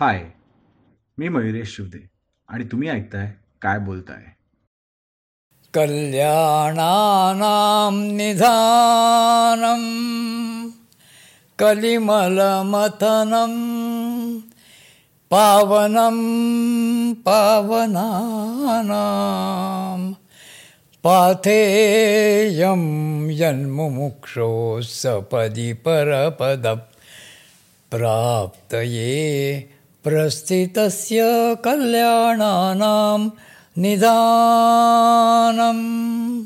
हाय 0.00 0.24
मी 1.18 1.28
मयुरेश 1.28 1.76
शिवदे 1.76 2.08
आणि 2.48 2.64
तुम्ही 2.64 2.88
ऐकताय 2.88 3.32
काय 3.62 3.78
बोलताय? 3.78 4.22
कल्याणानां 5.74 8.16
निधानं 8.16 9.80
कलिमलमथनं 11.58 13.52
पावनं 15.30 17.12
पावनानां 17.12 20.12
पाथेयं 21.02 23.30
यन्मुमुक्षो 23.30 24.80
सपदि 24.80 25.72
परपद 25.72 26.66
प्राप्तये 27.90 29.69
प्रस्थितस्य 30.04 31.22
कल्याणानां 31.64 33.28
निदानम्। 33.78 36.42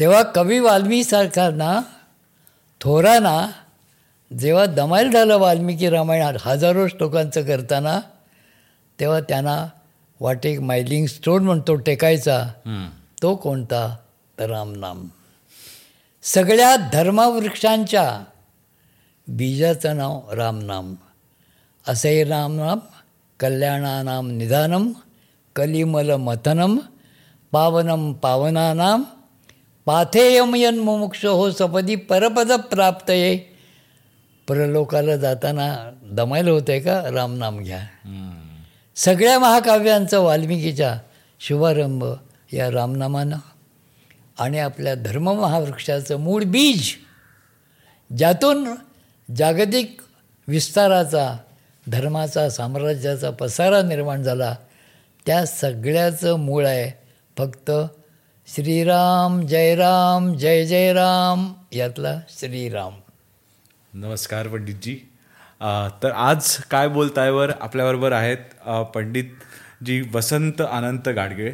तेव्हा 0.00 0.22
कवी 0.22 0.58
वाल्मिकीसारखांना 0.58 1.80
थोरांना 2.80 3.50
जेव्हा 4.38 4.66
दमाईल 4.66 5.10
झालं 5.10 5.36
वाल्मिकी 5.36 5.90
रामायण 5.90 6.36
हजारो 6.42 6.88
श्लोकांचं 6.88 7.42
करताना 7.42 8.00
तेव्हा 9.00 9.20
त्यांना 9.20 9.66
वाटे 10.20 10.52
एक 10.52 10.60
मायलिंग 10.60 11.06
स्टोन 11.06 11.44
म्हणतो 11.44 11.74
टेकायचा. 11.74 12.44
तो 13.22 13.36
कोणता? 13.36 13.96
तर 14.38 14.50
रामनाम 14.50 15.08
सगळ्या 16.22 16.76
धर्मवृक्षांच्या 16.92 18.24
बीजाचं 19.28 19.96
नाव 19.96 20.32
रामनाम 20.32 20.94
असे 21.88 22.24
रामनाम 22.24 22.78
कल्याणानाम 23.40 24.30
निधानम 24.30 24.92
कलिमल 25.56 26.10
मथनम 26.10 26.78
पावनम 27.52 28.12
पावनानाम 28.12 29.02
पाथेयमयन 29.86 30.78
मुमुक्ष 30.78 31.24
हो 31.26 31.50
सपदी 31.50 31.96
परपद 31.96 32.52
प्राप्तये 32.52 33.36
परलोकाला 34.48 35.16
जाताना 35.16 35.90
दमायला 36.02 36.50
होतं 36.50 36.72
आहे 36.72 36.80
का 36.80 37.02
रामनाम 37.12 37.58
घ्या. 37.58 37.86
सगळ्या 38.96 39.38
महाकाव्यांचं 39.38 40.20
वाल्मिकीच्या 40.20 40.98
शुभारंभ 41.40 42.04
या 42.52 42.70
रामनामानं 42.70 43.36
आणि 44.38 44.58
आपल्या 44.58 44.94
धर्ममहावृक्षाचं 44.94 46.16
मूळ 46.16 46.44
बीज 46.44 46.90
ज्यातून 48.16 48.68
जागतिक 49.36 50.00
विस्ताराचा 50.48 51.36
धर्माचा 51.86 52.48
साम्राज्याचा 52.50 53.30
पसारा 53.30 53.80
निर्माण 53.82 54.22
झाला. 54.22 54.54
त्या 55.26 55.44
सगळ्याचं 55.46 56.38
मूळ 56.38 56.66
आहे 56.66 56.90
फक्त 57.38 57.70
श्रीराम 58.48 59.40
जय 59.46 59.74
राम 59.76 60.32
जय 60.34 60.64
जय 60.66 60.92
राम 60.92 61.52
यातला 61.72 62.14
श्रीराम. 62.30 62.94
नमस्कार 63.94 64.48
पंडितजी. 64.48 64.94
तर 66.02 66.10
आज 66.10 66.56
काय 66.70 66.88
बोलतायवर 66.88 67.50
आपल्याबरोबर 67.60 68.12
आहेत 68.12 68.68
पंडित 68.94 69.30
जी 69.86 70.00
वसंत 70.14 70.62
अनंत 70.70 71.08
गाडगे. 71.08 71.50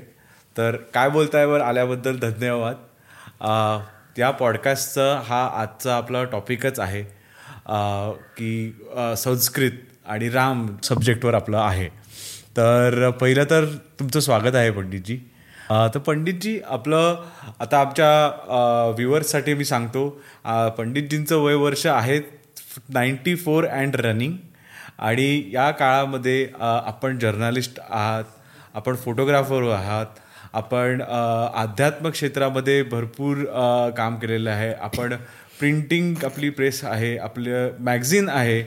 तर 0.57 0.77
काय 0.95 1.09
बोलतायवर 1.09 1.61
आल्याबद्दल 1.61 2.19
धन्यवाद. 2.19 2.77
या 4.19 4.31
पॉडकास्टचं 4.31 5.21
हा 5.25 5.45
आजचा 5.55 5.97
आपला 5.97 6.25
टॉपिकच 6.25 6.81
आहे 6.81 7.03
की 8.37 8.83
संस्कृत. 9.19 9.71
आणि 10.07 10.29
राम 10.31 10.67
सब्जेक्टवर 10.85 11.35
आपलं 11.35 11.59
आहे. 11.59 11.89
तर 12.57 13.09
पहिलं 13.21 13.45
तर 13.51 13.65
तुमचं 13.99 14.21
स्वागत 14.21 14.55
आहे 14.55 14.71
पंडितजी. 14.71 15.17
तर 15.95 15.99
पंडितजी 16.07 16.59
आपलं 16.67 17.23
आता 17.61 17.81
आमच्या 17.81 18.91
व्ह्युअर्ससाठी 18.97 19.55
मी 19.55 19.65
सांगतो 19.65 20.09
पंडितजींचं 20.77 21.37
वय 21.37 21.55
वर्ष 21.55 21.87
आहे 21.87 22.19
नाईंटी 22.95 23.35
फोर 23.37 23.67
अँड 23.67 23.97
रनिंग 23.97 24.37
आणि 24.99 25.43
या 25.53 25.71
काळामध्ये 25.71 26.49
आपण 26.61 27.19
जर्नालिस्ट 27.19 27.81
आहात 27.81 28.25
आपण 28.75 28.97
फोटोग्राफर 29.05 29.71
आहात 29.73 30.21
आपण 30.53 31.03
अध्यात्म 31.03 31.59
आध्यात्म 31.59 32.11
क्षेत्रामध्ये 32.11 32.83
भरपूर 32.83 33.45
काम 33.97 34.17
केलेलं 34.19 34.51
आहे. 34.51 34.73
आपण 34.75 35.15
प्रिंटिंग 35.59 36.25
आपली 36.25 36.51
प्रेस 36.51 36.85
आहे 36.85 37.17
आपलं 37.19 37.71
मॅगझिन 37.85 38.29
आहे. 38.29 38.61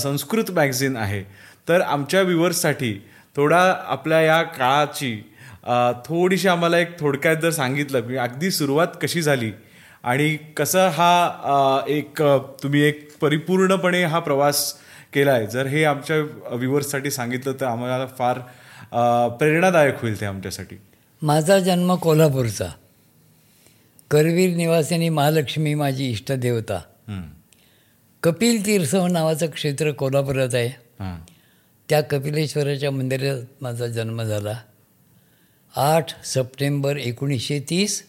संस्कृत 0.00 0.50
मॅगझिन 0.50 0.96
आहे. 0.96 1.22
तर 1.68 1.80
आमच्या 1.80 2.22
व्ह्युअर्ससाठी 2.22 2.92
थोडा 3.36 3.60
आपल्या 3.86 4.20
या 4.20 4.42
काळाची 4.42 5.16
थोडीशी 6.06 6.48
आम्हाला 6.48 6.78
एक 6.78 6.98
थोडक्यात 7.00 7.36
जर 7.36 7.50
सांगितलं 7.50 8.00
की 8.00 8.16
अगदी 8.16 8.50
सुरुवात 8.50 8.88
कशी 9.02 9.22
झाली 9.22 9.50
आणि 10.02 10.36
कसं 10.56 10.88
हा 10.88 11.80
एक 11.88 12.22
तुम्ही 12.62 12.82
एक 12.82 13.08
परिपूर्णपणे 13.20 14.02
हा 14.04 14.18
प्रवास 14.18 14.72
केला 15.14 15.32
आहे 15.32 15.46
जर 15.46 15.66
हे 15.66 15.84
आमच्या 15.84 16.16
व्ह्युअर्ससाठी 16.54 17.10
सांगितलं 17.10 17.52
तर 17.60 17.66
आम्हाला 17.66 18.06
फार 18.18 18.38
प्रेरणादायक 19.38 20.00
होईल 20.00 20.20
ते 20.20 20.26
आमच्यासाठी. 20.26 20.76
माझा 21.22 21.58
जन्म 21.58 21.94
कोल्हापूरचा. 21.94 22.68
करवीर 24.10 24.56
निवासिनी 24.56 25.08
महालक्ष्मी 25.08 25.74
माझी 25.74 26.10
इष्टदेवता. 26.10 26.80
कपिल 28.22 28.66
तीर्थ 28.66 28.96
नावाचं 28.96 29.46
क्षेत्र 29.46 29.92
कोल्हापुरात 29.92 30.54
आहे. 30.54 30.68
हां. 30.68 31.32
त्या 31.88 32.00
कपिलेश्वराच्या 32.00 32.90
मंदिरात 32.90 33.62
माझा 33.62 33.86
जन्म 33.86 34.22
झाला. 34.22 34.60
आठ 35.76 36.26
सप्टेंबर 36.26 36.96
एकोणीसशे 36.96 37.60
तीस. 37.70 38.06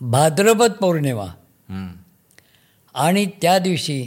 भाद्रपद 0.00 0.72
पौर्णिमा. 0.72 1.26
आणि 2.94 3.26
त्या 3.42 3.58
दिवशी 3.58 4.06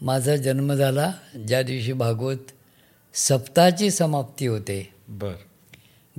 माझा 0.00 0.36
जन्म 0.36 0.74
झाला. 0.74 1.12
ज्या 1.48 1.62
दिवशी 1.62 1.92
भागवत 1.92 2.36
सप्ताहाची 3.14 3.90
समाप्ती 3.90 4.46
होते. 4.46 4.94
बर. 5.08 5.34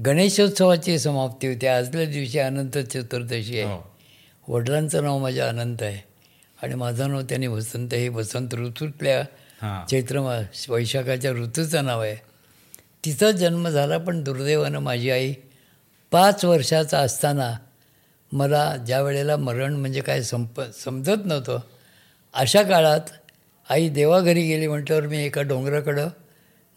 गणेशोत्सवाची 0.05 0.99
समाप्ती 0.99 1.47
होते. 1.47 1.67
आजल्या 1.67 2.05
दिवशी 2.05 2.39
अनंत 2.39 2.77
चतुर्दशी 2.77 3.59
आहे. 3.59 3.63
हो. 3.63 3.97
वडिलांचं 4.47 5.03
नाव 5.03 5.19
माझ्या 5.19 5.49
अनंत 5.49 5.77
आहे. 5.81 6.10
आणि 6.63 6.75
माझं 6.75 7.09
नाव 7.09 7.21
त्यांनी 7.21 7.47
वसंत 7.47 7.93
हे 7.93 8.07
वसंत 8.09 8.53
ऋतूतल्या 8.53 9.21
चैत्र 9.89 10.19
वैशाखाच्या 10.69 11.31
ऋतूचं 11.31 11.85
नाव 11.85 12.01
आहे. 12.01 12.15
तिचा 13.05 13.31
जन्म 13.31 13.67
झाला 13.69 13.97
पण 13.97 14.23
दुर्दैवानं 14.23 14.79
माझी 14.79 15.09
आई 15.09 15.33
पाच 16.11 16.45
वर्षाचा 16.45 16.99
असताना 16.99 17.53
मला 18.31 18.75
ज्या 18.77 19.01
वेळेला 19.01 19.35
मरण 19.37 19.73
म्हणजे 19.73 20.01
काय 20.01 20.21
संप 20.21 20.61
समजत 20.61 21.25
नव्हतं 21.25 21.59
अशा 22.33 22.61
काळात 22.63 23.09
आई 23.69 23.89
देवाघरी 23.89 24.47
गेली 24.47 24.67
म्हटल्यावर 24.67 25.07
मी 25.07 25.23
एका 25.25 25.41
डोंगराकडं 25.41 26.09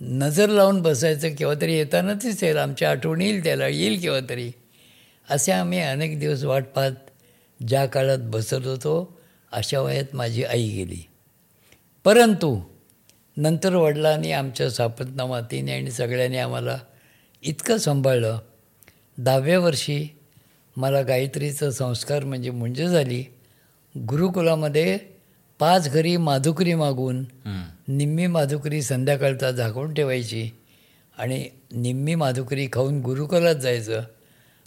नजर 0.00 0.48
लावून 0.48 0.81
बसायचं 0.82 1.34
केव्हा 1.34 1.54
तरी 1.60 1.75
येताना 1.75 2.14
दिसेल 2.14 2.56
आमच्या 2.56 2.90
आठवण 2.90 3.20
येईल 3.22 3.42
त्याला 3.44 3.69
येईल 3.69 4.00
केव्हा 4.00 4.20
तरी. 4.28 4.50
असे 5.31 5.52
आम्ही 5.52 5.81
अनेक 5.81 6.19
दिवस 6.20 6.42
वाट 6.44 6.64
पाहत 6.64 6.92
ज्या 7.60 7.86
काळात 7.86 8.19
बसत 8.22 8.66
होतो 8.66 9.20
अशा 9.54 9.80
वयात 9.80 10.14
माझी 10.14 10.44
आई 10.44 10.68
गेली. 10.68 11.06
परंतु 12.04 12.60
नंतर 13.36 13.74
वडिलांनी 13.74 14.32
आमच्या 14.32 14.70
सापत्ना 14.70 15.26
मातीने 15.26 15.72
आणि 15.72 15.90
सगळ्यांनी 15.90 16.36
आम्हाला 16.36 16.78
इतकं 17.42 17.78
सांभाळलं. 17.78 18.38
दहाव्या 19.18 19.60
वर्षी 19.60 20.18
मला 20.76 21.02
गायत्रीचं 21.02 21.70
संस्कार 21.70 22.24
म्हणजे 22.24 22.50
मुंज 22.50 22.82
झाली. 22.82 23.24
गुरुकुलामध्ये 23.98 24.98
पाच 25.58 25.92
घरी 25.92 26.16
माधुकरी 26.16 26.74
मागून. 26.74 27.24
निम्मी 27.88 28.26
माधुकरी 28.26 28.82
संध्याकाळचा 28.82 29.50
झाकून 29.50 29.94
ठेवायची 29.94 30.50
आणि 31.18 31.48
निम्मी 31.72 32.14
माधुकरी 32.14 32.68
खाऊन 32.72 33.00
गुरुकुलात 33.00 33.56
जायचं 33.56 34.02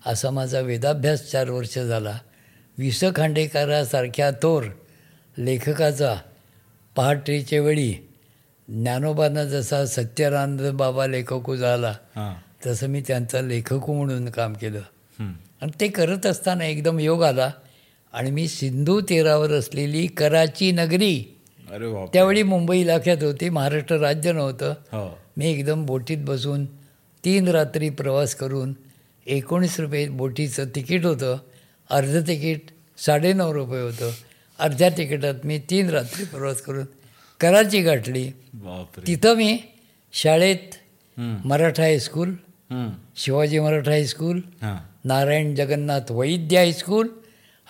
असा 0.05 0.29
माझा 0.29 0.59
वेदाभ्यास 0.59 1.31
चार 1.31 1.49
वर्ष 1.49 1.79
झाला. 1.79 2.17
वि 2.77 2.91
स 2.91 3.03
खांडेकरासारख्या 3.15 4.31
थोर 4.31 4.63
लेखकाचा 5.37 6.15
पहाटेच्या 6.95 7.61
वेळी 7.61 7.93
ज्ञानोबांना 8.67 9.43
जसा 9.43 9.85
सत्यनारायण 9.85 10.75
बाबा 10.77 11.07
लेखक 11.07 11.51
झाला 11.51 11.93
तसं 12.65 12.87
मी 12.87 13.01
त्यांचा 13.07 13.41
लेखक 13.41 13.89
म्हणून 13.89 14.29
काम 14.29 14.53
केलं. 14.53 14.81
आणि 15.61 15.71
ते 15.79 15.87
करत 15.87 16.25
असताना 16.25 16.65
एकदम 16.65 16.99
योग 16.99 17.23
आला 17.23 17.51
आणि 18.13 18.31
मी 18.31 18.47
सिंधू 18.47 18.99
तीरावर 19.01 19.51
असलेली 19.51 20.07
कराची 20.07 20.71
नगरी 20.71 21.37
त्यावेळी 22.13 22.43
मुंबई 22.43 22.79
इलाख्यात 22.81 23.23
होती 23.23 23.49
महाराष्ट्र 23.49 23.97
राज्य 23.97 24.31
नव्हतं. 24.31 24.73
हो. 24.91 25.17
मी 25.37 25.51
एकदम 25.51 25.85
बोटीत 25.85 26.17
बसून 26.17 26.65
तीन 27.25 27.47
रात्री 27.47 27.89
प्रवास 27.89 28.35
करून 28.35 28.73
एकोणीस 29.25 29.79
रुपये 29.79 30.07
बोटीचं 30.09 30.65
तिकीट 30.75 31.05
होतं. 31.05 31.37
अर्धं 31.89 32.21
तिकीट 32.21 32.61
साडेनऊ 32.97 33.53
रुपये 33.53 33.81
होतं. 33.81 34.11
अर्ध्या 34.59 34.89
तिकिटात 34.89 35.45
मी 35.45 35.59
तीन 35.69 35.89
रात्री 35.89 36.23
प्रवास 36.25 36.61
करून 36.61 36.85
कराची 37.39 37.81
गाठली. 37.81 38.29
तिथं 39.07 39.35
मी 39.35 39.57
शाळेत. 40.13 40.75
Maratha 41.17 41.83
high school. 41.83 42.33
Shivaji 43.15 43.59
Maratha 43.59 43.91
high school 43.91 44.41
Narayan 45.05 45.55
Jagannath 45.55 46.11
Vaidya 46.11 46.57
high school 46.57 47.07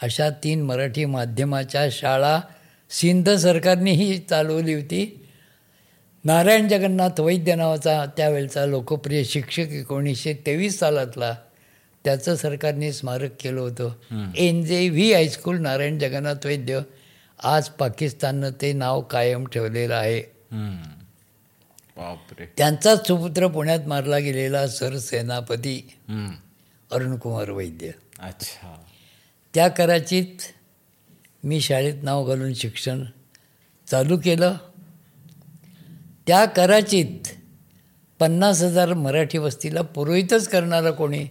अशा 0.02 0.30
तीन 0.44 0.62
मराठी 0.62 1.06
माध्यमाच्या 1.06 1.88
शाळा 1.92 2.40
सिंध 2.90 3.30
सरकारनेही 3.30 4.18
चालवली 4.20 4.74
होती. 4.74 5.28
नारायण 6.24 6.68
जगन्नाथ 6.68 7.20
वैद्य 7.20 7.56
नावाचा 7.56 8.06
त्यावेळचा 8.18 8.66
लोकप्रिय 8.66 9.24
शिक्षक 9.24 9.72
एकोणीसशे 9.72 10.34
तेवीस 10.46 10.80
सालातला 10.80 11.36
त्याचं 12.08 12.36
सरकारने 12.36 12.94
स्मारक 12.94 13.30
केलं 13.40 13.62
होतं. 13.62 14.34
N 14.36 14.66
J 14.66 14.90
V 14.90 15.14
high school 15.14 15.58
Narayan 15.58 16.00
Jagannath 16.00 16.46
Vaidya 16.46 16.80
आज 17.44 17.70
पाकिस्ताननं 17.70 18.50
ते 18.62 18.74
नाव 18.74 19.02
कायम 19.02 19.48
ठेवलेलं 19.48 19.96
आहे. 19.96 20.22
त्यांचाच 22.58 23.08
सुपुत्र 23.08 23.48
पुण्यात 23.48 23.80
मारला 23.88 24.18
गेलेला 24.18 24.68
सरसेनापती. 24.68 25.94
अरुणकुमार 26.92 27.50
वैद्य. 27.50 27.90
अच्छा. 28.20 28.82
त्या 29.54 29.68
कराचीत 29.68 30.42
मी 31.44 31.62
शाळेत 31.62 32.04
नाव 32.04 32.26
घालून 32.26 32.54
शिक्षण 32.54 33.04
चालू 33.88 34.18
केलं. 34.18 34.54
त्या 36.28 36.46
कराचीत 36.46 37.28
पन्नास 38.20 38.62
हजार 38.62 38.94
मराठी 38.94 39.38
वस्तीला 39.38 39.82
पुरोहितच 39.82 40.48
करणारा 40.48 40.92
कोणी? 40.92 41.26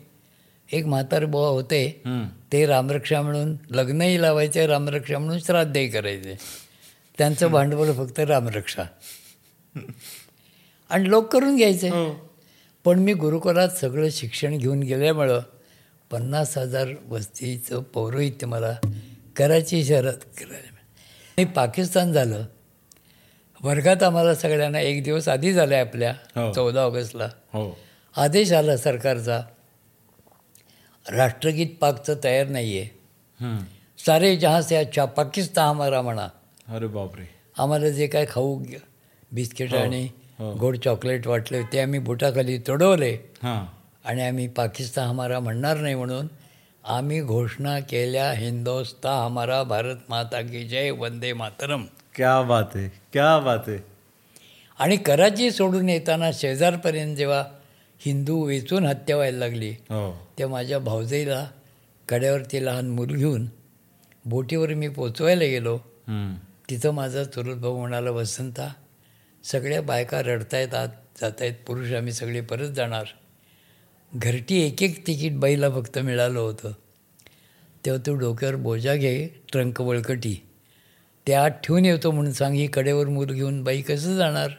एक 0.73 0.87
म्हातारे 0.87 1.25
बुवा 1.25 1.49
होते. 1.49 2.03
ते 2.53 2.67
रामरक्षा 2.67 3.23
म्हणून 3.23 3.57
लग्नही 3.71 4.23
लावायचे 4.23 4.67
रामरक्षा 4.67 5.19
म्हणून 5.19 5.39
श्राद्धही 5.39 5.89
करायचे. 5.89 6.37
त्यांचं 7.19 7.51
भांडवल 7.51 7.93
फक्त 7.93 8.21
रामरक्षा. 8.21 8.83
आणि 10.91 11.09
लोक 11.09 11.33
करून 11.33 11.57
घ्यायचे. 11.57 11.91
पण 12.85 12.99
मी 12.99 13.15
गुरुकुलात 13.15 13.69
सगळं 13.69 14.09
शिक्षण 14.13 14.59
घेऊन 14.59 14.81
गेल्यामुळं 14.81 15.41
पन्नास 16.11 16.59
हजार 16.59 16.89
वस्तीचं 17.09 17.83
पौरोहित्य 17.83 18.47
मला 18.47 18.79
कराची 19.37 19.85
शहरात 19.85 20.13
करायला 20.13 20.75
मी 21.39 21.45
पाकिस्तान 21.45 22.13
झालं. 22.13 22.45
वर्गात 23.63 24.03
आम्हाला 24.03 24.35
सगळ्यांना 24.35 24.81
एक 24.81 25.03
दिवस 25.03 25.29
आधी 25.29 25.53
झाला 25.53 25.79
आपल्या 25.79 26.13
हो. 26.13 26.53
चौदा 26.53 26.83
ऑगस्टला. 26.83 27.25
हो. 27.25 27.79
आदेश 28.17 28.53
आला 28.53 28.77
सरकारचा. 28.77 29.41
राष्ट्रगीत 31.13 31.67
पाकचं 31.81 32.15
तयार 32.25 32.47
नाही 32.47 32.79
आहे. 32.79 32.89
सारे 33.99 34.37
जहाँ 34.37 34.61
से 34.63 34.77
अच्छा 34.77 35.05
पाकिस्तान 35.05 35.69
हमारा 35.69 36.03
म्हणा. 36.03 36.29
अरे 36.69 36.87
बापरे. 36.87 37.25
आम्हाला 37.59 37.89
जे 37.89 38.07
काय 38.07 38.27
खाऊ 38.27 38.59
बिस्किट 39.33 39.73
हो, 39.73 39.79
आणि 39.79 40.09
हो. 40.39 40.53
गोड 40.55 40.77
चॉकलेट 40.77 41.27
वाटले 41.27 41.63
ते 41.63 41.81
आम्ही 41.81 41.99
बुटाखाली 41.99 42.59
तुडवले. 42.59 43.13
हां. 43.43 43.65
आणि 44.05 44.23
आम्ही 44.23 44.49
पाकिस्तान 44.49 45.09
हमारा 45.09 45.41
म्हणणार 45.41 45.77
नाही 45.77 45.95
म्हणून 45.95 46.27
आम्ही 46.85 47.21
घोषणा 47.21 47.79
केल्या 47.81 48.31
हिंदोस्ता 48.33 49.13
हमारा 49.25 49.63
भारत 49.63 49.97
माता 50.09 50.41
की 50.41 50.63
जय 50.69 50.91
वंदे 50.91 51.33
मातरम. 51.33 51.85
क्या 52.15 52.41
बात 52.43 52.65
आहे 52.75 52.89
क्या 53.13 53.39
बात 53.39 53.69
आहे 53.69 53.79
आणि 54.79 54.97
कराची 54.97 55.51
सोडून 55.51 55.89
येताना 55.89 56.31
शेजारपर्यंत 56.33 57.17
जेव्हा 57.17 57.43
हिंदू 58.01 58.41
वेचून 58.45 58.87
हत्या 58.87 59.17
व्हायला 59.17 59.39
लागली. 59.39 59.71
हो. 59.71 60.11
तेव्हा 60.39 60.53
माझ्या 60.53 60.79
भावजाईला 60.79 61.47
कड्यावरती 62.09 62.65
लहान 62.65 62.89
मूल 62.89 63.15
घेऊन 63.17 63.47
बोटीवर 64.25 64.75
मी 64.75 64.89
पोचवायला 64.89 65.45
गेलो. 65.45 65.77
तिथं 66.71 66.91
माझा 66.91 67.25
चुलत 67.25 67.57
भाऊ 67.57 67.79
म्हणाला 67.79 68.11
वसंता 68.11 68.69
सगळ्या 69.45 69.81
बायका 69.83 70.23
रडतायत 70.23 70.75
आत 70.75 70.89
जात 71.21 71.41
आहेत 71.41 71.55
पुरुष 71.67 71.93
आम्ही 71.93 72.13
सगळे 72.13 72.41
परत 72.41 72.71
जाणार. 72.71 73.05
घरटी 74.13 74.61
एक 74.63 74.83
एक 74.83 75.07
तिकीट 75.07 75.39
बाईला 75.41 75.71
फक्त 75.71 75.99
मिळालं 75.99 76.39
होतं. 76.39 76.73
तेव्हा 77.85 78.07
तू 78.07 78.15
डोक्यावर 78.15 78.57
बोजा 78.57 78.95
घे 78.95 79.27
ट्रंक 79.53 79.83
बळकटी 79.83 80.35
ते 81.27 81.33
आत 81.33 81.51
ठेवून 81.65 81.85
येतो 81.85 82.11
म्हणून 82.11 82.33
सांग 82.33 82.55
ही 82.55 82.67
कडेवर 82.67 83.07
मूल 83.07 83.31
घेऊन 83.31 83.63
बाई 83.65 83.81
कसं 83.83 84.17
जाणार? 84.17 84.51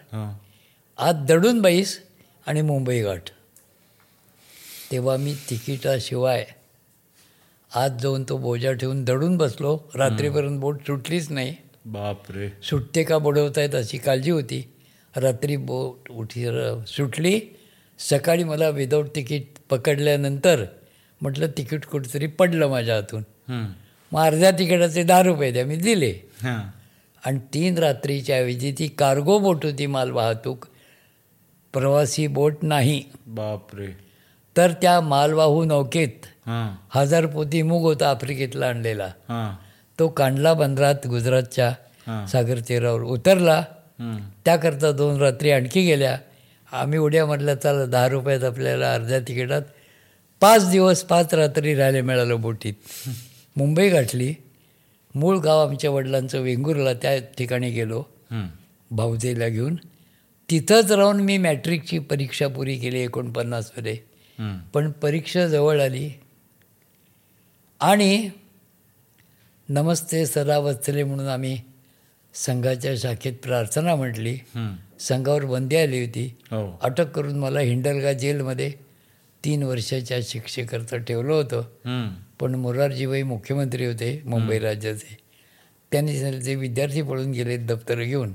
आत 0.98 1.26
दडून 1.30 1.62
बाईस 1.62 2.00
आणि 2.48 2.62
मुंबई 2.62 3.00
गाठ 3.02 3.30
तेव्हा 4.92 5.16
मी 5.18 5.34
तिकिटाशिवाय 5.50 6.46
आत 7.76 7.90
जाऊन 8.02 8.24
तो 8.30 8.38
बोजा 8.38 8.72
ठेवून 8.72 9.04
दडून 9.04 9.38
बसलो. 9.38 9.78
रात्रीपर्यंत 9.96 10.60
बोट 10.60 10.82
सुटलीच 10.88 11.32
नाही. 11.32 11.56
बापरे. 11.86 12.50
सुटते 12.64 13.04
का 13.04 13.18
बुडवतायत 13.18 13.76
अशी 13.76 13.98
काळजी 13.98 14.32
होती. 14.32 14.62
रात्री 15.16 15.58
बोट 15.58 16.12
उठी 16.12 16.46
सुटली. 16.88 17.40
सकाळी 18.00 18.44
मला 18.44 18.70
विदाऊट 18.70 19.08
तिकीट 19.16 19.48
पकडल्यानंतर 19.70 20.64
म्हटलं 21.22 21.48
तिकीट 21.58 21.86
कुठेतरी 21.86 22.28
पडलं 22.28 22.68
माझ्या 22.68 22.96
हातून. 22.96 23.24
मग 24.12 24.22
अर्ध्या 24.22 24.52
तिकिटाचे 24.52 25.04
दहा 25.04 25.22
रुपये 25.24 25.52
द्या 25.52 25.66
मी 25.66 25.76
दिले. 25.76 26.14
आणि 27.26 27.40
तीन 27.54 27.78
रात्रीच्या 27.78 28.36
ऐवजी 28.38 28.72
ती 28.72 28.88
कार्गो 28.88 29.40
बोट 29.40 29.66
होती 29.66 29.86
माल 29.86 30.12
वाहतूक 30.12 30.66
प्रवासी 31.74 32.28
बोट 32.28 32.58
नाही. 32.64 33.04
बापरे. 33.28 33.88
तर 34.58 34.72
त्या 34.72 35.02
मालवाहू 35.02 35.66
नौकेत 35.66 36.26
हजार 36.90 37.26
पोती 37.26 37.62
मूग 37.62 37.82
होता 37.82 38.10
आफ्रिकेतला 38.10 38.68
आणलेला. 38.68 39.08
तो 40.00 40.08
कांडला 40.08 40.54
बंदरात 40.54 41.08
गुजरातच्या 41.08 42.28
सागर 42.28 42.60
तीरावर 42.60 43.02
उतरला. 43.02 43.64
त्याकरता 44.46 44.92
दोन 44.92 45.22
रात्री 45.22 45.52
आणखी 45.52 45.86
गेल्या. 45.86 46.18
आम्ही 46.72 47.00
उड्या 47.00 47.26
म्हटलं 47.26 47.56
चला 47.56 47.86
दहा 47.86 48.08
रुपयात 48.08 48.44
आपल्याला 48.44 48.94
अर्ध्या 48.94 49.20
तिकिटात 49.20 49.62
पाच 50.40 50.70
दिवस 50.72 51.04
पाच 51.04 51.34
रात्री 51.34 51.76
राहायला 51.76 52.02
मिळालं 52.02 52.42
बोटीत. 52.42 52.74
मुंबई 53.56 53.90
गाठली. 53.90 54.34
मूळ 55.16 55.38
गाव 55.38 55.68
आमच्या 55.68 55.90
वडिलांचं 55.92 56.40
वेंगुर्ला 56.40 56.94
त्या 56.94 57.18
ठिकाणी 57.38 57.70
गेलो. 57.70 58.04
भाऊजेला 58.92 59.48
घेऊन. 59.48 59.76
तिथंच 60.52 60.92
राहून 60.92 61.20
मी 61.20 61.38
मॅट्रिकची 61.38 62.00
परीक्षा 62.00 62.48
पुरी 62.48 62.78
केली 62.78 63.00
एकोणपन्नासमध्ये. 63.00 63.98
पण 64.74 64.92
परीक्षा 64.92 65.48
जवळ 65.48 65.82
आली. 65.82 66.10
आणि 67.80 68.30
नमस्ते 69.70 70.26
सदा 70.26 70.58
वत्सले 70.58 71.04
म्हणून 71.04 71.28
आम्ही 71.28 71.62
संघाच्या 72.34 72.96
शाखेत 72.98 73.34
प्रार्थना 73.34 73.96
म्हटली. 73.96 74.38
संघावर 75.00 75.46
बंदी 75.46 75.76
आली 75.76 76.06
होती. 76.06 76.36
हो. 76.44 76.80
अटक 76.82 77.08
करून 77.08 77.40
मला 77.40 77.60
हिंडलगा 77.60 78.14
जेलमध्ये 78.14 78.74
तीन 79.46 79.64
वर्षाच्या 79.64 80.18
शिक्षेकरता 80.24 80.98
ठेवलं 80.98 81.34
होतं. 81.34 81.62
पण 82.40 82.56
मोरारजीभाई 82.56 83.24
मुख्यमंत्री 83.24 83.86
होते 83.86 84.22
मुंबई 84.26 84.60
राज्याचे. 84.60 85.18
त्यांनी 85.92 86.20
सांगितलं, 86.20 86.46
ते 86.46 86.56
विद्यार्थी 86.56 87.02
पळून 87.02 87.32
गेलेत 87.32 87.60
दप्तर 87.60 88.02
घेऊन. 88.04 88.34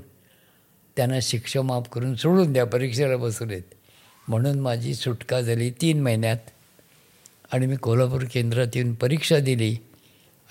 त्यांना 0.95 1.19
शिक्षा 1.21 1.61
माफ 1.61 1.89
करून 1.89 2.15
सोडून 2.15 2.53
द्या 2.53 2.65
परीक्षेला 2.65 3.17
बसवलेत 3.17 3.61
म्हणून 4.27 4.59
माझी 4.59 4.93
सुटका 4.93 5.41
झाली 5.41 5.71
तीन 5.71 6.01
महिन्यात. 6.01 6.37
आणि 7.51 7.65
मी 7.65 7.75
कोल्हापूर 7.75 8.23
केंद्रात 8.33 8.67
येऊन 8.75 8.93
परीक्षा 8.93 9.37
दिली 9.37 9.77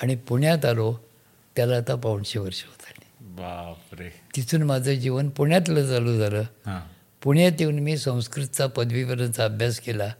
आणि 0.03 0.17
पुण्यात 0.17 0.65
आलो. 0.65 0.97
त्याला 1.57 1.77
आता 1.77 1.95
पाऊणशे 1.95 2.39
वर्ष 2.39 2.65
होत 2.65 2.85
आली. 2.89 3.33
बापरे. 3.35 4.09
तिथून 4.37 4.63
माझं 4.63 4.95
जीवन 4.95 5.29
पुण्यातलं 5.29 5.87
चालू 5.87 6.19
झालं. 6.19 6.43
पुण्यात 7.23 7.53
येऊन 7.61 7.79
मी 7.79 7.97
संस्कृतचा 7.97 8.67
पदवीपर्यंतचा 8.67 9.45
अभ्यास 9.45 9.81
केला. 9.81 10.13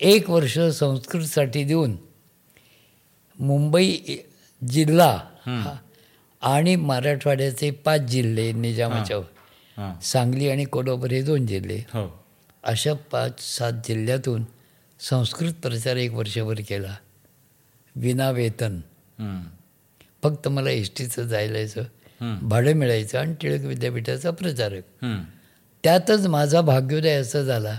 एक 0.00 0.30
वर्ष 0.30 0.58
संस्कृतसाठी 0.58 1.64
देऊन 1.64 1.96
मुंबई 3.38 3.96
जिल्हा 4.70 5.20
हा, 5.46 5.76
आणि 6.42 6.76
मराठवाड्याचे 6.76 7.70
पाच 7.70 8.00
जिल्हे 8.00 8.52
निजामाच्या 8.52 9.16
सांगली 10.02 10.48
आणि 10.48 10.64
कोल्हापूर 10.64 11.10
हे 11.10 11.22
दोन 11.22 11.46
जिल्हे. 11.46 11.76
हो. 11.76 12.24
अशा 12.64 12.92
पाच 12.92 13.40
सात 13.40 13.72
जिल्ह्यातून 13.72 14.44
संस्कृत 15.00 15.52
प्रचार 15.52 15.96
एक 15.96 16.12
वर्षभर 16.12 16.54
केला. 16.68 16.96
विना 17.96 18.30
वेतन. 18.30 18.80
फक्त 20.22 20.48
मला 20.48 20.70
एस 20.70 20.90
टीचं 20.98 21.22
जायला 21.22 21.58
यायचं 21.58 21.80
हम्म. 21.80 22.48
भाडं 22.48 22.72
मिळायचं 22.72 23.18
आणि 23.18 23.34
टिळक 23.40 23.64
विद्यापीठाचा 23.64 24.30
प्रचारक. 24.30 25.04
त्यातच 25.84 26.26
माझा 26.26 26.60
भाग्योदय 26.60 27.14
असा 27.14 27.42
झाला. 27.42 27.78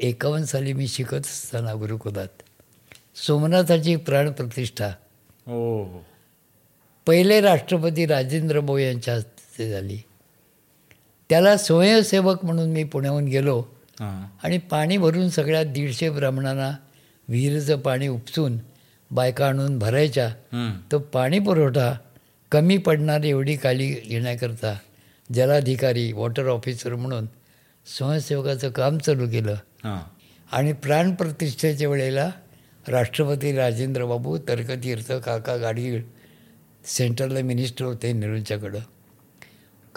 एकावन्न 0.00 0.44
साली 0.44 0.72
मी 0.72 0.88
शिकत 0.88 1.14
असताना 1.14 1.74
गुरुकुलात. 1.74 2.28
सोमनाथाची 3.16 3.96
प्राणप्रतिष्ठा 3.96 4.86
हो. 5.46 5.84
पहिले 7.06 7.40
राष्ट्रपती 7.40 8.06
राजेंद्र 8.06 8.60
भाऊ 8.60 8.76
यांच्या 8.76 9.14
हस्ते 9.14 9.70
झाली. 9.70 9.98
त्याला 11.30 11.56
स्वयंसेवक 11.56 12.44
म्हणून 12.44 12.68
मी 12.70 12.84
पुण्याहून 12.84 13.24
गेलो. 13.24 13.62
आणि 14.42 14.58
पाणी 14.58 14.96
भरून 14.96 15.28
सगळ्या 15.28 15.62
दीडशे 15.64 16.10
ब्राह्मणांना 16.10 16.70
विहिरीचं 17.28 17.78
पाणी 17.78 18.08
उपसून 18.08 18.58
बायका 19.10 19.46
आणून 19.46 19.78
भरायच्या. 19.78 20.28
तो 20.92 20.98
पाणी 20.98 21.38
पुरवठा 21.38 21.92
कमी 22.52 22.76
पडणार 22.76 23.22
एवढी 23.22 23.56
काळजी 23.56 23.94
घेण्याकरता 24.08 24.76
जलाधिकारी 25.34 26.12
वॉटर 26.12 26.46
ऑफिसर 26.48 26.94
म्हणून 26.94 27.26
स्वयंसेवकाचं 27.86 28.70
काम 28.70 28.98
चालू 28.98 29.28
केलं. 29.28 29.54
आणि 30.52 30.72
प्राणप्रतिष्ठेच्या 30.72 31.88
वेळेला 31.88 32.30
राष्ट्रपती 32.88 33.56
राजेंद्र 33.56 34.04
बाबू 34.04 34.38
तर्कतीर्थ 34.38 35.12
काका 35.12 35.56
गाडगीळ 35.56 36.02
सेंट्रलला 36.84 37.40
मिनिस्टर 37.40 37.84
होते 37.84 38.12
नेहरूंच्याकडं. 38.12 38.78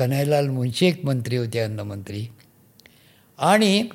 कन्हैलाल 0.02 0.48
मुंशी 0.48 0.86
एक 0.86 1.06
मंत्री 1.06 1.38
होते 1.38 1.60
अन्नमंत्री 1.60 2.28
आणि 3.40 3.90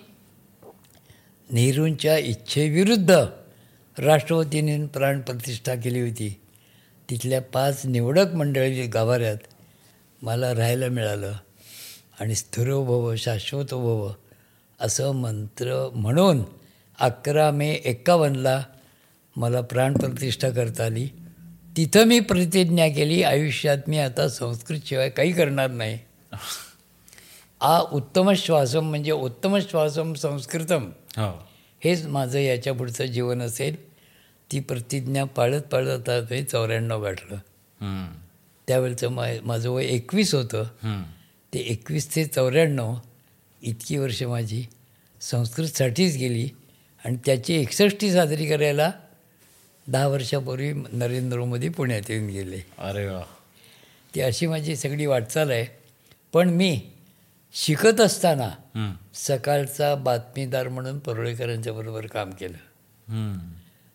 नेहरूंच्या 1.51 2.19
इच्छेविरुद्ध 2.19 3.11
राष्ट्रपतीने 3.99 4.87
प्राणप्रतिष्ठा 4.87 5.75
केली 5.75 6.01
होती. 6.01 6.41
तिथल्या 7.11 7.41
पाच 7.43 7.87
निवडक 7.87 8.35
मंडळी 8.35 8.87
गाभाऱ्यात 8.87 9.37
मला 10.23 10.55
राहायला 10.55 10.89
मिळालं 10.89 11.33
आणि 12.21 12.35
स्थिरोभव 12.35 13.17
शाश्वतोभव 13.17 14.07
भव 14.07 14.13
असं 14.81 15.13
मंत्र 15.13 15.91
म्हणून 15.95 16.41
अकरा 17.01 17.51
मे 17.51 17.71
एक्कावन्नला 17.85 18.65
मला 19.37 19.61
प्राणप्रतिष्ठा 19.61 20.51
करता 20.51 20.85
आली. 20.85 21.09
तिथं 21.77 22.05
मी 22.05 22.21
प्रतिज्ञा 22.21 22.89
केली 22.89 23.23
आयुष्यात 23.23 23.79
मी 23.89 23.99
आता 23.99 24.29
संस्कृतशिवाय 24.29 25.11
काही 25.11 25.33
करणार 25.33 25.71
नाही. 25.71 25.99
आ 27.61 27.81
उत्तम 27.81 28.33
श्वासम 28.33 28.85
म्हणजे 28.85 29.11
उत्तम 29.11 29.59
श्वासम 29.59 30.15
संस्कृतम. 30.15 30.91
हो. 31.17 31.49
हेच 31.85 32.07
माझं 32.07 32.39
याच्या 32.39 32.75
पुढचं 32.75 33.05
जीवन 33.05 33.43
असेल. 33.43 33.77
ती 34.53 34.61
प्रतिज्ञा 34.61 35.25
पाळत 35.25 35.63
पाळत 35.63 35.89
आता 35.89 36.21
मी 36.31 36.43
चौऱ्याण्णव 36.43 37.03
गाठलं. 37.03 37.37
त्यावेळचं 38.69 39.09
मा 39.09 39.27
माझं 39.45 39.71
वय 39.71 39.85
एकवीस 39.85 40.35
होतं. 40.35 40.65
ते 41.55 41.59
एकवीस 41.59 42.17
ते 42.17 42.25
चौऱ्याण्णव 42.25 42.95
इतकी 43.63 43.99
वर्ष 43.99 44.23
माझी 44.23 44.65
संस्कृतसाठीच 45.21 46.17
गेली 46.17 46.49
आणि 47.05 47.17
त्याची 47.27 47.55
एकसष्टी 47.55 48.13
साजरी 48.13 48.47
करायला 48.47 48.91
दहा 49.89 50.07
वर्षापूर्वी 50.07 50.73
नरेंद्र 50.93 51.45
मोदी 51.45 51.69
पुण्यात 51.69 52.11
येऊन 52.11 52.27
गेले 52.27 52.61
अरे 52.79 53.07
वा 53.07 53.23
ती 54.15 54.21
अशी 54.21 54.47
माझी 54.47 54.77
सगळी 54.77 55.07
वाटचाल 55.07 55.51
आहे 55.51 55.67
पण 56.33 56.49
मी 56.49 56.81
शिकत 57.53 58.01
असताना. 58.01 58.49
सकाळचा 59.15 59.95
बातमीदार 59.95 60.69
म्हणून 60.69 60.99
परुळेकरांच्या 60.99 61.73
बरोबर 61.73 62.07
काम 62.07 62.31
केलं. 62.31 63.39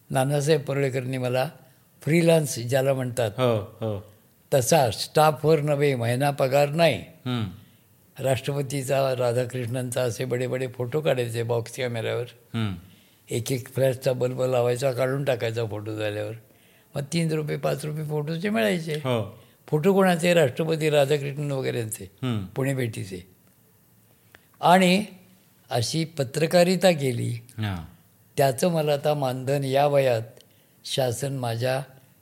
नानासाहेब 0.09 0.61
परुळेकरांनी 0.61 1.17
मला 1.17 1.49
फ्रीलान्स 2.01 2.59
ज्याला 2.59 2.93
म्हणतात 2.93 3.31
हो 3.37 3.55
हो 3.79 4.11
तसा 4.53 4.91
स्टाफवर 4.91 5.59
नव्हे 5.59 5.95
महिना 5.95 6.31
पगार 6.31 6.69
नाही. 6.69 7.03
राष्ट्रपतीचा 8.19 9.15
राधाकृष्णनचा 9.17 10.01
असे 10.01 10.25
बडे 10.25 10.47
बडे 10.47 10.67
फोटो 10.67 11.01
काढायचे 11.01 11.43
बॉक्स 11.43 11.75
कॅमेऱ्यावर. 11.75 12.25
एक 13.31 13.51
एक 13.51 13.67
फ्लॅशचा 13.67 14.13
बल्ब 14.13 14.41
लावायचा 14.41 14.91
काढून 14.91 15.23
टाकायचा 15.23 15.65
फोटो 15.65 15.95
झाल्यावर. 15.95 16.33
मग 16.95 17.01
तीन 17.13 17.31
रुपये 17.31 17.57
पाच 17.57 17.85
रुपये 17.85 18.05
फोटोचे 18.05 18.49
मिळायचे. 18.49 18.93
हो. 18.93 19.39
फोटो 19.67 19.93
कोणाचे? 19.93 20.33
राष्ट्रपती 20.33 20.89
राधाकृष्णन 20.89 21.51
वगैरेंचे. 21.51 22.11
पुणे 22.55 22.73
भेटीचे. 22.73 23.27
आणि 24.61 25.05
अशी 25.69 26.05
पत्रकारिता 26.05 26.91
केली. 26.91 27.33
त्याचं 28.37 28.67
मला 28.67 28.93
आता 28.93 29.13
मानधन 29.13 29.63
या 29.63 29.87
वयात 29.87 30.21
शासन 30.85 31.33
माझ्या 31.33 31.81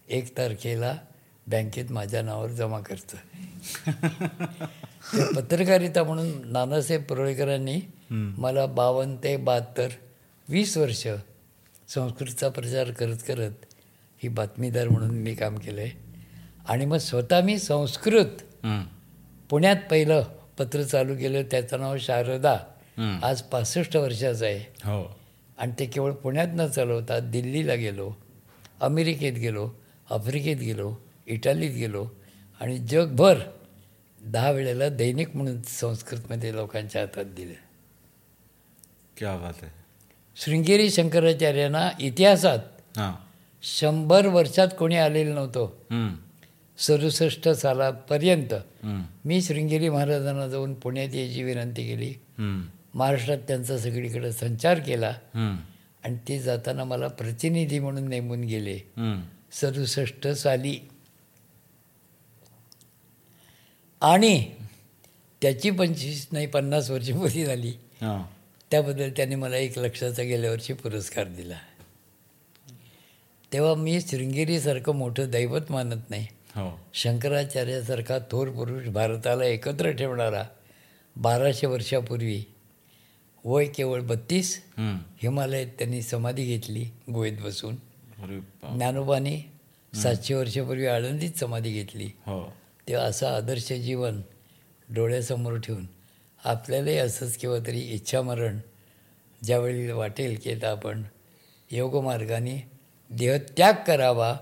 एक 0.09 0.37
तारखेला 0.37 0.97
बँकेत 1.47 1.91
माझ्या 1.91 2.21
नावावर 2.21 2.49
जमा 2.49 2.79
करतं. 2.79 3.17
पत्रकारिता 5.35 6.03
म्हणून 6.03 6.31
नानासाहेब 6.45 7.03
परोळेकरांनी 7.03 7.81
मला 8.09 8.65
बावन्न 8.65 9.15
ते 9.15 9.37
बहात्तर 9.37 9.87
वीस 10.49 10.77
वर्ष 10.77 11.07
संस्कृतचा 11.87 12.49
प्रचार 12.49 12.91
करत 12.91 13.17
करत 13.27 13.51
ही 14.23 14.29
बातमीदार 14.29 14.87
म्हणून 14.87 15.09
मी 15.09 15.35
काम 15.35 15.57
केलं 15.57 15.81
आहे 15.81 15.91
आणि 16.67 16.85
मग 16.85 16.97
स्वतः 16.97 17.41
मी 17.41 17.59
संस्कृत. 17.59 18.41
पुण्यात 19.49 19.75
पहिलं 19.91 20.23
पत्र 20.57 20.83
चालू 20.83 21.15
केलं. 21.15 21.41
त्याचं 21.41 21.79
नाव 21.79 21.97
शारदा. 21.97 22.57
आज 23.23 23.41
पासष्ट 23.41 23.97
वर्षाचं 23.97 24.45
आहे. 24.45 24.59
हो. 24.59 25.19
आणि 25.57 25.71
ते 25.79 25.85
केवळ 25.85 26.11
पुण्यात 26.11 26.47
न 26.53 26.67
चालवता 26.67 27.19
दिल्लीला 27.19 27.73
गेलो 27.73 28.13
अमेरिकेत 28.81 29.33
गेलो 29.33 29.69
आफ्रिकेत 30.11 30.57
गेलो 30.57 30.95
इटालीत 31.27 31.71
गेलो 31.71 32.07
आणि 32.59 32.77
जगभर 32.77 33.39
दहा 34.25 34.51
वेळेला 34.51 34.89
दैनिक 34.89 35.35
म्हणून 35.35 35.61
संस्कृतमध्ये 35.61 36.55
लोकांच्या 36.55 37.01
हातात 37.01 37.25
दिलं. 37.25 37.53
क्या 39.17 39.35
बात 39.37 39.63
आहे. 39.63 39.78
शृंगेरी 40.35 40.89
शंकराचार्यांना 40.89 41.89
इतिहासात 41.99 42.59
शंभर 43.63 44.27
वर्षात 44.27 44.67
कोणी 44.79 44.95
आलेलं 44.95 45.35
नव्हतं. 45.35 45.69
सदुसष्ट 46.77 47.49
सालापर्यंत. 47.49 48.53
मी 49.25 49.41
शृंगेरी 49.41 49.89
महाराजांना 49.89 50.47
जाऊन 50.47 50.73
पुण्यात 50.73 51.15
यायची 51.15 51.43
विनंती 51.43 51.87
केली. 51.87 52.13
महाराष्ट्रात 52.93 53.37
त्यांचा 53.37 53.77
सगळीकडे 53.77 54.31
संचार 54.31 54.79
केला. 54.79 55.13
आणि 56.03 56.17
ते 56.27 56.39
जाताना 56.39 56.83
मला 56.83 57.07
प्रतिनिधी 57.07 57.79
म्हणून 57.79 58.07
नेमून 58.07 58.41
गेले. 58.41 58.79
सदुसष्ट 59.51 60.27
साली 60.27 60.77
आणि 64.01 64.45
त्याची 65.41 65.69
पंचवीस 65.69 66.27
नाही 66.31 66.47
पन्नास 66.47 66.89
वर्षे 66.89 67.13
पुरी 67.13 67.45
झाली 67.45 67.71
त्याबद्दल 68.71 69.09
त्यांनी 69.17 69.35
मला 69.35 69.57
एक 69.57 69.79
लक्षाचा 69.79 70.23
गेल्या 70.23 70.51
वर्षी 70.51 70.73
पुरस्कार 70.73 71.27
दिला. 71.27 71.57
तेव्हा 73.53 73.73
मी 73.75 74.01
शृंगेरीसारखं 74.01 74.95
मोठं 74.95 75.29
दैवत 75.31 75.61
मानत 75.69 76.09
नाही. 76.09 76.27
हो. 76.55 76.79
शंकराचार्यासारखा 76.93 78.17
थोर 78.31 78.49
पुरुष 78.49 78.87
भारताला 78.87 79.45
एकत्र 79.45 79.91
ठेवणारा 79.91 80.43
बाराशे 81.15 81.67
वर्षापूर्वी 81.67 82.43
वय 83.45 83.65
केवळ 83.65 84.01
बत्तीस. 84.01 84.63
हिमालयात 85.23 85.65
त्यांनी 85.65 86.01
समाधी 86.01 86.45
घेतली 86.45 86.85
गोव्यात 87.13 87.41
बसून. 87.41 87.75
ज्ञानोबाने 88.63 89.51
सातशे 89.93 90.33
वर्षापूर्वी 90.33 90.85
आळंदीत 90.85 91.31
समाधी 91.31 91.71
घेतली. 91.71 92.05
हो. 92.05 92.53
तेव्हा 92.87 93.05
असं 93.05 93.27
आदर्श 93.27 93.73
जीवन 93.73 94.21
डोळ्यासमोर 94.89 95.57
ठेवून 95.57 95.85
आपल्यालाही 96.43 96.97
असंच 96.97 97.37
केव्हा 97.37 97.67
तरी 97.67 97.79
इच्छामरण 97.79 98.59
ज्यावेळी 99.43 99.91
वाटेल 99.91 100.39
की 100.43 100.51
आता 100.51 100.71
आपण 100.71 101.03
योगमार्गाने 101.71 102.71
देहत्याग 103.09 103.73
करावा 103.87 104.37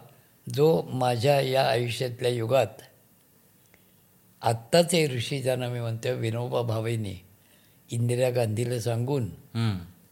जो 0.54 0.82
माझ्या 0.82 1.42
या 1.42 1.70
आयुष्यातल्या 1.70 2.32
युगात 2.32 2.68
आत्ताचे 4.42 5.08
ऋषी 5.08 5.42
ज्यांना 5.42 5.70
मी 5.70 5.80
म्हणतो 5.80 6.14
विनोबा 6.14 6.62
भावेने 6.62 7.26
इंदिरा 7.92 8.30
गांधीला 8.30 8.80
सांगून. 8.80 9.30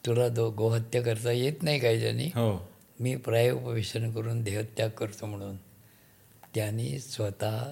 तुला 0.06 0.30
दो 0.30 0.52
गोहत्या 0.52 1.02
करता 1.02 1.32
येत 1.32 1.54
नाही 1.62 1.80
काही 1.80 2.00
ज्यांनी? 2.00 2.26
हो. 2.26 2.70
मी 3.00 3.16
प्रायोपवेशन 3.16 4.12
करून 4.12 4.44
देहत्याग 4.44 4.90
करतो 4.90 5.26
म्हणून. 5.26 5.58
त्यांनी 6.56 7.00
स्वतः 7.00 7.64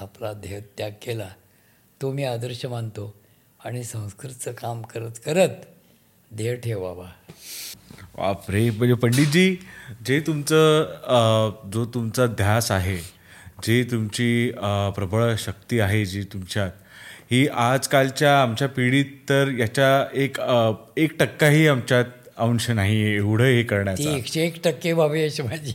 आपला 0.00 0.32
देहत्याग 0.32 0.90
केला. 1.02 1.28
तो 2.02 2.12
मी 2.12 2.24
आदर्श 2.24 2.64
मानतो. 2.66 3.17
आणि 3.60 3.82
संस्कृतचं 3.84 4.52
काम 4.52 4.82
करत 4.82 5.18
करत 5.24 5.64
देह 6.30 6.54
ठेवावा. 6.54 7.06
बापरे 8.16 8.68
म्हणजे 8.70 8.94
पंडितजी 8.94 9.56
जे 10.06 10.18
तुमचं 10.20 11.70
जो 11.72 11.84
तुमचा 11.84 12.26
ध्यास 12.26 12.70
आहे 12.72 12.96
जी 13.64 13.82
तुमची 13.84 14.50
प्रबळ 14.94 15.34
शक्ती 15.38 15.80
आहे 15.80 16.04
जी 16.06 16.22
तुमच्यात 16.32 16.70
ही 17.30 17.46
आजकालच्या 17.48 18.40
आमच्या 18.42 18.68
पिढीत 18.68 19.04
तर 19.28 19.48
याच्या 19.58 19.88
एक 20.14 20.40
एक 20.96 21.18
टक्काही 21.20 21.66
आमच्यात 21.68 22.04
अंश 22.38 22.70
नाही 22.70 23.02
एवढं 23.14 23.44
हे 23.44 23.62
करण्याचा. 23.62 24.16
एकशे 24.16 24.46
एक 24.46 24.54
टक्के 24.64 24.92
व्हावी 24.92 25.22
अशी 25.22 25.42
माझी. 25.42 25.72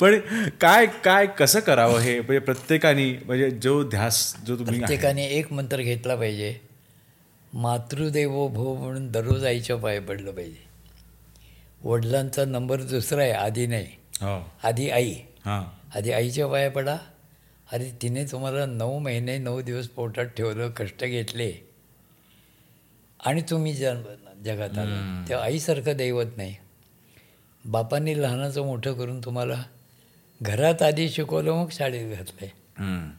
पण 0.00 0.18
काय 0.60 0.86
काय 0.86 1.26
कसं 1.26 1.60
करावं 1.60 1.98
हे? 1.98 2.20
म्हणजे 2.20 2.38
प्रत्येकाने 2.38 3.12
म्हणजे 3.12 3.50
जो 3.50 3.88
ध्यास 3.88 4.36
जो 4.46 4.56
तुम्ही. 4.58 4.78
प्रत्येकाने 4.78 5.26
एक 5.26 5.52
मंत्र 5.52 5.76
घेतला 5.76 6.14
पाहिजे. 6.14 6.56
मातृदेवो 7.54 8.48
भो 8.48 8.74
म्हणून 8.74 9.10
दररोज 9.10 9.44
आईच्या 9.44 9.76
पाय 9.76 10.00
पडलं 10.00 10.30
पाहिजे. 10.30 10.72
वडिलांचा 11.84 12.44
नंबर 12.44 12.80
दुसरा 12.80 13.22
आहे 13.22 13.32
आधी 13.32 13.66
नाही. 13.66 13.86
हो. 14.20 14.50
आधी 14.64 14.90
आई. 14.90 15.14
हां. 15.44 15.98
आधी 15.98 16.12
आईच्या 16.12 16.46
पाया 16.46 16.70
पडा. 16.70 16.96
अरे 17.72 17.90
तिने 18.02 18.24
तुम्हाला 18.24 18.66
नऊ 18.66 18.98
महिने 18.98 19.38
नऊ 19.38 19.60
दिवस 19.60 19.88
पोटात 19.88 20.24
ठेवलं 20.24 20.70
कष्ट 20.70 21.04
घेतले. 21.04 21.52
आणि 23.26 23.42
तुम्ही 23.42 23.74
जन्म 23.74 24.02
जगात 24.44 24.78
आला. 24.78 25.24
तेव्हा 25.28 25.44
आईसारखं 25.44 25.96
दैवत 25.96 26.36
नाही. 26.36 26.54
बापांनी 27.64 28.22
लहानाचं 28.22 28.62
मोठं 28.62 28.92
करून 28.92 29.20
तुम्हाला 29.20 29.62
घरात 30.42 30.82
आधी 30.82 31.08
शिकवलं 31.08 31.52
मग 31.52 31.68
शाळेत 31.72 32.16
घातलं 32.16 32.46
हम्म. 32.78 33.10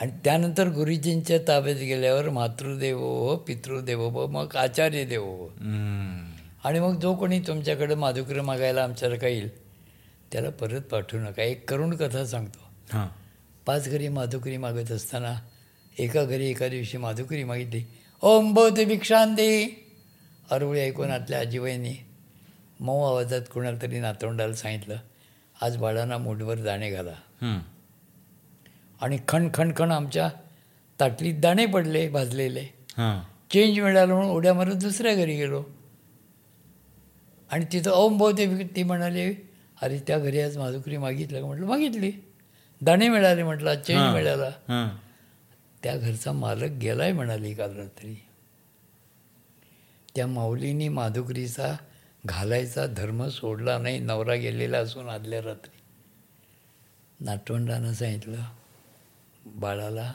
आणि 0.00 0.12
त्यानंतर 0.24 0.68
गुरुजींच्या 0.68 1.38
ताब्यात 1.38 1.76
गेल्यावर 1.76 2.28
मातृदेवो 2.28 3.28
हो 3.28 3.36
पितृदेवो 3.36 4.10
भव 4.10 4.26
मग 4.26 4.56
आचार्य 4.56 5.04
देवो. 5.04 5.46
हम्म. 5.46 6.30
आणि 6.64 6.80
मग 6.80 7.00
जो 7.00 7.14
कोणी 7.14 7.40
तुमच्याकडे 7.40 7.94
माधुकरी 7.94 8.40
मागायला 8.40 8.84
आमच्यासारखा 8.84 9.26
येईल 9.26 9.48
त्याला 10.32 10.50
परत 10.50 10.80
पाठवू 10.80 11.20
नका. 11.20 11.42
एक 11.42 11.70
करुण 11.70 11.96
कथा 11.96 12.24
सांगतो. 12.24 12.58
हां. 12.92 13.06
पाच 13.66 13.88
घरी 13.88 14.08
माधुकरी 14.08 14.56
मागत 14.56 14.92
असताना 14.92 15.34
एका 15.98 16.24
घरी 16.24 16.50
एका 16.50 16.68
दिवशी 16.68 16.98
माधुकरी 16.98 17.44
मागितली 17.44 17.84
ओम 18.22 18.54
बहुत 18.54 18.72
भिक्षांती 18.72 19.78
अरुळी 20.50 20.80
ऐकून 20.80 21.10
आतल्या 21.10 21.40
आजीबाईंनी 21.40 21.94
मऊ 22.80 23.02
आवाजात 23.04 23.42
कोणाला 23.54 23.78
तरी 23.82 24.00
नातवंडाला 24.00 24.54
सांगितलं 24.54 24.96
आज 25.62 25.76
बाळांना 25.76 26.18
मुठभर 26.18 26.58
दाणे 26.58 26.90
घाला. 26.90 27.14
आणि 29.00 29.18
खण 29.28 29.48
खण 29.54 29.72
खण 29.76 29.90
आमच्या 29.90 30.28
ताटलीत 31.00 31.40
दाणे 31.40 31.66
पडले 31.66 32.08
भाजलेले. 32.08 32.64
चेंज 33.50 33.78
मिळालं 33.78 34.12
म्हणून 34.14 34.30
उड्या 34.30 34.54
मारत 34.54 34.74
दुसऱ्या 34.74 35.14
घरी 35.14 35.36
गेलो. 35.36 35.62
आणि 37.50 37.64
तिथं 37.72 37.90
ओम 37.90 38.18
बहुते 38.18 38.66
ती 38.76 38.82
म्हणाली 38.82 39.34
अरे 39.82 39.98
त्या 40.06 40.18
घरी 40.18 40.40
आज 40.40 40.56
माधुकरी 40.58 40.96
मागितलं 40.96 41.40
का? 41.40 41.46
म्हटलं 41.46 41.66
मागितली. 41.66 42.12
दाणे 42.80 43.08
मिळाले 43.08 43.42
म्हटलं 43.42 43.74
चेंज. 43.74 44.12
मिळाला. 44.14 44.50
त्या 45.82 45.96
घरचा 45.96 46.32
मालक 46.32 46.70
गेलाय 46.72 47.12
म्हणाली 47.12 47.54
काल 47.54 47.76
रात्री. 47.76 48.14
त्या 50.16 50.26
माऊलींनी 50.26 50.88
माधुकरीचा 50.88 51.76
घालायचा 52.26 52.86
धर्म 52.86 53.28
सोडला 53.28 53.78
नाही 53.78 53.98
नवरा 53.98 54.34
गेलेला 54.34 54.78
असून 54.78 55.08
आदल्या 55.08 55.42
रात्री. 55.42 55.78
नातवंडानं 57.24 57.92
सांगितलं 57.92 58.42
बाळाला 59.46 60.12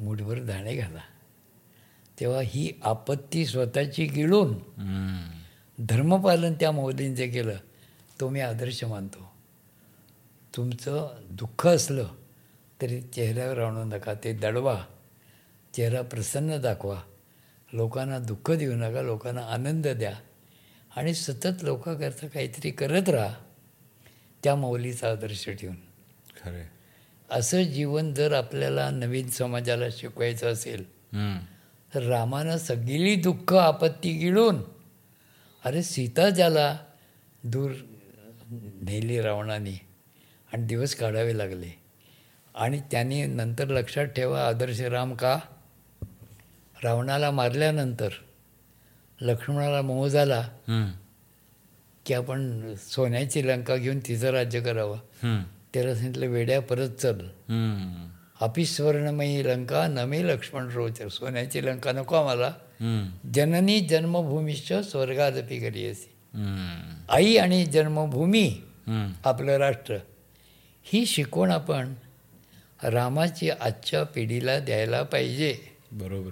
मुठभर 0.00 0.38
दाणे 0.38 0.76
घाला. 0.76 1.00
तेव्हा 2.20 2.40
ही 2.44 2.80
आपत्ती 2.82 3.46
स्वतःची 3.46 4.06
गिळून. 4.06 4.58
धर्मपालन 5.78 6.52
त्या 6.52 6.72
माऊलींचं 6.72 7.30
केलं. 7.30 7.56
तो 8.20 8.28
मी 8.28 8.40
आदर्श 8.40 8.84
मानतो. 8.84 9.32
तुमचं 10.56 11.08
दुःख 11.30 11.66
असलं 11.66 12.08
तरी 12.82 13.02
चेहऱ्यावर 13.02 13.58
आणू 13.58 13.84
नका 13.84 14.14
ते 14.24 14.32
दडवा. 14.32 14.84
चेहरा 15.74 16.02
प्रसन्न 16.02 16.56
दाखवा. 16.56 17.02
लोकांना 17.72 18.18
दुःख 18.18 18.50
देऊ 18.50 18.72
नका 18.72 19.02
लोकांना 19.02 19.40
आनंद 19.40 19.88
द्या 19.88 20.14
आणि 20.96 21.14
सतत 21.14 21.62
लोकांकरता 21.62 22.26
काहीतरी 22.26 22.70
करत 22.70 23.08
राहा. 23.08 23.34
त्या 24.44 24.54
माऊलीचा 24.56 25.10
आदर्श 25.10 25.48
ठेवून. 25.48 25.76
खरंय. 26.42 26.66
असं 27.30 27.62
जीवन 27.62 28.14
जर 28.14 28.32
आपल्याला 28.32 28.90
नवीन 28.90 29.28
समाजाला 29.28 29.84
शिकवायचं 29.92 30.52
असेल. 30.52 30.84
तर 31.94 32.02
रामानं 32.02 32.58
सगळी 32.58 33.14
दुःख 33.14 33.52
आपत्ती 33.54 34.12
गिळून 34.12 34.56
अरे 35.64 35.82
सीता 35.82 36.30
ज्याला 36.30 36.78
दूर 37.44 37.70
नेली 38.82 39.20
रावणाने 39.20 39.80
आणि 40.52 40.64
दिवस 40.66 40.94
काढावे 40.94 41.38
लागले. 41.38 41.70
आणि 42.54 42.80
त्यांनी 42.90 43.26
नंतर 43.26 43.68
लक्षात 43.68 44.04
ठेवा 44.04 44.46
आदर्श 44.46 44.80
राम 44.80 45.14
का? 45.14 45.38
रावणाला 46.84 47.30
मारल्यानंतर 47.30 48.08
लक्ष्मणाला 49.20 49.82
मोह 49.82 50.08
झाला. 50.08 50.48
की 52.06 52.14
आपण 52.14 52.74
सोन्याची 52.74 53.46
लंका 53.46 53.76
घेऊन 53.76 53.98
तिचं 53.98 54.30
राज्य 54.30 54.60
करावं. 54.60 54.98
त्याला 55.74 55.94
सांगितलं 55.94 56.26
वेड्या 56.26 56.60
परत 56.60 56.88
चल. 56.88 57.18
अपिस्वर्णमयी 58.40 59.44
लंका 59.44 59.86
नमे 59.86 60.26
लक्ष्मण 60.26 60.68
रोचर 60.70 61.08
सोन्याची 61.08 61.64
लंका 61.66 61.92
नको 61.92 62.14
आम्हाला. 62.14 62.52
जननी 63.34 63.80
जन्मभूमीश्च 63.80 64.90
स्वर्गादपी 64.90 65.58
करी 65.58 65.86
असे. 65.86 66.12
आई 67.08 67.36
आणि 67.36 67.64
जन्मभूमी. 67.64 68.58
आपलं 69.24 69.56
राष्ट्र 69.56 69.96
ही 70.82 71.06
शिकवण 71.06 71.50
आपण 71.50 71.94
रामाची 72.84 73.50
आजच्या 73.50 74.02
पिढीला 74.04 74.58
द्यायला 74.58 75.02
पाहिजे 75.02 75.58
बरोबर 75.92 76.30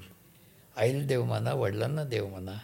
आईला 0.77 1.07
देव 1.07 1.25
म्हणा 1.25 1.53
वडिलांना 1.53 2.05
देव 2.05 2.27
म्हणा. 2.27 2.59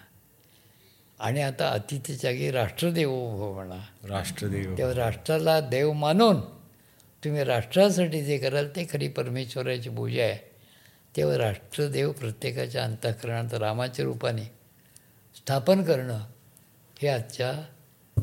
आणि 1.21 1.42
आता 1.42 1.69
अतिथी 1.69 2.14
जागी 2.14 2.51
राष्ट्रदेव 2.51 3.11
उभं 3.11 3.55
म्हणा. 3.55 4.09
राष्ट्रदेव. 4.09 4.75
तेव्हा 4.79 4.95
राष्ट्राला 4.95 5.61
देव 5.61 5.92
मानून 5.92 6.40
तुम्ही 7.25 7.45
राष्ट्रासाठी 7.45 8.25
जे 8.25 8.38
कराल 8.38 8.69
ते 8.69 8.87
खरी 8.92 9.09
परमेश्वराची 9.09 9.90
पूजा 9.90 10.23
आहे. 10.23 10.57
तेव्हा 11.16 11.38
राष्ट्रदेव 11.38 12.12
प्रत्येकाच्या 12.12 12.85
अंतःकरणात 12.85 13.55
रामाच्या 13.55 14.05
रूपाने 14.05 14.45
स्थापन 15.37 15.83
करणं 15.83 16.25
हे 16.99 17.09
आजच्या 17.09 17.53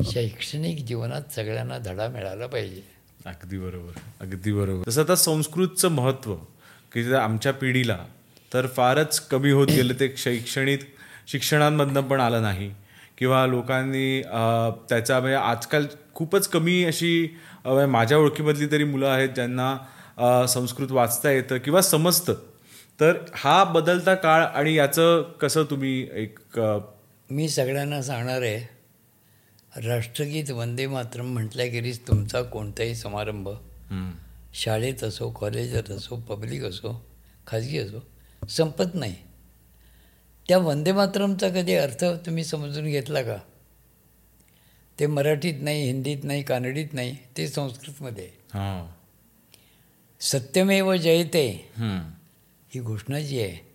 शैक्षणिक 0.04 0.86
जीवनात 0.86 1.22
सगळ्यांना 1.32 1.78
धडा 1.78 2.08
मिळाला 2.08 2.48
पाहिजे. 2.48 2.82
अगदी 3.26 3.58
बरोबर 3.58 3.92
अगदी 4.22 4.52
बरोबर. 4.52 4.84
तसं 4.88 5.04
आता 5.04 5.16
संस्कृतचं 5.16 5.88
महत्त्व 5.88 6.36
की 6.92 7.14
आमच्या 7.14 7.54
पिढीला 7.54 8.06
तर 8.54 8.68
फारच 8.68 9.20
कमी 9.20 9.52
होत 9.52 9.68
गेलं 9.68 9.94
ते 9.94 10.14
शैक्षणिक 10.18 10.80
शिक्षणांमधनं 11.28 12.02
पण 12.02 12.20
आलं 12.20 12.42
नाही 12.42 12.72
किंवा 13.18 13.48
लोकांनी 13.48 14.22
त्याचा 14.90 15.20
म्हणजे 15.20 15.38
आजकाल 15.38 15.86
खूपच 16.14 16.48
कमी 16.48 16.84
अशी 16.84 17.28
म्हणजे 17.66 17.86
माझ्या 17.86 18.18
ओळखीमधली 18.18 18.68
तरी 18.68 18.84
मुलं 18.84 19.08
आहेत 19.08 19.30
ज्यांना 19.30 20.46
संस्कृत 20.48 20.92
वाचता 20.92 21.32
येतं 21.32 21.58
किंवा 21.58 21.82
समजतं 21.82 22.34
तर 23.00 23.18
हा 23.34 23.64
बदलता 23.64 24.16
काळ 24.16 24.44
आणि 24.44 24.76
याचं 24.76 25.22
कसं 25.22 25.64
तुम्ही 25.64 26.08
एक 26.14 26.60
मी 27.32 27.50
सगळ्यांना 27.50 28.02
सांगणार 28.02 28.42
आहे 28.42 28.74
राष्ट्रगीत 29.88 30.52
वंदे 30.52 30.88
मातरम 30.88 31.26
म्हटल्याखेरीज 31.26 32.00
तुमचा 32.00 32.42
कोणताही 32.42 32.96
समारंभ. 32.96 33.50
शाळेत 34.54 35.04
असो 35.04 35.30
कॉलेजात 35.30 35.92
असो 35.92 36.16
पब्लिक 36.16 36.64
असो 36.64 37.06
खाजगी 37.48 37.78
असो 37.78 38.13
संपत 38.50 38.86
नाही. 38.94 39.16
त्या 40.48 40.58
वंदे 40.58 40.92
मातरमचा 40.92 41.50
कधी 41.50 41.74
अर्थ 41.74 42.04
तुम्ही 42.04 42.44
समजून 42.44 42.86
घेतला 42.86 43.22
का? 43.22 43.38
ते 45.00 45.08
मराठीत 45.08 45.54
नाही 45.62 45.86
हिंदीत 45.86 46.18
नाही 46.24 46.44
कानडीत 46.44 46.88
नाही 46.94 47.18
ते 47.38 47.48
संस्कृतमध्ये. 47.48 48.26
हा. 48.26 48.96
सत्यमेव 50.20 50.96
जयते. 50.96 51.72
ही 52.74 52.80
घोषणा 52.80 53.20
जी 53.20 53.42
आहे 53.42 53.74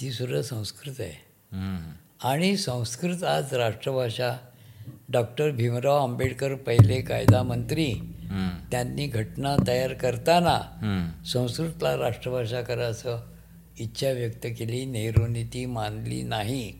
ती 0.00 0.12
सुद्धा 0.12 0.42
संस्कृत 0.42 0.94
आहे. 0.98 1.32
हम्म. 1.52 1.92
आणि 2.28 2.56
संस्कृत 2.56 3.24
आज 3.24 3.54
राष्ट्रभाषा 3.54 4.51
डॉक्टर 5.12 5.50
भीमराव 5.50 6.02
आंबेडकर 6.02 6.54
पहिले 6.54 7.00
कायदा 7.00 7.42
मंत्री. 7.42 7.94
त्यांनी 8.70 9.06
घटना 9.06 9.56
तयार 9.66 9.92
करताना. 9.92 10.60
संस्कृतला 11.32 11.96
राष्ट्रभाषा 11.96 12.62
करा 12.62 12.84
असं 12.84 13.20
इच्छा 13.78 14.10
व्यक्त 14.10 14.46
केली 14.58 14.84
नेहरूंनी 14.84 15.44
ती 15.44 15.66
मानली 15.66 16.22
नाही. 16.22 16.72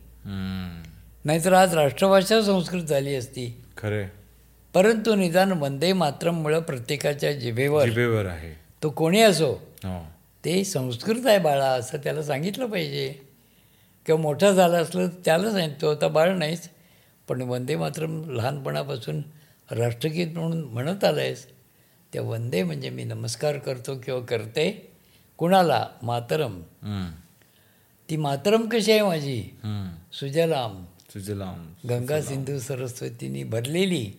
नाहीतर 1.25 1.53
आज 1.53 1.75
राष्ट्रभाषा 1.75 2.41
संस्कृत 2.41 2.83
झाली 2.83 3.15
असती. 3.15 3.61
खरे. 3.77 4.05
परंतु 4.73 5.15
निदान 5.15 5.51
वंदे 5.51 5.93
मातरममुळं 5.93 6.59
प्रत्येकाच्या 6.59 7.31
जिभेवर 7.31 7.85
जिभेवर 7.85 8.25
आहे. 8.25 8.59
तो 8.83 8.89
कोणी 8.89 9.21
असो 9.21 9.51
हो. 9.83 10.05
ते 10.45 10.63
संस्कृत 10.63 11.27
आहे 11.27 11.39
बाळा 11.39 11.65
असं 11.65 11.97
त्याला 11.97 12.23
सांगितलं 12.23 12.65
पाहिजे. 12.65 13.13
किंवा 14.05 14.21
मोठा 14.21 14.51
झाला 14.51 14.77
असलं 14.77 15.07
त्याला 15.07 15.51
सांगितलं 15.51 15.91
आता 15.91 16.07
बाळ 16.07 16.29
नाहीच. 16.29 16.69
पण 17.27 17.41
वंदे 17.41 17.75
मातरम 17.75 18.29
लहानपणापासून 18.29 19.21
राष्ट्रगीत 19.71 20.27
म्हणून 20.33 20.63
म्हणत 20.63 21.03
आलं 21.03 21.21
आहेस 21.21 21.47
त्या 22.13 22.21
वंदे 22.21 22.63
म्हणजे 22.63 22.89
मी 22.89 23.03
नमस्कार 23.03 23.57
करतो 23.57 23.97
किंवा 23.99 24.25
करते 24.25 24.91
कुणाला? 25.37 25.87
मातरम. 26.03 26.61
ती 28.09 28.17
मातरम 28.17 28.69
कशी 28.69 28.91
आहे 28.91 29.01
माझी. 29.01 29.41
सुजलाम. 30.13 30.85
लांब 31.15 31.87
गंगा 31.89 32.21
सिंधू 32.21 32.59
सरस्वतीनी 32.59 33.43
भरलेली 33.43 34.11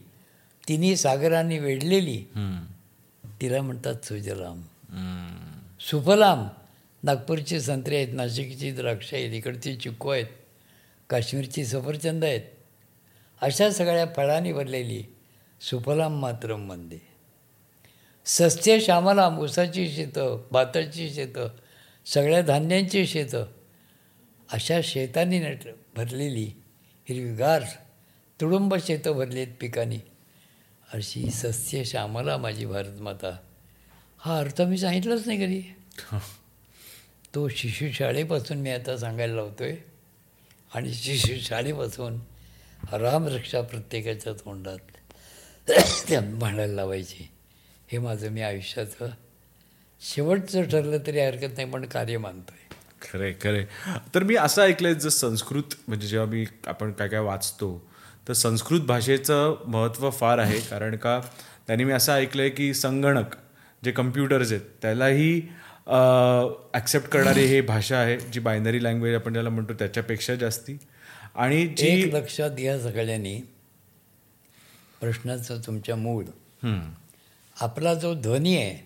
तिन्ही 0.68 0.96
सागरांनी 0.96 1.58
वेढलेली. 1.58 2.24
तिला 3.40 3.62
म्हणतात 3.62 4.04
सुजलाम. 4.04 4.62
सुफलाम. 5.80 6.48
नागपूरची 7.02 7.60
संत्री 7.60 7.96
आहेत 7.96 8.08
नाशिकची 8.12 8.70
द्राक्ष 8.72 9.14
आहेत 9.14 9.32
इकडची 9.32 9.76
चिक्कू 9.76 10.08
आहेत 10.08 10.26
काश्मीरची 11.10 11.64
सफरचंद 11.64 12.24
आहेत. 12.24 12.40
अशा 13.44 13.70
सगळ्या 13.70 14.06
फळांनी 14.16 14.52
भरलेली 14.52 15.02
सुफलाम 15.60 16.18
मात्र 16.20 16.56
म्हणते 16.56 17.00
सस्य 18.26 18.80
श्यामलाम 18.80 19.38
ऊसाची 19.38 19.88
शेतं 19.90 20.46
भाताची 20.52 21.14
शेतं 21.14 21.48
सगळ्या 22.06 22.40
धान्यांची 22.42 23.06
शेतं 23.06 23.46
अशा 24.52 24.80
शेतांनी 24.84 25.38
नट 25.38 25.68
भरलेली 25.96 26.50
हिरवीगार 27.08 27.62
तुडुंब 28.40 28.74
शेतं 28.76 29.12
भरली 29.12 29.40
आहेत 29.40 29.54
पिकांनी. 29.60 29.98
अशी 30.92 31.30
सस्य 31.30 31.84
श्यामला 31.84 32.36
माझी 32.36 32.66
भारतमाता 32.66 33.36
हा 34.18 34.38
अर्थ 34.38 34.62
मी 34.62 34.78
सांगितलाच 34.78 35.26
नाही 35.26 35.38
कधी. 35.38 35.62
तो 37.34 37.48
शिशुशाळेपासून 37.48 38.58
मी 38.58 38.70
आता 38.70 38.96
सांगायला 38.96 39.34
लावतो 39.34 39.64
आहे 39.64 39.76
आणि 40.74 40.94
शिशुशाळेपासून 40.94 42.18
रामरक्षा 42.92 43.60
प्रत्येकाच्या 43.60 44.32
तोंडात 44.32 44.78
त्या 46.08 46.20
म्हणायला 46.20 46.72
लावायची. 46.72 47.28
हे 47.88 47.98
माझं 47.98 48.30
मी 48.32 48.42
आयुष्याचं 48.42 49.10
शेवटचं 50.02 50.62
ठरलं 50.62 50.98
तरी 51.06 51.20
हरकत 51.20 51.56
नाही 51.56 51.70
पण 51.70 51.84
कार्य 51.86 52.18
मानतोय. 52.18 52.62
खरे 53.02 53.32
खरे 53.42 53.64
तर 54.14 54.22
मी 54.22 54.36
असं 54.36 54.62
ऐकलंय 54.62 54.94
जर 54.94 55.08
संस्कृत 55.08 55.74
म्हणजे 55.88 56.06
जेव्हा 56.08 56.28
मी 56.30 56.44
आपण 56.66 56.92
काय 56.92 57.08
काय 57.08 57.20
वाचतो 57.20 57.70
तर 58.28 58.32
संस्कृत 58.32 58.80
भाषेचं 58.80 59.56
महत्त्व 59.66 60.10
फार 60.10 60.38
आहे. 60.38 60.60
कारण 60.60 60.96
का 60.96 61.20
त्यांनी 61.66 61.84
मी 61.84 61.92
असं 61.92 62.12
ऐकलंय 62.12 62.48
की 62.50 62.72
संगणक 62.74 63.34
जे 63.82 63.92
कम्प्युटर्स 63.92 64.52
आहेत 64.52 64.62
त्यालाही 64.82 65.40
ॲक्सेप्ट 66.74 67.08
करणारी 67.08 67.44
हे 67.46 67.60
भाषा 67.60 67.96
आहे 67.98 68.18
जी 68.32 68.40
बायनरी 68.40 68.82
लँग्वेज 68.84 69.14
आपण 69.14 69.32
ज्याला 69.32 69.50
म्हणतो 69.50 69.74
त्याच्यापेक्षा 69.74 70.34
जास्ती. 70.34 70.76
आणि 71.34 71.66
जी 71.66 72.10
लक्षात 72.12 72.50
घ्या 72.50 72.78
सगळ्यांनी. 72.80 73.40
प्रश्नाचं 75.00 75.60
तुमच्या 75.66 75.96
मूळ. 75.96 76.24
आपला 77.60 77.94
जो 77.94 78.14
ध्वनी 78.14 78.56
आहे 78.56 78.76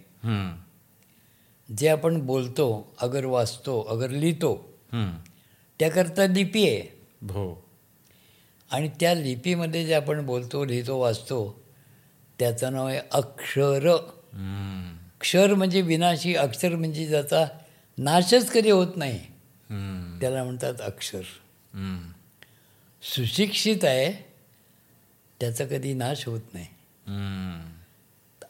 जे 1.77 1.89
आपण 1.89 2.21
बोलतो 2.27 2.93
अगर 3.01 3.25
वाचतो 3.25 3.81
अगर 3.83 4.11
लिहितो. 4.11 4.79
त्याकरता 5.79 6.27
लिपी 6.27 6.69
आहे. 6.69 6.81
हो. 7.23 7.65
आणि 8.71 8.89
त्या 9.01 9.15
लिपीमध्ये 9.15 9.87
जे 9.87 9.95
आपण 9.95 10.27
बोलतो 10.27 10.65
लिहितो 10.65 10.99
वाचतो 10.99 11.63
त्याचं 12.39 12.73
नाव 12.73 12.87
आहे 12.87 13.01
अक्षर. 13.13 13.97
क्षर 15.21 15.55
म्हणजे 15.55 15.81
विनाशी 15.81 16.35
अक्षर 16.35 16.75
म्हणजे 16.77 17.07
ज्याचा 17.07 17.47
नाशच 17.99 18.51
कधी 18.51 18.71
होत 18.71 18.97
नाही. 18.97 19.19
त्याला 20.21 20.45
म्हणतात 20.45 20.81
अक्षर. 20.81 21.23
सुशिक्षित 23.03 23.85
आहे 23.85 24.13
त्याचा 25.41 25.65
कधी 25.65 25.93
नाश 25.95 26.27
होत 26.27 26.55
नाही. 26.55 26.67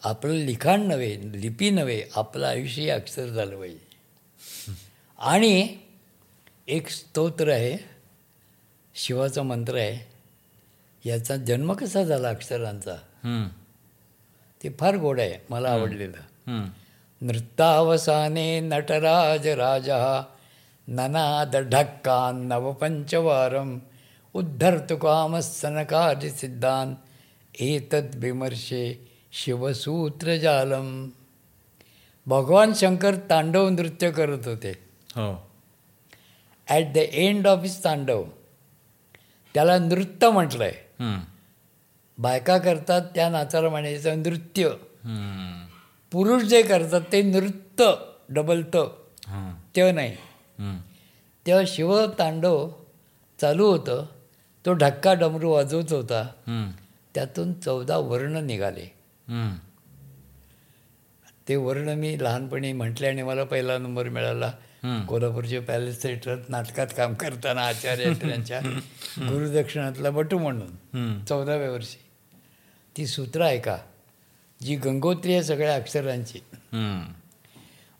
आपलं 0.04 0.34
लिखाण 0.34 0.82
नव्हे 0.82 1.42
लिपी 1.42 1.70
नव्हे 1.70 2.02
आपलं 2.16 2.46
आयुष्य 2.46 2.90
अक्षर 2.90 3.26
झालं 3.26 3.58
पाहिजे 3.58 4.72
आणि 5.18 5.76
एक 6.68 6.88
स्तोत्र 6.88 7.52
आहे 7.52 7.76
शिवाचा 8.94 9.42
मंत्र 9.42 9.76
आहे 9.76 11.08
याचा 11.08 11.37
जन्म 11.37 11.72
कसा 11.72 12.02
झाला 12.04 12.28
अक्षरांचा? 12.28 12.96
ते 14.62 14.68
फार 14.80 14.96
गोड 14.96 15.20
आहे 15.20 15.38
मला 15.50 15.70
आवडलेलं. 15.70 16.68
नृत्तावसाने 17.20 18.61
नटराज 18.61 19.46
राजा 19.48 20.24
ननाद 20.88 21.56
ढक्कान 21.56 22.46
नवपंचवारम 22.46 23.78
उद्धर्तु 24.38 24.96
कामस्तनकार्य 24.96 26.31
सिद्धान 26.31 26.94
एतद 27.55 28.11
विमर्शे 28.14 28.85
शिवसूत्रजालम। 29.33 30.88
भगवान 32.27 32.72
शंकर 32.74 33.14
तांडव 33.31 33.68
नृत्य 33.68 34.11
करत 34.11 34.46
होते। 34.46 34.72
हो। 35.16 35.29
At 36.68 36.92
the 36.94 36.96
end 36.96 37.46
of 37.46 37.59
his 37.62 37.79
tandav 37.85 38.24
त्याला 39.55 39.79
नृत्य 39.79 40.31
म्हटलं 40.31 40.64
आहे 40.64 41.16
बायका 42.18 42.59
करतात 42.59 43.03
त्या 43.14 43.29
नाचाला 43.29 43.68
म्हणायचं 43.68 44.18
नृत्य. 44.18 44.68
पुरुष 46.12 46.42
जे 46.42 46.62
करतात 46.62 47.01
ते 47.12 47.22
नृत्य 47.22 47.92
डबल 48.29 48.62
त 48.74 48.77
हां. 49.27 49.51
ते 49.77 49.90
नाही। 49.92 50.16
तेव्हा 51.46 51.64
शिवतांडव 51.66 52.68
चालू 53.38 53.66
होतं 53.66 54.05
तो 54.68 54.72
ढक्का 54.72 55.14
डमरू 55.14 55.50
वाजवत 55.50 55.92
होता. 55.92 56.26
त्यातून 57.14 57.52
चौदा 57.52 57.96
वर्ण 57.96 58.37
निघाले. 58.37 58.94
ते 61.48 61.57
वर्ण 61.57 61.88
मी 61.88 62.22
लहानपणी 62.22 62.72
म्हटले 62.72 63.07
आणि 63.07 63.22
मला 63.22 63.44
पहिला 63.44 63.78
नंबर 63.78 64.09
मिळाला. 64.09 64.52
कोल्हापूरच्या 65.09 65.62
पॅलेस 65.62 66.02
थिएटरात 66.02 66.38
नाटकात 66.48 66.87
काम 66.96 67.14
करताना 67.14 67.66
आचार्य 67.66 68.12
त्यांच्या. 68.14 68.61
गुरुदक्षिणातला 69.18 70.11
बटू 70.11 70.38
म्हणून. 70.38 71.24
चौदाव्या 71.24 71.70
वर्षी. 71.70 71.98
ती 72.96 73.07
सूत्र 73.07 73.40
आहे 73.40 73.59
का 73.59 73.76
जी 74.62 74.76
गंगोत्री 74.76 75.33
आहे 75.33 75.42
सगळ्या 75.42 75.74
अक्षरांची. 75.74 76.38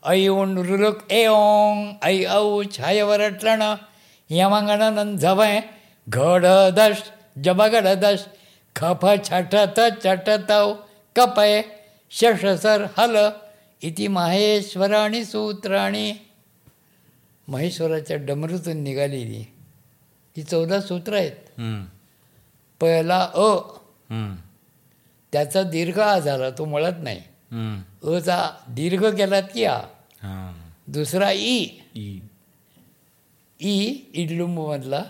ऐ 0.05 0.27
ओण 0.27 0.57
रुलक 0.57 1.11
ए 1.11 1.27
ओंग 1.27 1.93
ऐ 2.01 2.25
औ 2.25 2.63
छायवरटलण 2.77 3.75
यमंगण 4.29 4.81
नंझवय 4.81 5.59
घड 5.59 5.78
दश 6.15 7.01
जबगड 7.43 7.87
दश 7.87 8.25
खफ 8.75 9.05
छटत 9.23 9.79
चटतव 10.03 10.73
कपय 11.15 11.61
शशसर 12.11 12.85
हल 12.97 13.17
इति 13.81 14.07
माहेश्वराणी 14.07 15.23
सूत्राणी 15.25 16.11
महेश्वराच्या 17.47 18.17
डमरूतून 18.17 18.77
निघालेली 18.77 19.45
ही 20.37 20.43
चौदा 20.43 20.81
सूत्र 20.81 21.13
आहेत. 21.13 21.37
पहिला 22.81 23.19
अ. 23.35 23.55
त्याचा 25.31 25.63
दीर्घ 25.63 25.99
आ 25.99 26.19
झाला 26.19 26.49
तो 26.49 26.65
मुळात 26.65 27.03
नाही. 27.03 27.21
अचा 28.15 28.49
दीर्घ 28.69 29.05
केलात 29.05 29.43
की 29.53 29.65
आ. 29.65 29.79
दुसरा 30.87 31.31
ई 31.31 31.67
ई. 33.61 33.95
इडलुंबमधला. 34.13 35.03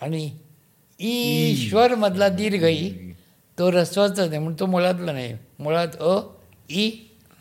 आणि 0.00 0.30
ईश्वर. 1.00 1.94
मधला 1.94 2.28
दीर्घ 2.28 2.64
ई 2.64 2.90
तो 3.58 3.70
रस्वाचा 3.72 4.26
नाही 4.26 4.38
म्हणून 4.38 4.58
तो 4.60 4.66
मुळातला 4.66 5.12
नाही. 5.12 5.34
मुळात 5.58 5.96
अ 6.00 6.18
ई 6.70 6.90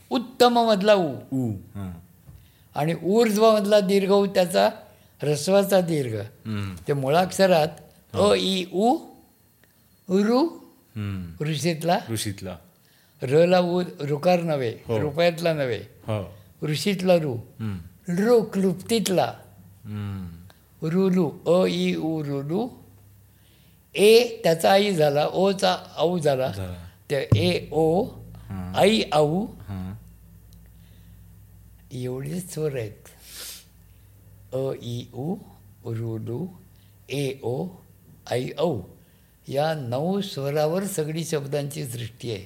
उत्तममधला 0.10 0.94
उ. 0.94 1.10
ऊ 1.32 1.50
हां. 1.76 1.92
आणि 2.76 2.96
ऊर्ध्वमधला 3.04 3.80
दीर्घ 3.80 4.12
उ 4.12 4.26
त्याचा 4.26 4.70
ह्रस्वाचा 5.22 5.82
दीर्घ. 5.82 6.16
ते 6.88 6.94
मुळाक्षरात 6.94 7.68
अ 8.14 8.34
ई 8.38 8.66
उ 8.74 8.96
रु. 10.10 10.48
ऋषीतला 11.42 12.00
ऋषीतला. 12.10 12.56
रला 13.22 13.60
उ 13.60 13.82
रुकार 14.00 14.42
नव्हे 14.42 14.74
हो. 14.88 15.00
रुपयातला 15.02 15.54
नव्हे. 15.54 15.80
हो. 16.08 16.68
ऋषीतला 16.68 17.16
रु. 17.16 17.36
रो 18.08 18.42
क्लुप्तीतला. 18.54 19.34
रुलू 20.82 21.30
अ 21.48 21.66
ई 21.68 21.94
उ 21.96 22.22
रुलू. 22.24 22.68
ए 23.96 24.42
त्याचा 24.44 24.72
आई 24.72 24.94
झाला 24.96 25.26
ओचा 25.28 25.76
आऊ 25.98 26.18
झाला. 26.20 26.52
झाला. 26.52 26.86
ते 27.10 27.28
ए 27.36 27.68
ओ 27.72 28.06
आई 28.76 29.02
आऊ 29.12 29.46
एवढेच 31.92 32.54
स्वर 32.54 32.76
आहेत. 32.78 33.08
अ 34.54 34.62
ई 34.84 35.06
उ 35.14 35.36
रुलू 35.86 36.46
ए 37.10 37.24
ओ 37.44 37.68
आई 38.32 38.50
औ. 38.60 38.72
या 39.48 39.74
नऊ 39.74 40.20
स्वरावर 40.22 40.84
सगळी 40.86 41.24
शब्दांची 41.26 41.86
सृष्टी 41.86 42.32
आहे. 42.32 42.46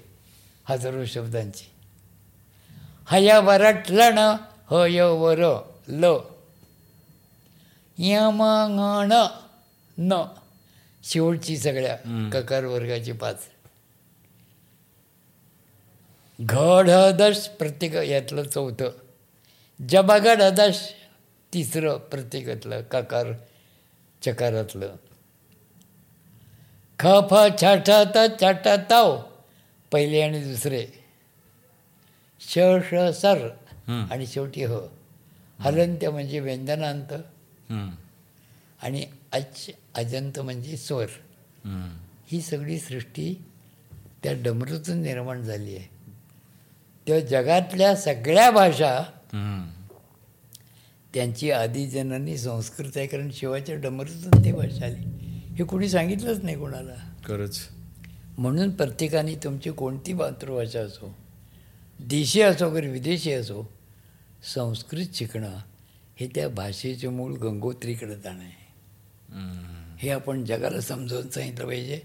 हजारो 0.69 1.05
शब्दांची. 1.05 1.65
हया 3.11 3.39
वरटलं 3.39 4.15
न 4.15 4.35
ह 4.71 4.85
य 4.89 5.01
वर 5.21 5.41
ल. 5.89 6.13
यम 7.97 8.41
ङ 8.43 9.11
न. 9.97 10.23
शेवटची 11.03 11.57
सगळ्या 11.57 11.95
ककार 12.33 12.65
वर्गाची 12.65 13.11
पाच. 13.11 13.37
घड 16.39 16.89
दश 17.19 17.47
प्रत्येक 17.47 17.95
यातलं 17.95 18.43
चौथं. 18.43 18.89
जबागड 19.79 20.41
दश 20.41 20.79
तिसरं 21.53 21.97
प्रत्येकातलं 21.97 22.81
ककार 22.81 23.31
चकारातलं. 24.21 24.95
ख 26.99 27.05
फ 27.29 27.33
छ 27.61 27.63
ठ 27.63 27.89
त 28.15 28.17
छ 28.41 28.43
ठ 28.43 28.67
ताव 28.89 29.21
पहिले 29.91 30.21
आणि 30.21 30.43
दुसरे. 30.43 30.85
श 32.41 32.59
श 32.89 33.09
सर. 33.21 33.47
आणि 33.87 34.27
शेवटी 34.27 34.63
ह. 34.63 34.77
हलंत्य 35.59 36.09
म्हणजे 36.09 36.39
व्यंजनांत. 36.39 37.13
आणि 38.81 39.05
अच 39.31 39.69
अजंत 39.95 40.39
म्हणजे 40.39 40.77
स्वर. 40.77 41.07
ही 42.27 42.41
सगळी 42.41 42.79
सृष्टी 42.79 43.45
त्या 44.23 44.33
डमरूतून 44.33 44.97
निर्माण 44.97 45.41
झाली 45.41 45.75
आहे. 45.75 45.87
त्या 47.07 47.19
जगातल्या 47.19 47.95
सगळ्या 47.95 48.51
भाषा. 48.51 48.99
त्यांची 51.13 51.51
आदिजननी 51.51 52.37
संस्कृत 52.37 52.91
आहे 52.95 53.07
कारण 53.07 53.29
शिवाच्या 53.33 53.75
डमरूतून 53.75 54.43
ती 54.43 54.51
भाषा 54.51 54.85
आली. 54.85 55.03
हे 55.55 55.63
कोणी 55.63 55.89
सांगितलंच 55.89 56.43
नाही 56.43 56.57
कोणाला. 56.57 56.95
खरंच. 57.25 57.67
म्हणून 58.37 58.69
प्रत्येकाने 58.69 59.35
तुमची 59.35 59.71
कोणती 59.71 60.13
मातृभाषा 60.13 60.79
असो 60.79 61.15
देशी 61.99 62.41
असो 62.41 62.69
की 62.69 62.87
विदेशी 62.87 63.31
असो 63.31 63.69
संस्कृत 64.55 65.05
शिकणं 65.13 65.57
हे 66.23 66.29
त्या 66.35 66.49
भाषेचे 66.49 67.07
मूळ 67.07 67.33
गंगोत्रीकडे 67.33 68.15
जाणं 68.15 68.39
आहे. 68.39 68.63
हे 69.97 70.09
आपण 70.09 70.45
जगाला 70.45 70.81
समजावून 70.81 71.29
सांगितलं 71.29 71.65
पाहिजे. 71.65 72.01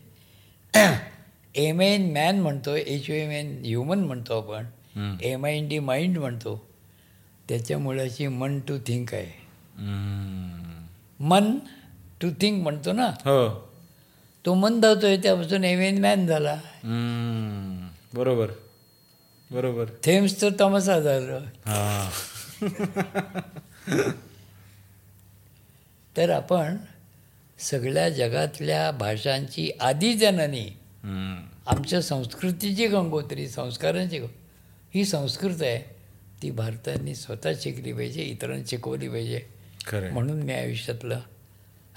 एम 1.54 1.81
एन 1.81 2.12
मॅन 2.12 2.40
म्हणतो 2.40 2.74
एच 2.74 3.11
एम 3.11 3.31
एन 3.31 3.62
ह्युमन 3.64 3.98
म्हणतो 3.98 4.38
आपण. 4.38 4.66
M 5.22 5.46
I 5.46 5.57
N 5.57 5.68
D 5.68 5.78
mind 5.78 6.18
म्हणतो. 6.18 6.68
त्याच्या 7.48 7.78
मुळाशी 7.78 8.26
मन 8.26 8.61
टू 8.61 8.78
थिंक 8.78 9.14
आहे. 9.14 9.31
मन 11.20 11.59
टू 12.20 12.31
थिंक 12.40 12.62
म्हणतो 12.62 12.92
ना? 12.92 13.07
हो. 13.07 13.70
तो 14.46 14.54
मन 14.54 14.81
धावतोय 14.81 15.16
त्यापासून 15.16 15.64
एम 15.64 15.81
एन 15.81 16.00
मॅन 16.00 16.26
झाला. 16.26 16.61
बरोबर. 18.14 18.50
बरोबर. 19.50 19.85
थेम्स 20.04 20.42
तर 20.42 20.48
तमसा 20.61 21.00
झालं. 21.00 21.40
हा. 21.66 22.11
तर 26.16 26.31
आपण 26.31 26.77
सगळ्या 27.59 28.09
जगातल्या 28.09 28.90
भाषांची 28.90 29.70
आदिजननी. 29.81 30.66
आमच्या 31.66 32.03
संस्कृतीची 32.03 32.87
गंगोत्री 32.87 33.48
संस्कारांची 33.48 34.18
ही 34.94 35.05
संस्कृत 35.05 35.62
आहे. 35.62 35.79
ती 36.42 36.51
भारताने 36.51 37.14
स्वतः 37.14 37.53
शिकली 37.61 37.92
पाहिजे 37.92 38.22
इतरांना 38.22 38.64
शिकवली 38.66 39.09
पाहिजे. 39.09 39.40
म्हणून 40.11 40.42
मी 40.42 40.53
आयुष्यातलं 40.53 41.20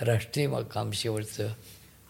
राष्ट्रीय 0.02 0.50
काम 0.74 0.92
शेवटचं 0.92 1.48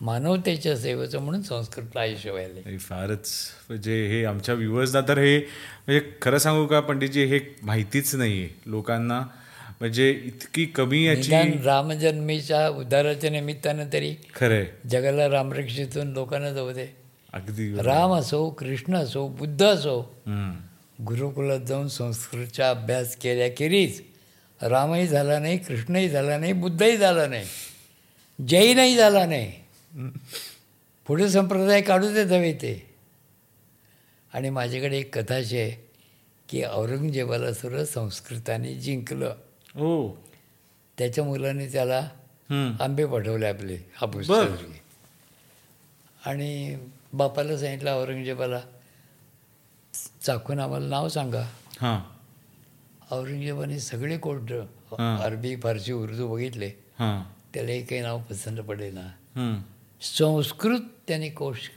मानवतेच्या 0.02 0.78
सेवेचं 0.78 1.20
म्हणून 1.20 1.41
संस्कृतला 1.41 2.02
आयुष्य 2.02 2.32
व्हायला 2.32 2.78
फारच 2.78 3.30
म्हणजे 3.70 4.08
हे 4.08 4.26
आमच्या 4.26 4.56
व्ह्युअर्सना 4.56 5.02
तर 5.02 5.17
हे 5.17 5.38
म्हणजे 5.39 6.12
खरं 6.22 6.38
सांगू 6.38 6.67
का 6.67 6.80
पंडितजी 6.80 7.24
हे 7.26 7.39
माहितीच 7.63 8.15
नाही 8.15 8.44
आहे 8.44 8.50
लोकांना 8.65 9.22
म्हणजे 9.82 10.10
इतकी 10.26 10.65
कमी 10.65 11.04
याची 11.04 11.32
रामजन्मीच्या 11.63 12.67
उद्धाराच्या 12.70 13.30
निमित्तानं 13.30 13.88
तरी 13.94 14.13
खरंय 14.36 14.65
जगाला 14.89 15.28
रामरक्षितून 15.30 16.12
लोकांना 16.13 16.52
जाऊ 16.54 16.72
दे. 16.72 16.86
अगदी 17.34 17.74
राम 17.84 18.13
असो 18.13 18.50
कृष्ण 18.50 18.96
असो 18.96 19.28
बुद्ध 19.28 19.63
असो. 19.63 20.00
गुरुकुलात 21.08 21.60
जाऊन 21.60 21.88
संस्कृतचा 21.88 22.70
अभ्यास 22.70 23.15
केल्याखेरीज 23.15 24.02
रामही 24.62 25.08
झाला 25.08 25.39
नाही 25.39 25.58
कृष्णही 25.58 26.10
झाला 26.10 26.38
नाही 26.38 26.54
बुद्धही 26.54 26.98
झाला 26.98 27.28
नाही 27.28 27.46
जैनही 28.39 28.96
झाला 28.96 29.26
नाही. 29.26 29.52
पुढे 31.08 31.30
संप्रदाय 31.30 31.82
काढू 31.82 32.13
देत 32.13 32.32
हवे 32.32 32.54
ते. 32.54 32.82
आणि 34.34 34.50
माझ्याकडे 34.50 34.98
एक 34.98 35.15
कथा 35.15 35.36
अशी 35.36 35.58
आहे 35.58 35.72
की 36.50 36.63
औरंगजेबाला 36.63 37.54
सुद्धा 37.54 37.86
संस्कृताने 37.86 38.74
जिंकलं. 38.76 39.34
हो 39.75 40.17
त्याच्या 40.97 41.23
मुलाने 41.23 41.67
त्याला. 41.67 41.99
आंबे 42.79 43.05
पाठवले 43.05 43.45
आपले 43.45 43.77
हापूस. 43.95 44.29
आणि 46.25 46.77
बापाला 47.13 47.57
सांगितलं 47.57 47.91
औरंगजेबाला 47.91 48.60
चाकून 50.21 50.60
आम्हाला 50.60 50.88
नाव 50.88 51.07
सांगा 51.10 51.41
हां 51.81 51.99
औरंगजेबाने 53.12 53.79
सगळे 53.79 54.15
हां. 54.15 55.17
अरबी 55.19 55.55
फारसी 55.55 55.93
उर्दू 55.93 56.27
बघितले 56.27 56.67
हां 56.99 57.21
त्याला 57.53 57.71
काही 57.71 58.01
नाव 58.01 58.21
पसंत 58.21 58.57
पडेना. 58.57 59.07
संस्कृत 60.01 60.79
त्याने 61.07 61.29
कोश 61.29 61.69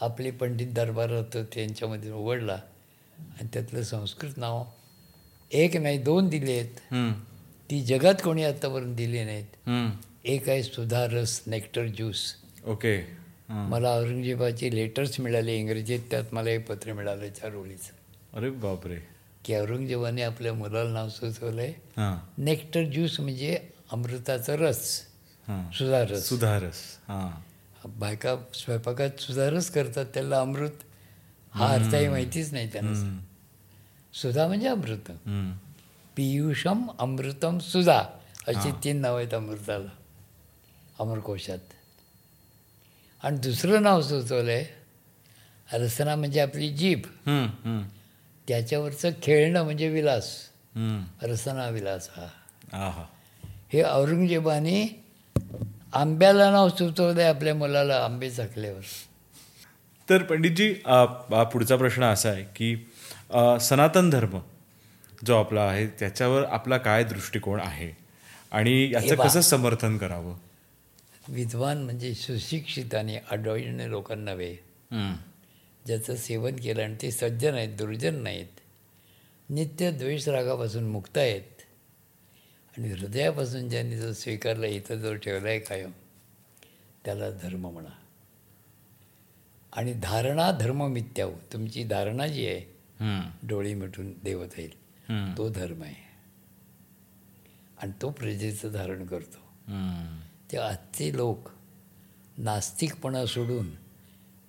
आपले 0.00 0.30
पंडित 0.30 0.66
दरबारात 0.72 1.36
होते 1.36 1.42
त्यांच्यामध्ये 1.42 2.10
उघडला 2.12 2.54
आणि 3.18 3.48
त्यातलं 3.52 3.82
संस्कृत 3.82 4.32
नाव 4.36 4.64
एक 5.52 5.76
नाही 5.76 5.98
दोन 5.98 6.28
दिले 6.28 6.52
आहेत. 6.52 6.78
ती 7.70 7.80
जगात 7.82 8.22
कोणी 8.24 8.44
आत्तापर्यंत 8.44 8.96
दिली 8.96 9.24
नाहीत. 9.24 9.68
एक 10.24 10.48
आहे 10.48 10.62
सुधारस 10.62 11.40
नेक्टर 11.46 11.86
ज्यूस 11.86 12.22
ओके. 12.66 12.96
मला 13.48 13.90
औरंगजेबाचे 13.90 14.74
लेटर्स 14.74 15.18
मिळाले 15.20 15.56
इंग्रजीत 15.58 16.00
त्यात 16.10 16.34
मला 16.34 16.50
एक 16.50 16.66
पत्र 16.66 16.92
मिळालं 16.92 17.28
चार 17.40 17.54
ओळीचं 17.54 18.36
अरे 18.36 18.50
बापरे. 18.50 18.96
की 19.44 19.54
औरंगजेबाने 19.54 20.22
आपल्या 20.22 20.52
मुलाला 20.52 20.90
नाव 20.90 21.08
सुचवलं 21.08 21.60
आहे 21.62 21.72
हां. 21.96 22.16
नेक्टर 22.44 22.84
ज्यूस 22.84 23.18
म्हणजे 23.20 23.56
अमृताचा 23.92 24.54
रस. 24.56 24.84
सुधारस 25.78 26.28
सुधारस 26.28 26.80
हां. 27.08 27.30
बायका 27.98 28.34
स्वयंपाकात 28.54 29.20
सुधारच 29.20 29.70
करतात 29.70 30.06
त्याला 30.14 30.40
अमृत 30.40 30.82
हा 31.52 31.72
अर्थही 31.74 32.08
माहितीच 32.08 32.52
नाही 32.52 32.68
त्यांना. 32.72 33.18
सुधा 34.14 34.46
म्हणजे 34.46 34.68
अमृत. 34.68 35.10
पियुषम 36.16 36.82
अमृतम 36.98 37.58
सुधा 37.58 38.02
अशी 38.48 38.70
तीन 38.84 39.00
नावं 39.00 39.18
आहेत 39.18 39.34
अमृताला 39.34 39.90
अमरकोशात. 41.00 41.58
आणि 43.22 43.38
दुसरं 43.38 43.82
नाव 43.82 44.02
सुचवलं 44.02 44.50
आहे 44.50 45.78
रसना 45.78 46.16
म्हणजे 46.16 46.40
आपली 46.40 46.68
जीभ. 46.76 47.06
त्याच्यावरचं 48.48 49.10
खेळणं 49.22 49.62
म्हणजे 49.64 49.88
विलास. 49.88 50.28
रसना 51.22 51.68
विलास 51.68 52.08
हा. 52.16 53.06
हे 53.72 53.82
औरंगजेबाने 53.82 54.84
आंब्याला 55.92 56.50
नाव 56.50 56.68
सुचवलं 56.68 57.20
आहे 57.20 57.28
आपल्या 57.28 57.54
मुलाला 57.54 57.96
आंबे 58.04 58.30
चाकल्यावर. 58.30 58.82
तर 60.08 60.22
पंडितजी 60.22 60.72
पुढचा 61.52 61.76
प्रश्न 61.76 62.04
असा 62.04 62.28
आहे 62.28 62.44
की 62.56 62.74
सनातन 63.60 64.10
धर्म 64.10 64.38
जो 65.26 65.36
आपला 65.36 65.62
आहे 65.62 65.86
त्याच्यावर 65.98 66.44
आपला 66.44 66.76
काय 66.78 67.04
दृष्टिकोन 67.04 67.60
आहे 67.60 67.90
आणि 68.52 68.90
याचं. 68.92 69.14
कसं 69.16 69.40
समर्थन 69.40 69.96
करावं 69.98 70.34
विद्वान 71.28 71.82
म्हणजे 71.84 72.14
सुशिक्षित 72.14 72.94
आणि 72.94 73.18
अडवळीने 73.30 73.88
लोकांना 73.90 74.32
हम्म. 74.32 75.12
ज्याचं 75.86 76.16
सेवन 76.16 76.56
केलं 76.56 76.82
आणि 76.82 76.94
ते 77.02 77.10
सज्जन 77.10 77.54
आहेत 77.54 77.76
दुर्जन 77.76 78.14
नाहीत 78.14 78.60
नित्य 79.48 79.90
द्वेष 79.90 80.28
रागापासून 80.28 80.84
मुक्त 80.84 81.18
आहेत 81.18 81.62
आणि 82.74 82.90
हृदयापासून 82.92 83.68
ज्यांनी 83.68 83.96
जो 83.96 84.12
स्वीकारला 84.12 84.66
इथं 84.66 84.96
जो 84.96 85.14
ठेवला 85.14 85.48
आहे 85.48 85.58
कायम 85.58 85.90
त्याला 87.04 87.30
धर्म 87.30 87.66
म्हणा 87.66 87.88
आणि 89.72 89.92
धारणा 89.92 90.50
धर्म 90.50 90.82
मिथ्याव 90.86 91.32
तुमची 91.52 91.84
धारणा 91.84 92.26
जी 92.26 92.46
आहे. 92.46 92.71
डोळे 93.42 93.74
मिटून 93.74 94.12
देवत 94.24 94.58
येईल. 94.58 94.82
तो 95.38 95.48
धर्म 95.48 95.82
आहे. 95.82 96.12
आणि 97.82 97.92
तो 98.02 98.10
प्रजेचं 98.10 98.68
धारण 98.72 99.06
करतो. 99.06 99.38
ते 100.52 100.58
आजचे 100.58 101.16
लोक 101.16 101.48
नास्तिकपणा 102.38 103.26
सोडून 103.26 103.70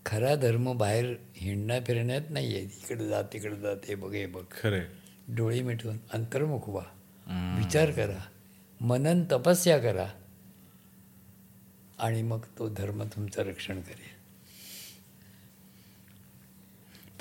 खरा 0.06 0.36
धर्म 0.36 0.78
बाहेर 0.78 1.16
हिंडण्या 1.36 1.80
फिरण्यात 1.88 2.22
नाही 2.30 2.56
आहे 2.56 2.64
इकडे 2.64 3.08
जा 3.08 3.22
तिकडे 3.22 3.56
जा 3.56 3.76
ते 3.76 3.96
बघ 3.96 4.14
हे 4.14 4.26
बघ. 4.26 4.44
खरे 4.62 4.82
डोळे 5.28 5.62
मिटून 5.62 5.98
अंतर्मुख 6.14 6.70
व्हा. 6.70 6.84
विचार 7.58 7.92
करा. 7.92 8.20
मनन 8.82 9.24
तपस्या 9.32 9.80
करा. 9.80 10.08
आणि 12.00 12.22
मग 12.22 12.40
तो 12.60 12.70
धर्म 12.70 13.04
तुमचं 13.04 13.42
रक्षण 13.42 13.82
करेल. 13.82 14.23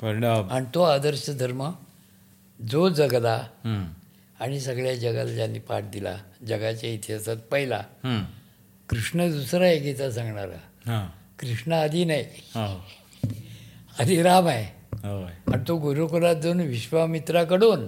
पण 0.03 0.23
आणि 0.23 0.65
तो 0.75 0.81
आदर्श 0.81 1.29
धर्म 1.29 1.69
जो 2.71 2.89
जगला. 2.89 3.35
आणि 4.39 4.59
सगळ्या 4.59 4.95
जगाला 4.95 5.31
ज्यांनी 5.31 5.59
पाठ 5.59 5.83
दिला 5.83 6.15
जगाच्या 6.47 6.89
इतिहासात 6.89 7.37
पहिला. 7.51 7.81
कृष्ण 8.89 9.29
दुसरा 9.31 9.65
आहे 9.65 9.79
गीता 9.79 10.11
सांगणारा. 10.11 11.09
कृष्ण 11.39 11.73
आधी 11.73 12.03
नाही 12.05 12.25
हो. 12.55 12.85
आधी 13.99 14.21
राम 14.23 14.47
आहे. 14.47 14.65
आणि 15.53 15.63
तो 15.67 15.77
गुरुकुलात 15.77 16.35
जाऊन 16.35 16.59
विश्वामित्राकडून. 16.59 17.87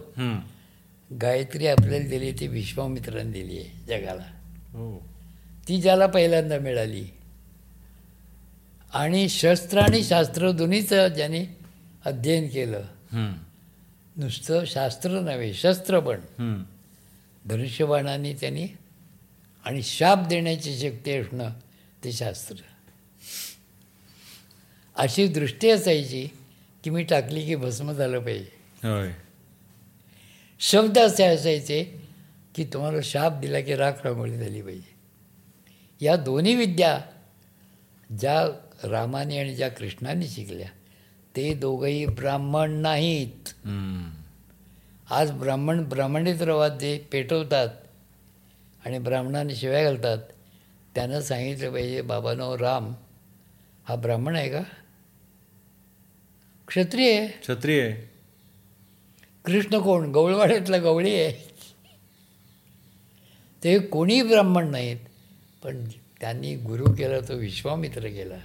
गायत्री 1.22 1.68
आपल्याला 1.68 2.08
दिली 2.08 2.32
ती 2.32 2.48
विश्वामित्राने 2.48 3.32
दिली 3.32 3.58
आहे 3.58 3.86
जगाला 3.88 4.24
हो. 4.72 4.98
ती 5.68 5.82
ज्याला 5.82 6.06
पहिल्यांदा 6.08 6.58
मिळाली 6.60 7.04
आणि 8.94 9.30
शस्त्र 9.30 9.80
आणि 9.80 10.04
शास्त्र 10.04 10.52
दोन्हीचं 10.52 11.08
ज्याने 11.08 11.65
अध्ययन 12.06 12.48
केलं. 12.48 12.82
नुसतं 14.18 14.66
शास्त्र 14.66 15.10
नव्हे 15.10 15.54
शस्त्र 15.54 16.00
पण. 16.00 16.20
धनुष्यबाणाने 17.46 18.34
त्यांनी 18.34 18.68
आणि 19.66 19.84
शाप 19.84 20.28
देण्याची 20.28 20.80
शक्ती 20.80 21.12
असणं 21.12 21.50
ते 22.04 22.12
शास्त्र 22.12 22.56
अशी 24.96 25.28
दृष्टी 25.28 25.70
असायची 25.70 26.28
की 26.84 26.90
मी 26.90 27.04
टाकली 27.04 27.46
की 27.46 27.56
भस्म 27.56 27.92
झालं 27.92 28.20
पाहिजे. 28.20 28.52
शब्द 30.60 30.98
असे 30.98 31.24
असायचे 31.24 31.84
की 32.56 32.66
तुम्हाला 32.66 33.02
शाप 33.04 33.40
दिला 33.40 33.60
की 33.60 33.76
राख 33.76 33.94
रांगोळी 34.04 34.38
झाली 34.38 34.62
पाहिजे 34.62 36.06
या 36.06 36.16
दोन्ही 36.16 36.56
विद्या 36.56 37.02
ज्या 38.20 38.48
रामाने 38.84 39.38
आणि 39.38 39.56
ज्या 39.56 39.70
कृष्णाने 39.70 40.28
शिकल्या 40.28 40.70
ते 41.36 41.54
दोघंही 41.54 42.06
ब्राह्मण 42.06 42.72
नाहीत. 42.72 43.50
आज 45.10 45.32
ब्राह्मण 45.32 45.84
ब्राह्मणित 45.84 46.42
रवात 46.42 46.72
जे 46.72 46.98
पेटवतात 47.12 47.70
आणि 48.86 49.00
ब्राह्मणाने 49.00 49.56
शिव्या 49.56 49.84
घालतात. 49.84 50.18
त्यानं 50.96 51.22
सांगितलं 51.22 51.72
पाहिजे 51.72 52.02
बाबानो 52.02 52.58
राम 52.58 52.94
हा 53.84 53.96
ब्राह्मण 53.96 54.36
आहे 54.36 54.50
का? 54.50 54.62
क्षत्रिय 56.68 57.18
आहे. 57.18 57.28
क्षत्रिय 57.28 57.92
कृष्ण 59.46 59.80
कोण? 59.80 60.12
गवळवाड्यातला 60.12 60.78
गवळी 60.78 61.14
आहे. 61.16 61.34
ते 63.64 63.80
कोणी 63.80 64.22
ब्राह्मण 64.22 64.68
नाहीत. 64.68 64.98
पण 65.64 65.84
त्यांनी 66.22 66.56
गुरु 66.56 66.86
केला 66.86 67.20
तो 67.20 67.34
विश्वामित्र 67.34 68.08
केला. 68.08 68.38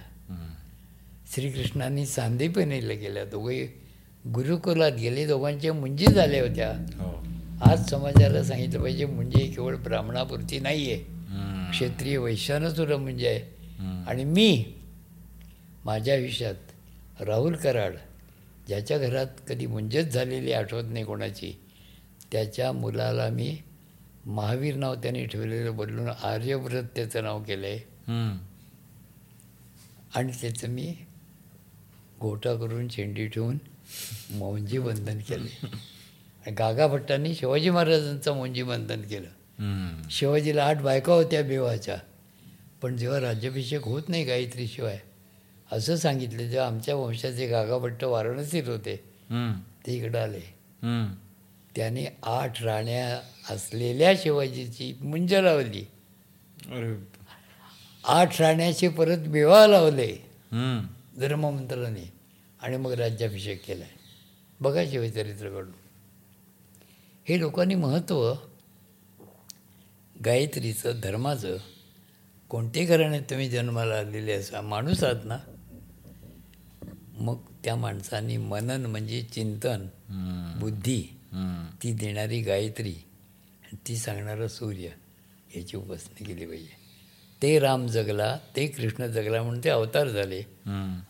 श्रीकृष्णांनी 1.31 2.05
सांदीपनीला 2.05 2.93
गेल्या 2.93 3.25
दोघे 3.25 3.65
गुरुकुलात 4.33 4.91
गेले. 4.91 5.25
दोघांच्या 5.27 5.73
मुंजी 5.73 6.05
झाल्या 6.05 6.41
होत्या. 6.41 6.71
हो. 6.99 7.11
आज 7.71 7.89
समाजाला 7.89 8.43
सांगितलं 8.43 8.81
पाहिजे 8.81 9.05
मुंजी 9.05 9.47
केवळ 9.47 9.75
ब्राह्मणापुरती 9.75 10.59
नाही 10.59 10.91
आहे. 10.91 11.03
क्षेत्रीय 11.71 12.17
वैश्यानं 12.17 12.69
सुद्धा 12.69 12.97
म्हणजे 12.97 13.27
आहे. 13.27 13.39
आणि 14.07 14.23
मी 14.23 14.65
माझ्या 15.85 16.13
आयुष्यात 16.13 17.21
राहुल 17.21 17.55
कराड 17.55 17.95
ज्याच्या 18.67 18.97
घरात 18.97 19.27
कधी 19.49 19.65
मुंजत 19.65 20.11
झालेली 20.13 20.51
आठवत 20.51 20.83
नाही 20.89 21.05
कोणाची 21.05 21.59
त्याच्या 22.31 22.71
मुलाला 22.71 23.27
मी 23.29 23.57
महावीर 24.25 24.75
नाव 24.75 24.95
त्याने 24.95 25.25
ठेवलेलं 25.25 25.77
बदलून 25.77 26.07
आर्यव्रत 26.07 26.83
त्याचं 26.95 27.23
नाव 27.23 27.43
केलं 27.43 27.67
आहे. 27.67 27.79
आणि 30.15 30.31
त्याचं 30.41 30.67
मी 30.67 30.93
गोटा 32.21 32.53
करून 32.55 32.87
शेंडी 32.89 33.27
ठेवून 33.27 33.57
मौंजी 34.31 34.79
बंधन 34.79 35.19
केले 35.19 36.51
गागा 36.51 36.87
भट्टांनी 36.87 37.33
शिवाजी 37.35 37.69
महाराजांचं 37.69 38.35
मौंजी 38.35 38.63
बंधन 38.63 39.01
केलं. 39.01 40.07
शिवाजीला 40.11 40.65
आठ 40.65 40.81
बायका 40.81 41.13
होत्या 41.13 41.41
बेवाच्या 41.43 41.97
पण 42.81 42.97
जेव्हा 42.97 43.19
राज्याभिषेक 43.19 43.83
होत 43.83 44.09
नाही 44.09 44.23
गायत्री 44.23 44.67
शिवाय 44.67 44.99
असं 45.71 45.95
सांगितलं 45.95 46.47
जेव्हा 46.49 46.67
आमच्या 46.67 46.95
वंशाचे 46.95 47.47
गागा 47.47 47.77
भट्ट 47.77 48.03
वाराणसीत 48.03 48.67
होते. 48.67 48.95
ते 49.85 49.95
इकडं 49.95 50.19
आले. 50.19 50.39
त्याने 51.75 52.05
आठ 52.23 52.61
राण्या 52.63 53.19
असलेल्या 53.49 54.13
शिवाजीची 54.21 54.93
मुंज 55.01 55.33
लावली 55.33 55.83
आठ 58.03 58.41
राण्याचे 58.41 58.87
परत 58.89 59.27
बेवा 59.27 59.65
लावले. 59.67 60.11
धर्ममंत्राने 61.19 62.13
आणि 62.61 62.77
मग 62.77 62.91
राज्याभिषेक 62.91 63.65
केला 63.65 63.83
आहे 63.83 63.93
बघा 64.59 64.85
शिवचरित्रकडून 64.85 65.71
हे 67.29 67.39
लोकांनी 67.39 67.75
महत्त्व 67.75 68.33
गायत्रीचं 70.25 70.99
धर्माचं 71.03 71.57
कोणते 72.49 72.85
घराण्यात 72.85 73.21
तुम्ही 73.21 73.49
जन्माला 73.49 73.95
आलेले 73.95 74.31
असा 74.31 74.61
माणूस 74.61 75.03
आहात 75.03 75.25
ना 75.25 75.37
मग 77.13 77.37
त्या 77.63 77.75
माणसाने 77.75 78.37
मनन 78.37 78.85
म्हणजे 78.85 79.21
चिंतन. 79.21 79.87
बुद्धी. 80.59 81.03
ती 81.83 81.93
देणारी 81.93 82.41
गायत्री 82.41 82.93
आणि 83.63 83.77
ती 83.87 83.97
सांगणारा 83.97 84.47
सूर्य 84.47 84.89
याची 85.55 85.77
उपासना 85.77 86.25
केली 86.25 86.45
पाहिजे 86.45 86.80
ते 87.41 87.57
राम 87.59 87.85
जगला 87.87 88.35
ते 88.55 88.65
कृष्ण 88.67 89.05
जगला 89.07 89.41
म्हणून 89.43 89.63
ते 89.63 89.69
अवतार 89.69 90.07
झाले. 90.07 90.41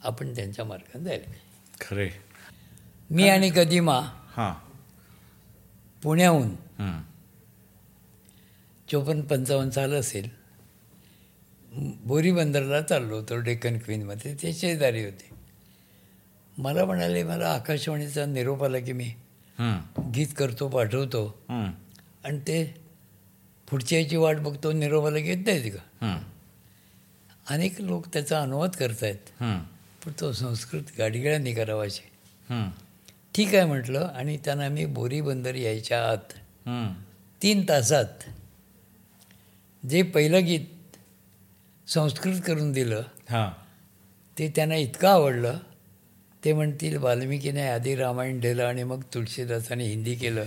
आपण 0.03 0.33
त्यांच्या 0.35 0.65
मार्गाने 0.65 1.03
जायला 1.03 1.33
खरे 1.81 2.09
मी 3.09 3.27
आणि 3.29 3.49
कदिमा 3.49 3.99
हां 4.35 4.53
पुण्याहून. 6.03 6.55
चोपन्न 8.87 9.21
पंचावन्न 9.21 9.69
साल 9.69 9.93
असेल 9.93 10.29
बोरी 12.05 12.31
बंदरला 12.31 12.81
चाललो 12.81 13.15
होतो 13.15 13.35
डेक्कन 13.41 13.77
क्वीनमध्ये 13.77 14.33
ते 14.33 14.53
शेजारी 14.53 15.03
होते 15.05 15.29
मला 16.57 16.85
म्हणाले 16.85 17.23
मला 17.23 17.47
आकाशवाणीचा 17.47 18.25
निरोप 18.25 18.63
आला 18.63 18.79
की 18.79 18.93
मी. 18.93 19.11
गीत 20.15 20.27
करतो 20.37 20.67
पाठवतो. 20.69 21.23
आणि 21.49 22.39
ते 22.39 22.63
पुढच्या 23.71 23.99
याची 23.99 24.15
वाट 24.17 24.37
बघतो 24.37 24.71
निरोपाला 24.71 25.19
घेत 25.19 25.45
नाहीत 25.45 25.71
का. 25.71 26.17
अनेक 27.49 27.81
लोक 27.81 28.07
त्याचा 28.13 28.41
अनुवाद 28.41 28.75
करतायत 28.75 29.29
हम्म. 29.39 29.59
पण 30.05 30.11
तो 30.19 30.31
संस्कृत 30.31 30.91
गाडगिळ्यांनी 30.97 31.53
करावाचे. 31.53 32.09
ठीक 33.35 33.55
आहे 33.55 33.65
म्हटलं 33.65 34.07
आणि 34.15 34.37
त्यांना 34.37 34.67
मी 34.69 34.85
बोरी 34.85 35.21
बंदर 35.21 35.55
यायच्या 35.55 36.03
आत. 36.09 36.33
तीन 37.41 37.63
तासात 37.69 38.23
जे 39.83 40.01
पहिलं 40.01 40.45
गीत 40.45 40.97
संस्कृत 41.87 42.41
करून 42.47 42.71
दिलं 42.71 43.01
हां 43.29 43.49
ते 44.37 44.51
त्यांना 44.55 44.75
इतकं 44.75 45.07
आवडलं 45.07 45.57
ते 46.43 46.53
म्हणतील 46.53 46.97
वाल्मिकीने 46.97 47.67
आधी 47.67 47.95
रामायण 47.95 48.39
दिलं 48.39 48.63
आणि 48.63 48.83
मग 48.83 49.01
तुळशीदासाने 49.13 49.85
हिंदी 49.85 50.15
केलं 50.15 50.45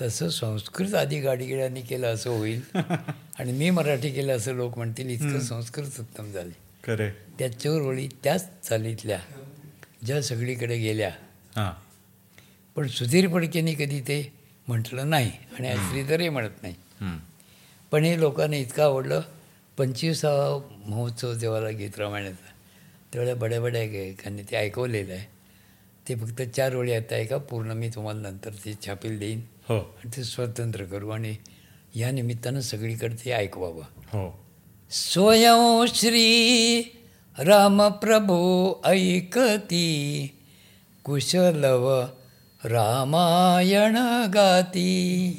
तसं 0.00 0.28
संस्कृत 0.28 0.94
आधी 0.94 1.20
गाडगिळ्यांनी 1.20 1.80
केलं 1.80 2.14
असं 2.14 2.30
होईल. 2.30 2.60
आणि 3.38 3.52
मी 3.52 3.70
मराठी 3.70 4.10
केलं 4.10 4.36
असं 4.36 4.54
लोक 4.54 4.76
म्हणतील 4.76 5.10
इतकं 5.10 5.40
संस्कृत 5.40 6.00
उत्तम 6.00 6.32
झाले. 6.32 6.52
खरे 6.84 7.10
त्या 7.38 7.52
चोर 7.52 7.80
ओळी 7.80 8.08
त्याच 8.24 8.48
चालीतल्या 8.62 9.18
ज्या 10.04 10.22
सगळीकडे 10.22 10.76
गेल्या. 10.78 11.10
हां. 11.56 11.72
पण 12.76 12.86
सुधीर 12.86 13.28
फडकेंनी 13.28 13.74
कधी 13.74 14.00
ते 14.00 14.32
म्हटलं 14.68 15.10
नाही 15.10 15.30
आणि 15.58 15.74
श्रीधरही 15.90 16.28
म्हणत 16.28 16.62
नाही. 16.62 16.74
पण 17.90 18.04
हे 18.04 18.20
लोकांना 18.20 18.56
इतकं 18.56 18.82
आवडलं 18.82 19.20
पंचवीसावा 19.76 20.58
महोत्सव 20.86 21.34
देवाला 21.34 21.68
गीत 21.68 21.98
रामायणाचा 21.98 22.52
तेवढ्या 23.14 23.34
बड्या 23.34 23.60
बड्या 23.60 23.84
गायकांनी 23.86 24.42
ते 24.42 24.56
ऐकवलेलं 24.56 25.12
आहे. 25.12 25.26
ते 26.08 26.14
फक्त 26.14 26.42
चार 26.42 26.74
ओळी 26.74 26.92
आता 26.92 27.14
आहे 27.14 27.24
का 27.24 27.36
पूर्ण 27.36 27.72
मी 27.72 27.88
तुम्हाला 27.88 28.20
नंतर 28.20 28.50
ते 28.64 28.74
छापील 28.86 29.18
देईन. 29.18 29.40
हो. 29.68 29.96
ते 30.04 30.24
स्वतंत्र 30.24 30.84
करू 30.84 31.08
आणि 31.08 31.36
या 31.94 32.10
निमित्तानं 32.10 32.60
सगळीकडे 32.60 33.24
ते 33.24 33.30
ऐकवावं 33.30 33.82
हो. 34.12 34.44
स्वयं 34.90 35.86
श्री 35.94 36.82
रामप्रभू 37.38 38.72
ऐकती 38.84 40.30
कुशलव 41.04 42.04
रामायण 42.64 43.96
गाती. 44.34 45.32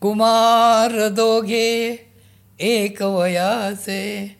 कुमार 0.00 1.08
दोघे 1.08 1.96
एक 2.60 3.02
वयाचे 3.02 4.36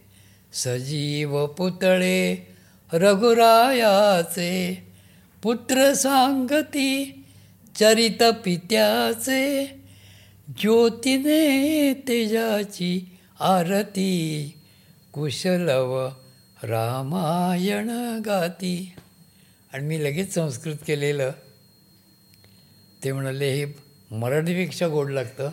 सजीव 0.52 1.46
पुतळे 1.46 2.36
रघुरायाचे 2.92 4.86
पुत्र 5.42 5.92
सांगती 5.92 7.19
चरित 7.80 8.22
पित्याचे 8.44 9.66
ज्योतीने 10.48 12.02
तेजाची 12.08 13.18
आरती. 13.40 14.54
कुशलव 15.12 16.08
रामायण 16.62 17.90
गाती. 18.24 18.92
आणि 19.72 19.86
मी 19.86 20.04
लगेच 20.04 20.34
संस्कृत 20.34 20.76
केलेलं. 20.86 21.30
ते 23.04 23.12
म्हणाले 23.12 23.52
हे 23.52 23.66
मराठीपेक्षा 24.10 24.88
गोड 24.88 25.10
लागतं. 25.10 25.50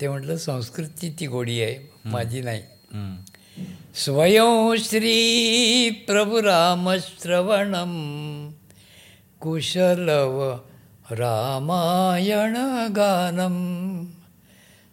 ते 0.00 0.08
म्हटलं 0.08 0.36
संस्कृतची 0.36 1.12
ती 1.20 1.26
गोडी 1.26 1.62
आहे 1.62 1.90
माझी 2.04 2.40
नाही. 2.40 2.62
स्वयं 4.04 4.74
श्री 4.78 5.90
प्रभुरामश्रवणं 5.90 8.50
कुशलव 9.40 10.56
रामायणगानं 11.10 14.04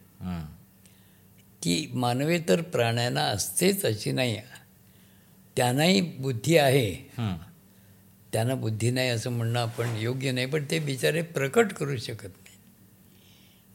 ती 1.65 1.91
मानवी 1.95 2.39
तर 2.39 2.61
प्राण्यांना 2.63 3.23
असतेच 3.23 3.85
अशी 3.85 4.13
नाही. 4.13 4.41
त्यांनाही 5.57 6.01
बुद्धी 6.01 6.57
आहे. 6.57 6.95
त्यांना 8.33 8.55
बुद्धी 8.55 8.91
नाही 8.91 9.09
असं 9.09 9.31
म्हणणं 9.31 9.61
आपण 9.61 9.97
योग्य 9.97 10.33
नाही 10.33 10.47
पण 10.47 10.65
ते 10.71 10.79
बिचारे 10.79 11.23
प्रकट 11.23 11.73
करू 11.73 11.97
शकत 11.97 12.25
नाही. 12.25 12.57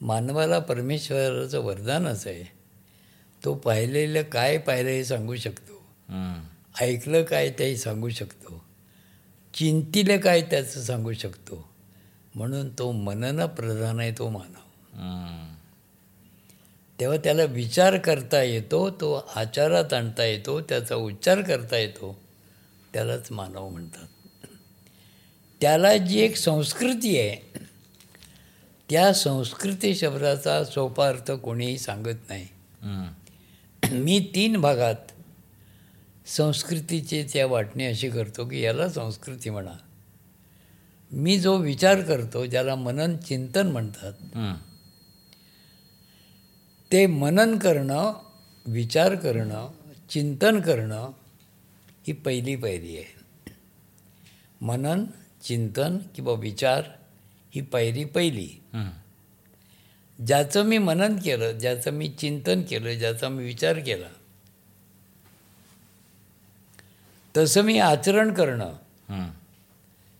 मानवाला 0.00 0.58
परमेश्वराचं 0.58 1.60
वरदानच 1.60 2.26
आहे. 2.26 2.44
तो 3.44 3.54
पाहिलेलं 3.54 4.22
काय 4.22 4.58
पाहिलं 4.58 4.90
हे 4.90 5.04
सांगू 5.04 5.36
शकतो. 5.36 5.82
ऐकलं 6.80 7.22
काय 7.22 7.50
तेही 7.58 7.76
सांगू 7.76 8.08
शकतो. 8.08 8.64
चिंतिलं 9.54 10.16
काय 10.16 10.42
त्याचं 10.42 10.82
सांगू 10.82 11.12
शकतो. 11.12 11.75
म्हणून 12.36 12.68
तो 12.68 12.92
मनन 12.92 13.46
प्रधान 13.46 14.00
आहे 14.00 14.12
तो 14.12 14.28
मानव. 14.30 14.62
तेव्हा 17.00 17.16
त्याला 17.16 17.44
विचार 17.44 17.96
करता 17.96 18.42
येतो 18.42 18.90
तो 18.90 19.12
आचारात 19.34 19.92
आणता 19.92 20.24
येतो 20.24 20.60
त्याचा 20.60 20.94
उच्चार 20.94 21.40
करता 21.40 21.76
येतो 21.76 22.20
त्यालाच 22.92 23.32
मानव 23.32 23.68
म्हणतात. 23.68 24.06
त्याला 25.60 25.96
जी 25.96 26.20
एक 26.20 26.36
संस्कृती 26.36 27.18
आहे 27.20 27.58
त्या 28.90 29.12
संस्कृती 29.12 29.94
शब्दाचा 29.94 30.64
सोपा 30.64 31.08
अर्थ 31.08 31.30
कोणीही 31.30 31.78
सांगत 31.78 32.28
नाही. 32.28 32.46
मी 33.92 34.30
तीन 34.34 34.60
भागात 34.60 35.12
संस्कृतीची 36.26 37.22
त्या 37.32 37.46
वाटणी 37.46 37.86
अशी 37.86 38.10
करतो 38.10 38.44
की 38.44 38.60
याला 38.60 38.88
संस्कृती 38.88 39.50
म्हणा. 39.50 39.72
मी 41.10 41.38
जो 41.38 41.56
विचार 41.56 42.00
करतो 42.00 42.46
ज्याला 42.46 42.74
मनन 42.74 43.16
चिंतन 43.16 43.66
म्हणतात 43.66 44.12
ते 46.92 47.06
मनन 47.06 47.58
करणं 47.58 48.12
विचार 48.66 49.14
करणं 49.14 49.68
चिंतन 50.10 50.60
करणं 50.60 51.10
ही 52.06 52.12
पहिली 52.12 52.56
पायरी 52.56 52.96
आहे. 52.96 53.14
मनन 54.60 55.04
चिंतन 55.42 55.98
किंवा 56.14 56.32
विचार 56.32 56.82
ही 57.54 57.60
पायरी 57.60 58.04
पहिली. 58.04 58.48
ज्याचं 60.26 60.62
मी 60.62 60.78
मनन 60.78 61.16
केलं 61.16 61.58
ज्याचं 61.58 61.90
मी 61.90 62.08
चिंतन 62.08 62.62
केलं 62.62 62.94
ज्याचा 62.94 63.28
मी 63.28 63.44
विचार 63.44 63.78
केला 63.78 64.08
तसं 67.36 67.62
मी 67.62 67.78
आचरण 67.78 68.32
करणं 68.34 68.72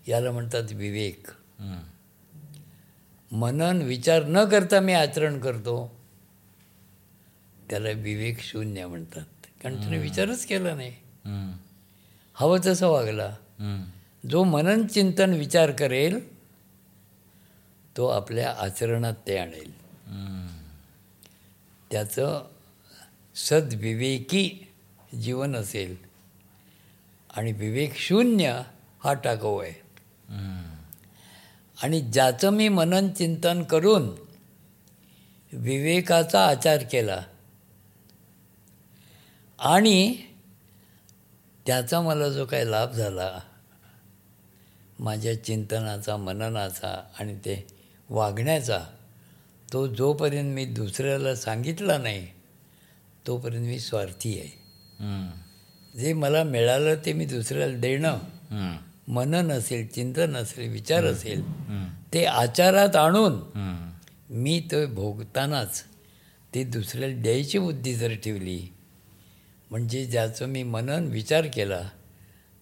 याला 0.09 0.31
म्हणतात 0.31 0.73
विवेक. 0.73 1.27
मनन 3.33 3.83
विचार 3.83 4.25
न 4.25 4.45
करता 4.45 4.81
मी 4.81 4.93
आचरण 4.93 5.41
करतो 5.41 6.01
त्याला 7.71 7.91
विवेक 7.91 8.41
शून्य 8.41 8.87
म्हणतात. 8.87 9.25
कारण 9.63 9.81
त्याने 9.81 9.99
विचारच 9.99 10.47
केला 10.47 10.75
नाही. 10.75 10.93
हवं 12.35 12.59
तसं 12.67 12.89
वागला. 12.89 13.37
जो 14.31 14.45
मनन 14.45 14.87
चिंतन 14.87 15.31
विचार 15.31 15.71
करेल 15.71 16.37
तो 17.97 18.07
आपल्या 18.07 18.55
आचरणात 18.59 19.15
ते 19.27 19.37
आणेल. 19.39 19.73
त्याचं 21.91 22.47
सद्विवेकी 23.35 24.69
जीवन 25.23 25.57
असेल. 25.57 25.97
आणि 27.31 27.53
विवेक 27.53 27.97
शून्य 27.97 28.63
हा 29.05 29.15
टाकाऊ 29.15 29.59
आहे. 29.59 29.86
आणि 31.83 32.01
ज्याचं 32.01 32.51
मी 32.51 32.69
मनन 32.69 33.09
चिंतन 33.09 33.63
करून 33.63 34.09
विवेकाचा 35.53 36.47
आचार 36.47 36.83
केला. 36.83 37.23
आणि 39.59 40.17
त्याचा 41.67 42.01
मला 42.01 42.29
जो 42.29 42.45
काही 42.45 42.71
लाभ 42.71 42.93
झाला 42.93 43.41
माझ्या 44.99 45.45
चिंतनाचा 45.45 46.17
मननाचा 46.17 47.09
आणि 47.19 47.37
ते 47.37 47.67
वागण्याचा 48.11 48.79
तो 49.73 49.87
जोपर्यंत 49.87 50.55
मी 50.55 50.65
दुसऱ्याला 50.65 51.35
सांगितला 51.35 51.99
नाही 51.99 52.27
तोपर्यंत 53.27 53.67
मी 53.67 53.79
स्वार्थी 53.81 54.39
आहे. 54.41 54.51
जे 55.99 56.13
मला 56.13 56.43
मिळालं 56.45 56.95
ते 56.95 57.13
मी 57.13 57.25
दुसऱ्याला 57.25 57.77
देणं. 57.77 58.19
मनन 59.09 59.51
असेल 59.53 59.87
चिंतन 59.87 60.37
असेल 60.37 60.71
विचार 60.71 61.05
असेल. 61.05 61.43
ते 62.15 62.25
आचारात 62.25 62.97
आणून. 62.97 63.41
मी 64.31 64.61
तो 64.61 64.87
भोगतानाच 64.87 65.83
ते 66.55 66.65
दुसऱ्याला 66.65 67.23
द्यायची 67.23 67.59
बुद्धी 67.59 67.95
जर 67.95 68.15
ठेवली 68.15 68.69
म्हणजे 69.71 70.05
ज्याचं 70.07 70.47
मी 70.47 70.63
मनन 70.63 71.07
विचार 71.07 71.47
केला 71.47 71.81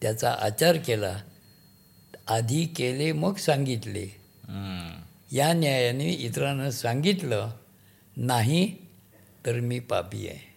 त्याचा 0.03 0.31
आचार 0.31 0.77
केला 0.77 1.17
आधी 2.29 2.65
केले 2.67 3.13
मग 3.13 3.37
सांगितले. 3.37 4.07
या 5.33 5.53
न्यायाने 5.53 6.11
इतरांना 6.11 6.71
सांगितलं 6.71 7.51
नाही 8.17 8.77
तर 9.47 9.61
मी 9.61 9.79
पापी 9.79 10.29
आहे. 10.29 10.53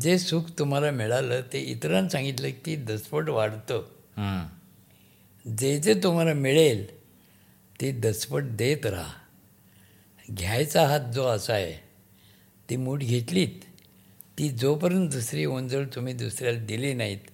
जे 0.00 0.18
सुख 0.18 0.42
तुम्हाला 0.58 0.90
मिळालं 0.90 1.40
ते 1.52 1.60
इतरांना 1.60 2.08
सांगितलं 2.08 2.48
की 2.64 2.76
दसपट 2.76 3.28
वाढतं 3.28 3.84
जे 4.16 5.78
जे 5.78 5.94
तुम्हाला 5.94 6.32
मिळेल 6.34 6.84
ते 7.80 7.90
दसपट 7.92 8.42
देत 8.42 8.86
राहा. 8.86 9.12
घ्यायचा 10.30 10.86
हात 10.86 11.00
जो 11.00 11.24
असा 11.24 11.52
आहे 11.54 11.72
ती 12.68 12.76
मूठ 12.76 13.00
घेतलीत 13.00 13.64
ती 14.38 14.48
जोपर्यंत 14.48 15.10
दुसरी 15.10 15.44
ओंजळ 15.44 15.84
तुम्ही 15.94 16.12
दुसऱ्याला 16.12 16.58
दिली 16.58 16.92
नाहीत 16.94 17.28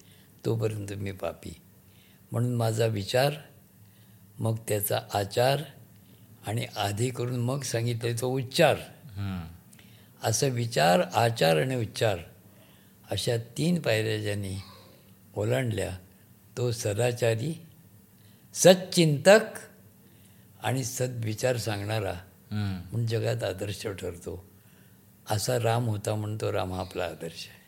तोपर्यंत 0.45 0.93
मी 0.93 1.11
पापी. 1.11 1.53
म्हणून 2.31 2.55
माझा 2.55 2.85
विचार 2.85 3.33
मग 4.39 4.55
त्याचा 4.67 4.99
आचार 5.13 5.61
आणि 6.47 6.65
आधी 6.77 7.09
करून 7.09 7.39
मग 7.39 7.61
सांगितले 7.61 8.13
तो 8.13 8.29
उच्चार. 8.29 8.77
असं 10.23 10.49
विचार 10.49 10.99
आचार 10.99 11.61
आणि 11.61 11.75
उच्चार 11.75 12.19
अशा 13.11 13.37
तीन 13.57 13.79
पायऱ्या 13.81 14.17
ज्यांनी 14.17 14.55
ओलांडल्या 15.35 15.97
तो 16.57 16.71
सदाचारी 16.71 17.65
सच्चिंतक 18.53 19.39
आणि 20.63 20.83
सद्विचार 20.83 21.57
सांगणारा. 21.57 22.13
म्हणून 22.51 23.07
जगात 23.07 23.43
आदर्श 23.43 23.87
ठरतो. 23.87 24.49
असा 25.29 25.59
राम 25.59 25.85
होता 25.85 26.15
म्हणून 26.15 26.37
तो 26.41 26.53
राम 26.53 26.73
हा 26.73 26.79
आपला 26.79 27.05
आदर्श 27.05 27.47
आहे. 27.49 27.63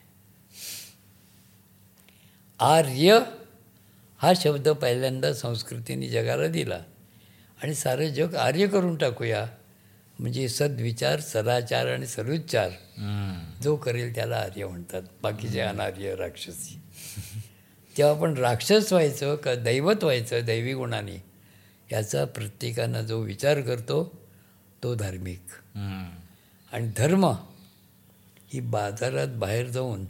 आर्य 2.59 3.19
हा 4.17 4.33
शब्द 4.35 4.69
पहिल्यांदा 4.69 5.33
संस्कृतीने 5.33 6.09
जगाला 6.09 6.47
दिला. 6.47 6.79
आणि 7.63 7.75
सारं 7.75 8.07
जग 8.07 8.35
आर्य 8.35 8.67
करून 8.67 8.95
टाकूया. 8.95 9.47
म्हणजे 10.19 10.49
सद्विचार 10.49 11.19
सदाचार 11.19 11.87
आणि 11.87 12.07
सदुच्चार. 12.07 12.69
जो 13.63 13.75
करेल 13.75 14.15
त्याला 14.15 14.37
आर्य 14.37 14.67
म्हणतात. 14.67 15.01
बाकीचे 15.21 15.59
अनार्य 15.59 16.15
राक्षसी. 16.15 16.79
जेव्हा 17.97 18.15
आपण 18.15 18.37
राक्षस 18.37 18.93
व्हायचं 18.93 19.35
का 19.35 19.55
दैवत 19.55 20.03
व्हायचं 20.03 20.39
दैवी 20.45 20.73
गुणाने 20.73 21.23
याचा 21.91 22.25
प्रत्येकानं 22.25 23.01
जो 23.01 23.19
विचार 23.19 23.61
करतो 23.61 24.21
तो 24.83 24.95
धार्मिक. 24.95 25.43
आणि 26.71 26.91
धर्म 26.97 27.25
ही 28.53 28.59
बाजारात 28.59 29.27
बाहेर 29.27 29.67
जाऊन 29.67 30.05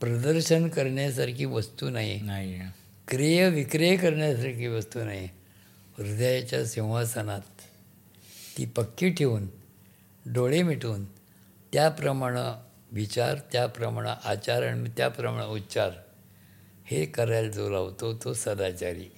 प्रदर्शन 0.00 0.68
करण्यासारखी 0.68 1.44
वस्तू 1.44 1.90
नाही. 1.90 2.20
नाही. 2.20 2.60
क्रिय 3.08 3.48
विक्रिय 3.48 3.96
करण्यासारखी 3.96 4.66
वस्तू 4.66 5.04
नाही. 5.04 5.28
हृदयाच्या 5.98 6.66
सिंहासनात 6.66 7.40
ती 8.58 8.64
पक्की 8.66 9.10
ठेवून 9.10 9.46
डोळे 10.26 10.62
मिटून 10.62 11.04
त्याप्रमाणे 11.72 12.60
विचार 12.92 13.38
त्याप्रमाणे 13.52 14.10
आचार 14.24 14.62
आणि 14.62 14.90
त्याप्रमाणे 14.96 15.46
उच्चार 15.46 15.90
हे 16.90 17.04
करायला 17.06 17.48
जो 17.48 17.70
लावतो 17.70 18.14
तो 18.14 18.34
सदाचारी. 18.34 19.08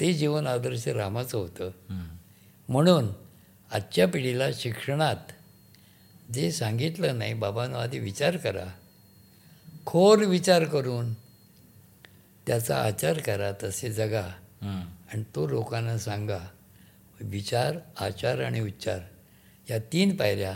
ते 0.00 0.12
जीवन 0.12 0.46
आदर्श 0.46 0.88
रामाचं 0.88 1.38
होतं. 1.38 1.70
म्हणून 2.68 3.08
आजच्या 3.72 4.08
पिढीला 4.08 4.44
शिक्षणात 4.54 5.16
जे 6.32 6.52
सांगितलं 6.52 7.18
नाही 7.18 7.34
बाबांनो 7.34 7.78
आधी 7.78 7.98
विचार 7.98 8.36
करा. 8.36 8.66
खोर 9.86 10.18
विचार 10.18 10.64
करून 10.64 11.14
त्याचा 12.46 12.82
आचार 12.82 13.18
करा 13.18 13.52
तसे 13.62 13.92
जगा. 13.92 14.26
आणि 15.12 15.22
तो 15.34 15.46
लोकांना 15.46 15.98
सांगा 15.98 16.38
विचार 17.20 17.76
आचार 18.00 18.42
आणि 18.42 18.60
उच्चार 18.60 19.00
या 19.70 19.78
तीन 19.78 20.16
पायऱ्या 20.16 20.54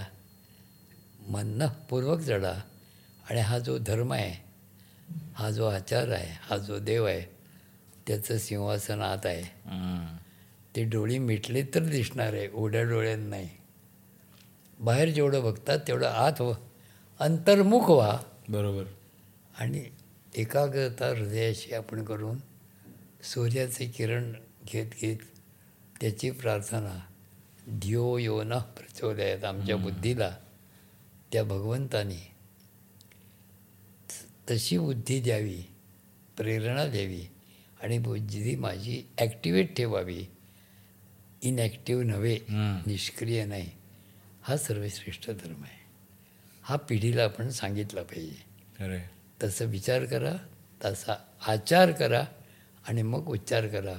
मनपूर्वक 1.29 2.19
जडा. 2.19 2.55
आणि 3.31 3.41
हा 3.41 3.59
जो 3.59 3.79
धर्म 3.79 4.13
आहे 4.13 4.50
हा 5.35 5.51
जो 5.51 5.67
आचार 5.67 6.09
आहे 6.09 6.37
हा 6.43 6.57
जो 6.57 6.79
देव 6.79 7.07
आहे 7.07 7.21
त्याचं 8.07 8.39
सिंहासन 8.39 9.01
आत 9.01 9.27
आहे. 9.27 9.43
ते 10.77 10.85
डोळे 10.85 11.19
मिटले 11.19 11.63
तर 11.63 11.83
दिसणार 11.83 12.33
आहे 12.33 12.49
उघड्या 12.49 12.83
डोळ्यात 12.83 13.19
नाही. 13.19 13.49
बाहेर 14.81 15.09
जेवढं 15.09 15.43
बघतात 15.43 15.79
तेवढं 15.87 16.07
आत 16.07 16.41
व 16.41 16.53
अंतर्मुख 17.21 17.91
व्हा. 17.91 18.19
बरोबर. 18.49 18.85
आणि 19.59 19.85
एकाग्रता 20.37 21.09
हृदयाशी 21.09 21.75
आपण 21.75 22.05
करून 22.05 22.39
सूर्याचे 23.23 23.87
किरण 23.87 24.33
घेत 24.67 24.91
घेत 25.01 25.17
त्याची 26.01 26.31
प्रार्थना 26.31 26.99
धियो 27.83 28.19
यो 28.19 28.43
न 28.43 28.59
प्रचोदयात 28.59 29.45
आमच्या 29.45 29.77
बुद्धीला 29.77 30.31
त्या 31.33 31.45
भगवंताने 31.45 32.30
तशी 34.51 34.79
बुद्धी 34.79 35.21
द्यावी 35.21 35.61
प्रेरणा 36.37 36.87
द्यावी 36.87 37.23
आणि 37.83 37.99
बुद्धी 37.99 38.55
माझी 38.57 39.03
ॲक्टिवेट 39.19 39.77
ठेवावी 39.77 40.25
इनॲक्टिव्ह 41.43 42.03
नव्हे. 42.05 42.39
निष्क्रिय 42.87 43.45
नाही 43.45 43.69
हा 44.43 44.57
सर्वश्रेष्ठ 44.57 45.31
धर्म 45.31 45.63
आहे 45.65 45.79
हा 46.63 46.77
पिढीला 46.89 47.25
आपण 47.25 47.51
सांगितला 47.51 48.03
पाहिजे. 48.03 48.43
तसं 49.43 49.67
विचार 49.71 50.05
करा 50.05 50.37
तसा 50.85 51.15
आचार 51.49 51.93
करा 51.93 52.25
आणि 52.89 53.03
मग 53.03 53.29
उच्चार 53.29 53.67
करा 53.69 53.95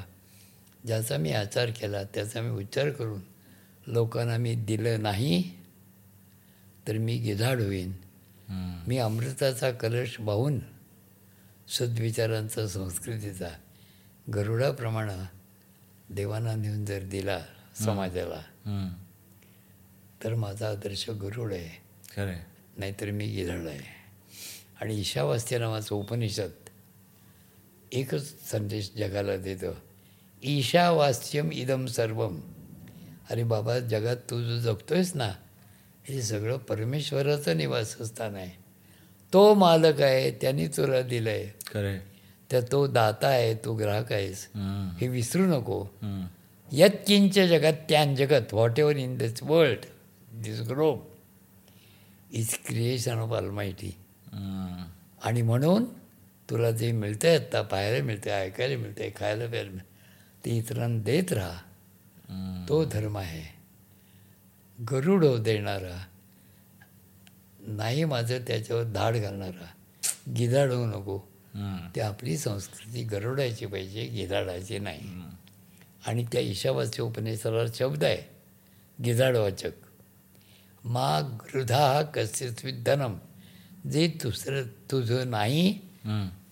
ज्याचा 0.85 1.17
मी 1.17 1.31
आचार 1.31 1.71
केला 1.71 2.03
त्याचा 2.03 2.41
मी 2.41 2.49
उच्चार 2.61 2.89
करून 2.89 3.21
लोकांना 3.87 4.37
मी 4.37 4.53
दिलं 4.55 5.01
नाही 5.03 5.41
तर 6.87 6.97
मी 6.97 7.17
गिधाड 7.17 7.61
होईन. 7.61 7.91
मी 8.87 8.97
अमृताचा 8.97 9.71
कलश 9.71 10.15
वाहून 10.19 10.59
सद्विचारांचा 11.67 12.67
संस्कृतीचा 12.67 13.49
गरुडाप्रमाणे 14.33 15.23
देवांना 16.13 16.55
नेऊन 16.55 16.85
जर 16.85 16.99
दिला 17.03 17.39
समाजाला. 17.79 18.41
तर 20.23 20.35
माझा 20.35 20.69
आदर्श 20.69 21.09
गरुड 21.09 21.53
आहे. 21.53 21.81
खरं. 22.15 22.33
नाहीतर 22.77 23.11
मी 23.11 23.27
गिधाड 23.27 23.59
आहे. 23.59 24.01
आणि 24.81 24.99
ईशावास्य 24.99 25.57
नावाचं 25.57 25.95
उपनिषद 25.95 26.49
एकच 27.91 28.51
संदेश 28.51 28.91
जगाला 28.97 29.37
देतं. 29.37 29.73
ईशावास्यम 30.43 31.51
इदम 31.51 31.85
सर्वम 31.85 32.39
अरे 33.29 33.43
बाबा 33.43 33.79
जगात 33.79 34.17
तू 34.29 34.43
जो 34.43 34.59
जगतोयस 34.59 35.15
ना 35.15 35.33
हे 36.05 36.21
सगळं 36.21 36.57
परमेश्वराचं 36.57 37.57
निवासस्थान 37.57 38.35
आहे 38.35 38.49
तो 39.33 39.53
मालक 39.53 40.01
आहे 40.01 40.31
त्यांनी 40.31 40.67
तुला 40.67 41.01
दिलं 41.01 41.29
आहे. 41.29 41.99
तर 42.49 42.61
तो 42.71 42.85
दाता 42.87 43.27
आहे 43.27 43.53
तू 43.65 43.73
ग्राहक 43.75 44.11
आहेस. 44.11 44.47
हे 45.01 45.07
विसरू 45.07 45.45
नको 45.45 45.81
हम्म. 46.01 46.25
यत्किंच 46.69 47.33
जगत 47.39 47.77
त्यान 47.89 48.15
जगत 48.15 48.53
whatever 48.79 48.95
in 48.95 49.15
this 49.17 49.41
world 49.43 49.85
this 50.43 50.59
globe 50.61 50.99
is 52.31 52.53
creation 52.67 53.19
of 53.19 53.31
almighty 53.33 53.91
hmm. 54.33 54.83
आणि 55.21 55.41
म्हणून 55.41 55.85
तुला 56.49 56.71
जे 56.71 56.91
मिळतं 56.91 57.27
आहे 57.27 57.37
आत्ता 57.37 57.61
पाहायला 57.61 58.03
मिळतं 58.03 58.31
आहे 58.31 58.45
ऐकायला 58.45 58.77
मिळतं 58.77 59.01
आहे 59.01 59.11
खायला 59.15 59.47
प्यायला 59.47 59.71
मिळतं 59.71 60.45
ते 60.45 60.57
इतरांना 60.57 61.01
देत 61.03 61.33
राहा. 61.33 61.57
तो 62.69 62.83
धर्म 62.85 63.17
आहे 63.17 63.43
गरुड 64.89 65.25
देणारा 65.25 65.97
नाही 67.67 68.05
माझं 68.05 68.37
त्याच्यावर 68.47 68.83
धाड 68.83 69.15
घालणारा 69.15 69.67
गिधाड 70.37 70.71
होऊ 70.71 70.85
नको. 70.85 71.17
ते 71.95 72.01
आपली 72.01 72.37
संस्कृती 72.37 73.03
गरुडायची 73.03 73.65
पाहिजे 73.65 74.05
गिधाडायची 74.05 74.79
नाही 74.79 75.09
आणि 76.07 76.25
त्या 76.31 76.41
ईशावास्य 76.41 77.03
उपनिषदाला 77.03 77.65
शब्द 77.75 78.03
आहे 78.03 78.21
गिधाडवाचक 79.03 79.71
मा 80.83 81.19
गृधा 81.43 82.01
कस्य 82.15 82.49
धनम 82.85 83.17
जे 83.91 84.07
दुसरं 84.23 84.63
तुझं 84.91 85.29
नाही. 85.31 85.71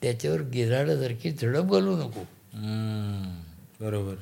त्याच्यावर 0.02 0.42
गिधाडासारखी 0.42 1.32
झडप 1.32 1.64
बोलू 1.64 1.96
नको. 1.98 2.24
बरोबर 3.80 4.16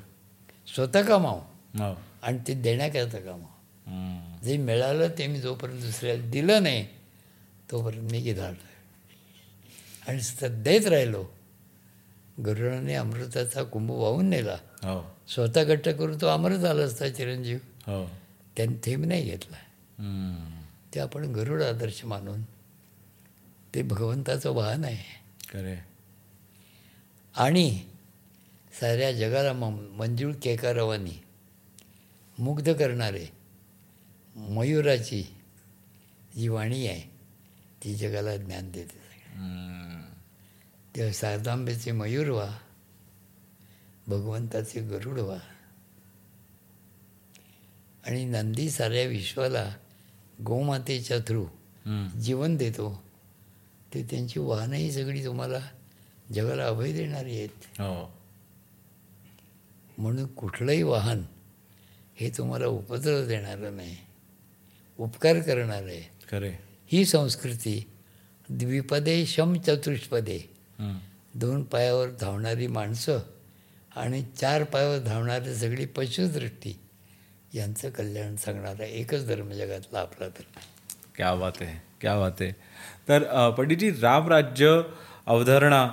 स्वतः 0.75 1.01
कमाव 1.01 1.39
हो. 1.79 1.93
आणि 2.23 2.37
ते 2.47 2.53
देण्याकरता 2.53 3.19
कमाव. 3.19 3.56
जे 4.43 4.57
मिळालं 4.57 5.07
ते 5.17 5.27
मी 5.27 5.39
जोपर्यंत 5.41 5.81
दुसऱ्याला 5.81 6.29
दिलं 6.29 6.63
नाही 6.63 6.87
तोपर्यंत 7.71 8.11
मी 8.11 8.19
गिधाड 8.19 8.53
आणि 10.07 10.19
देत 10.63 10.87
राहिलो. 10.87 11.25
गरुडाने 12.45 12.93
अमृताचा 12.93 13.63
कुंभ 13.63 13.91
वाहून 13.91 14.25
नेला. 14.25 14.57
हो. 14.83 15.15
स्वतः 15.27 15.63
घट्ट 15.63 15.89
करून 15.89 16.21
तो 16.21 16.27
अमृत 16.27 16.57
झाला 16.57 16.83
असता 16.83 17.09
चिरंजीव. 17.09 17.57
हो. 17.87 18.05
त्यांनी 18.57 18.75
थेंब 18.83 19.05
नाही 19.05 19.23
घेतला. 19.23 19.57
ते 20.93 20.99
आपण 20.99 21.25
गरुड 21.25 21.61
आदर्श 21.61 22.05
मानून 22.05 22.41
ते 23.75 23.81
भगवंताचं 23.81 24.51
वाहन 24.51 24.85
आहे. 24.85 25.03
खरे. 25.53 25.77
आणि 27.35 27.85
साऱ्या 28.79 29.11
जगाला 29.11 29.53
मंजूळ 29.53 30.33
केकारावांनी 30.33 31.23
मुग्ध 32.39 32.73
करणारे 32.73 33.36
मयुराची 34.37 35.23
जी 36.35 36.47
वाणी 36.47 36.87
आहे 36.87 37.01
ती 37.83 37.95
जगाला 37.95 38.37
ज्ञान 38.37 38.71
देते. 38.71 39.07
तेव्हा 40.95 41.11
शारदांबेचे 41.13 41.91
मयूर 41.91 42.29
व्हा 42.29 42.57
भगवंताचे 44.07 44.81
गरुड 44.81 45.19
व्हा. 45.19 45.37
आणि 48.05 48.25
नंदी 48.25 48.69
साऱ्या 48.69 49.07
विश्वाला 49.07 49.75
गोमातेच्या 50.45 51.19
थ्रू. 51.19 51.45
जीवन 52.21 52.55
देतो 52.55 53.03
ते 53.93 54.03
त्यांची 54.03 54.39
वाहनही 54.39 54.91
सगळी 54.91 55.25
तुम्हाला 55.25 55.59
जगाला 56.33 56.67
अभय 56.67 56.91
देणारी 56.91 57.37
आहेत. 57.37 57.49
हो. 57.63 58.17
म्हणून 59.97 60.27
कुठलंही 60.27 60.83
वाहन 60.83 61.23
हे 62.15 62.29
तुम्हाला 62.29 62.65
उपद्रव 62.65 63.25
देणारं 63.25 63.75
नाही. 63.77 64.06
उपकार 64.99 65.39
करणार 65.39 65.83
आहे. 65.83 66.01
खरे. 66.31 66.51
ही 66.87 67.05
संस्कृती 67.05 67.89
द्विपदे 68.49 69.25
शम 69.25 69.53
चतुष्पदे. 69.53 70.39
दोन 71.35 71.63
पायावर 71.63 72.07
धावणारी 72.21 72.67
माणसं 72.67 73.17
आणि 73.95 74.23
चार 74.41 74.63
पायावर 74.63 74.97
धावणारी 74.97 75.55
सगळी 75.55 75.85
पशुदृष्टी 75.85 76.79
यांचं 77.53 77.89
कल्याण 77.89 78.35
सांगणारा 78.35 78.85
एकच 78.85 79.27
धर्म 79.27 79.51
जगातला 79.51 79.99
आपला 79.99 80.27
धर्म 80.27 80.59
क्या 81.15 81.33
बात 81.35 81.51
आहे 81.61 81.81
क्या 82.01 82.19
बात 82.19 82.41
आहे. 82.41 82.51
तर 83.09 83.49
पंडितजी 83.49 83.91
रामराज्य 83.91 84.81
अवधारणा 85.25 85.83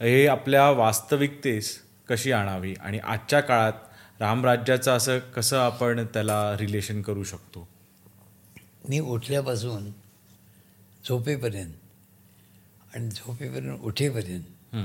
हे 0.00 0.26
आपल्या 0.26 0.70
वास्तविकतेस 0.70 1.78
कशी 2.08 2.32
आणावी 2.32 2.74
आणि 2.80 2.98
आजच्या 2.98 3.40
काळात 3.40 3.72
रामराज्याचं 4.20 4.96
असं 4.96 5.18
कसं 5.18 5.58
आपण 5.58 6.04
त्याला 6.04 6.56
रिलेशन 6.56 7.02
करू 7.02 7.24
शकतो? 7.24 7.68
मी 8.84 8.98
उठल्यापासून 9.00 9.90
झोपेपर्यंत 11.04 11.72
आणि 12.94 13.08
झोपेपर्यंत 13.08 13.80
उठेपर्यंत. 13.80 14.76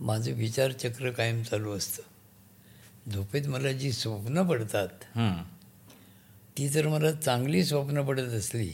माझं 0.00 0.32
विचारचक्र 0.32 1.10
कायम 1.10 1.42
चालू 1.42 1.72
असतं 1.72 3.10
झोपेत 3.12 3.46
मला 3.46 3.72
जी 3.72 3.90
स्वप्न 3.92 4.42
पडतात. 4.42 4.88
ती 6.58 6.68
जर 6.68 6.86
मला 6.88 7.12
चांगली 7.12 7.64
स्वप्न 7.64 8.02
पडत 8.02 8.32
असली 8.32 8.72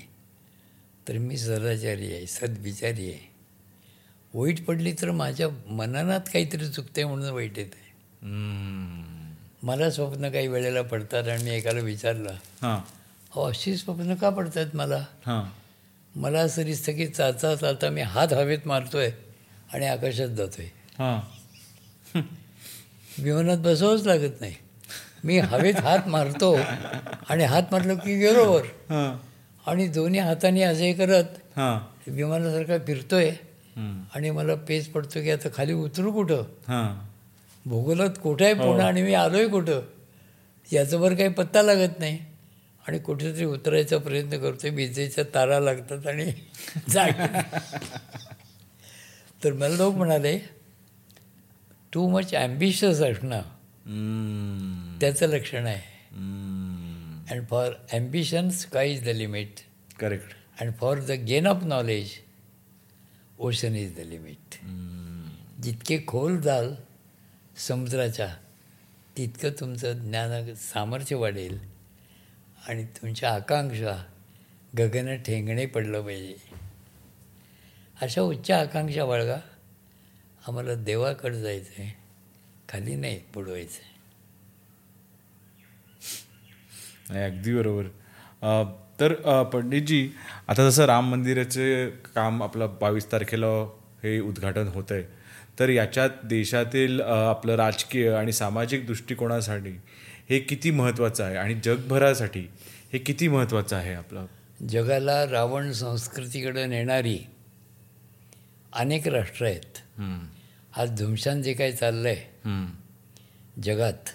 तर 1.09 1.19
मी 1.19 1.37
सदाचारी 1.37 2.13
आहे 2.15 2.27
सद्विचारी 2.27 3.11
आहे 3.13 3.35
वाईट 4.35 4.65
पडली 4.65 4.93
तर 4.93 5.11
माझ्या 5.11 5.49
मनानात 5.71 6.21
काहीतरी 6.33 6.69
चुकते 6.69 7.05
म्हणून 7.05 7.31
वाईट 7.31 7.59
येते 7.59 7.85
हम्म. 8.23 9.05
मला 9.63 9.91
स्वप्न 9.91 10.31
काही 10.31 10.49
वेळेला 10.49 10.83
पडतात 10.83 11.29
आणि 11.29 11.45
मी 11.45 11.51
एकाला 11.51 11.81
विचारलं 11.81 12.35
अशी 13.45 13.77
स्वप्न 13.77 14.15
का 14.15 14.31
पडतात 14.31 14.67
मला? 14.75 15.05
हां. 15.27 15.45
मला 16.21 16.39
असं 16.39 16.63
दिसतं 16.63 16.93
की 16.93 17.07
चालता 17.07 17.55
चालता 17.55 17.91
मी 17.91 18.01
हात 18.01 18.33
हवेत 18.33 18.59
मारतोय 18.67 19.11
आणि 19.73 19.87
आकाशात 19.87 20.29
जातोय. 20.29 20.65
हां. 20.99 21.21
विमानात 23.19 23.59
बसवाच 23.59 24.07
लागत 24.07 24.41
नाही. 24.41 24.55
मी 25.25 25.39
हवेत 25.39 25.75
हात 25.75 26.09
मारतो 26.09 26.59
आणि 27.29 27.45
हात 27.45 27.63
मारलो 27.73 27.97
की 27.97 28.19
गेलो 28.19 28.53
वर 28.53 28.63
हां. 28.65 29.17
आणि 29.71 29.89
दोन्ही 29.89 30.21
हाताने 30.21 30.63
असे 30.63 30.93
करत 30.93 31.25
हां. 31.57 32.11
विमानासारखा 32.11 32.79
फिरतोय. 32.87 33.31
आणि 34.15 34.31
मला 34.31 34.55
पेच 34.55 34.89
पडतो 34.89 35.23
की 35.23 35.31
आता 35.31 35.49
खाली 35.55 35.73
उतरू 35.73 36.13
कुठं? 36.13 36.43
हां. 36.69 37.07
भूगोलात 37.67 38.11
कुठं 38.23 38.45
आहे 38.45 38.55
पुन्हा 38.55 38.87
आणि 38.87 39.03
मी 39.03 39.15
आलोय 39.15 39.49
कुठं? 39.49 39.81
याचं 40.73 41.01
बरं 41.01 41.15
काही 41.15 41.29
पत्ता 41.29 41.63
लागत 41.63 41.99
नाही. 41.99 42.19
आणि 42.89 42.99
कुठेतरी 42.99 43.45
उतरायचा 43.45 43.99
प्रयत्न 43.99 44.39
करतोय 44.39 44.71
विजेच्या 44.71 45.25
तारा 45.35 45.61
लागतात 45.61 46.07
आणि 46.07 46.33
जाग. 46.89 47.21
तर 49.45 49.53
मला 49.53 49.77
लोक 49.77 49.95
म्हणाले 49.95 50.39
टू 51.93 52.09
मच 52.09 52.35
ॲम्बिशियस 52.35 53.03
असणं. 53.03 53.41
त्याचं 55.01 55.27
लक्षण 55.27 55.67
आहे. 55.67 55.95
And 57.31 57.47
for 57.51 57.73
ambition 57.93 58.49
sky 58.51 58.93
is 58.93 59.05
the 59.05 59.09
limit 59.09 59.61
correct 60.01 60.35
and 60.61 60.73
for 60.81 60.99
the 60.99 61.11
gain 61.11 61.47
of 61.47 61.65
knowledge 61.65 62.11
ocean 63.39 63.75
is 63.77 63.95
the 63.97 64.01
limit 64.01 64.55
जितके 65.63 65.99
खोल 66.07 66.41
जाल 66.41 66.75
समुद्राच्या 67.69 68.35
तितकं 69.17 69.51
तुमचं 69.61 70.11
ज्ञान 70.11 70.55
सामर्थ्य 70.55 71.17
वाढेल. 71.17 71.59
आणि 72.69 72.85
तुमच्या 72.97 73.31
आकांक्षा 73.35 73.97
गगन 74.79 75.15
ठेंगणे 75.27 75.67
पडलं 75.67 76.03
पाहिजे. 76.03 76.37
अशा 77.97 78.21
उच्च 78.23 78.51
आकांक्षा 78.51 79.05
बाळगा 79.07 79.37
आम्हाला 80.49 80.75
देवाकडे 80.75 81.41
जायचं 81.41 81.83
आहे 81.83 81.93
खाली 82.69 82.95
नाही 82.97 83.21
बुडवायचं 83.35 83.81
आहे 83.83 83.95
नाही 87.11 87.25
अगदी 87.25 87.55
बरोबर. 87.55 87.85
तर 89.01 89.13
पंडितजी 89.53 90.09
आता 90.49 90.69
जसं 90.69 90.85
राम 90.87 91.11
मंदिराचे 91.11 91.89
काम 92.15 92.43
आपलं 92.43 92.77
बावीस 92.81 93.11
तारखेला 93.13 93.47
हे 94.03 94.19
उद्घाटन 94.21 94.69
होतं 94.75 94.95
आहे 94.95 95.05
तर 95.59 95.69
याच्यात 95.69 96.11
देशातील 96.25 97.01
आपलं 97.01 97.55
राजकीय 97.57 98.11
आणि 98.15 98.33
सामाजिक 98.33 98.87
दृष्टिकोनासाठी 98.87 99.77
हे 100.31 100.39
किती 100.39 100.71
महत्त्वाचं 100.71 101.25
आहे? 101.25 101.37
आणि 101.37 101.55
जगभरासाठी 101.65 102.41
हे 102.93 102.99
किती 102.99 103.29
महत्त्वाचं 103.29 103.77
आहे 103.77 103.95
आपलं? 103.95 104.27
जगाला 104.69 105.25
रावण 105.27 105.73
संस्कृतीकडे 105.73 106.67
नेणारी 106.67 107.19
अनेक 108.73 109.09
राष्ट्र 109.09 109.47
आहेत. 109.47 109.79
आज 110.77 110.91
धुमशान 110.99 111.43
जे 111.43 111.53
काही 111.53 111.73
चाललं 111.73 112.09
आहे. 112.09 113.63
जगात 113.63 114.11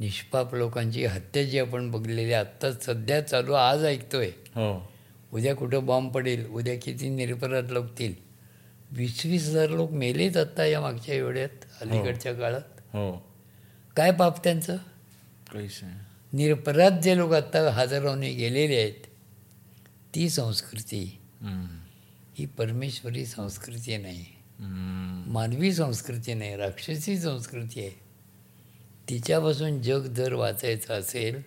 निष्पाप 0.00 0.54
लोकांची 0.54 1.04
हत्या 1.04 1.42
जी 1.44 1.58
आपण 1.58 1.90
बघलेली 1.90 2.32
आत्ता 2.32 2.72
सध्या 2.72 3.20
चालू 3.20 3.52
आज 3.52 3.84
ऐकतोय. 3.84 4.30
हो. 4.54 4.90
उद्या 5.32 5.54
कुठं 5.56 5.86
बॉम्ब 5.86 6.12
पडेल 6.12 6.46
उद्या 6.46 6.74
किती 6.82 7.08
निरपराध 7.08 7.70
लोकतील 7.70 8.14
वीस 8.92 9.22
वीस 9.26 9.48
हजार 9.48 9.68
लोक 9.68 9.90
मेलेत 9.92 10.36
आत्ता 10.36 10.64
या 10.64 10.80
मागच्या 10.80 11.14
एवढ्यात 11.14 11.64
अलीकडच्या 11.80 12.32
काळात. 12.34 12.80
हो. 12.92 13.12
काय 13.96 14.10
पाप 14.10 14.42
त्यांचं? 14.44 14.76
निरपराध 16.32 17.00
जे 17.00 17.16
लोक 17.16 17.32
आत्ता 17.32 17.70
हजारांनी 17.72 18.34
गेलेले 18.34 18.76
आहेत. 18.76 18.94
ती 20.14 20.28
संस्कृती. 20.28 21.18
ही 22.38 22.46
परमेश्वरी 22.46 23.26
संस्कृती 23.26 23.96
नाही. 23.96 24.24
मानवी 25.26 25.72
संस्कृती 25.72 26.34
नाही 26.34 26.56
राक्षसी 26.56 27.18
संस्कृती 27.18 27.80
आहे. 27.80 27.90
तिच्यापासून 29.08 29.82
जग 29.82 30.06
जर 30.14 30.32
वाचायचं 30.32 30.94
असेल 30.94 31.42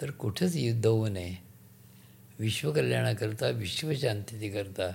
तर 0.00 0.10
कुठंच 0.10 0.56
युद्ध 0.56 0.86
होऊ 0.86 1.08
नये. 1.08 1.34
विश्वकल्याणाकरता 2.38 3.48
विश्वशांतीकरता 3.48 4.92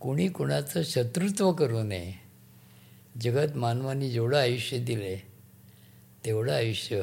कोणी 0.00 0.28
कुणाचं 0.28 0.82
शत्रुत्व 0.82 1.52
करू 1.52 1.82
नये. 1.82 2.12
जगात 3.20 3.56
मानवाने 3.56 4.10
जेवढं 4.10 4.38
आयुष्य 4.38 4.78
दिलं 4.78 5.04
आहे 5.04 5.37
तेवढं 6.28 6.52
आयुष्य. 6.52 7.02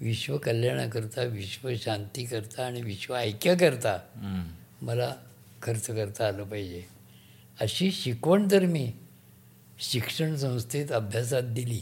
विश्वकल्याणाकरता 0.00 1.22
विश्वशांतीकरता 1.22 2.66
आणि 2.66 2.82
विश्व 2.82 3.14
ऐक्याकरता. 3.14 3.98
मला 4.82 5.14
खर्च 5.62 5.86
करता 5.86 6.28
आलं 6.28 6.44
पाहिजे. 6.44 6.82
अशी 7.60 7.90
शिकवण 7.92 8.48
जर 8.48 8.62
मी 8.62 8.92
शिक्षण 9.78 10.36
संस्थेत 10.36 10.92
अभ्यासात 10.92 11.42
दिली 11.42 11.80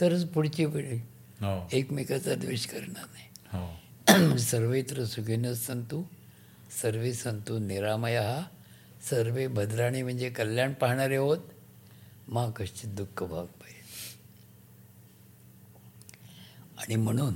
तरच 0.00 0.24
पुढची 0.24 0.66
पिढी 0.66 0.96
हो. 1.40 1.68
एकमेकाचा 1.72 2.34
द्वेष 2.34 2.66
करणार 2.66 3.06
नाही. 3.12 3.28
हो. 3.52 4.36
सर्वत्र 4.38 5.04
सुखीनं 5.04 5.54
संतू 5.54 6.02
सर्वे 6.82 7.12
संतू 7.12 7.58
निरामय 7.58 8.40
सर्वे 9.10 9.46
भद्राणी 9.46 10.02
म्हणजे 10.02 10.30
कल्याण 10.30 10.72
पाहणारे 10.72 11.16
होत 11.16 11.38
मा 12.28 12.50
कश्चित 12.50 12.90
दुःख 12.90 13.22
भाग 13.22 13.44
पाहिजे 13.44 13.78
आणि 16.78 16.96
म्हणून 16.96 17.34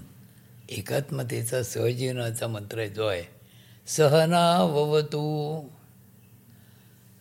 एकात्मतेचा 0.68 1.62
सहजीवनाचा 1.62 2.46
मंत्र 2.46 2.86
जो 2.86 3.06
आहे 3.06 3.22
सहना 3.86 4.62
ववतू. 4.62 5.68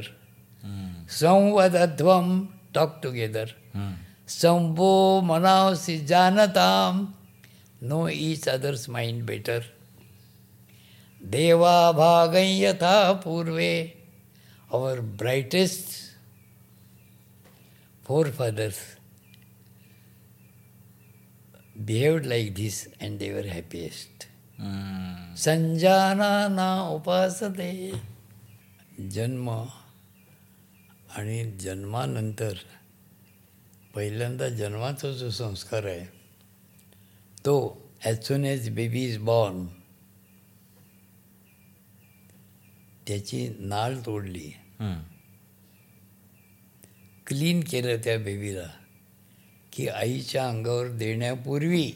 हम्म. 0.62 1.04
संवदध्वम 1.20 2.44
टॉक 2.74 2.98
टुगेदर 3.02 3.48
हम्म. 3.74 3.94
संभो 4.28 5.20
मनावसी 5.24 5.98
जानताम 6.06 7.04
know 7.82 8.06
each 8.08 8.48
others 8.48 8.88
mind 8.90 9.22
better 9.26 9.60
देवा 11.20 11.76
भागं 11.92 12.48
यथा 12.58 13.12
पूर्वे 13.24 13.72
our 14.72 15.00
brightest 15.20 15.94
forefathers 18.30 18.78
behaved 21.86 22.26
like 22.26 22.54
this 22.54 22.86
and 23.00 23.18
they 23.18 23.32
were 23.32 23.46
happiest 23.48 24.19
hmm. 24.19 24.19
संजाना 25.37 26.47
ना 26.47 26.69
उपासते 26.89 27.91
जन्म 29.09 29.49
आणि 31.17 31.43
जन्मानंतर 31.59 32.53
पहिल्यांदा 33.95 34.49
जन्माचा 34.49 35.11
जो 35.11 35.29
संस्कार 35.29 35.85
आहे 35.85 36.05
तो 37.45 37.55
as 38.05 38.21
soon 38.27 38.45
as 38.45 38.69
baby 38.75 39.03
is 39.05 39.17
born 39.17 39.65
त्याची 43.07 43.47
नाळ 43.59 43.95
तोडली. 44.05 44.49
क्लीन 47.27 47.59
केलं 47.61 47.97
त्या 48.03 48.17
बेबीला 48.17 48.67
की 49.73 49.87
आईच्या 49.87 50.47
अंगावर 50.47 50.87
देण्यापूर्वी 50.97 51.91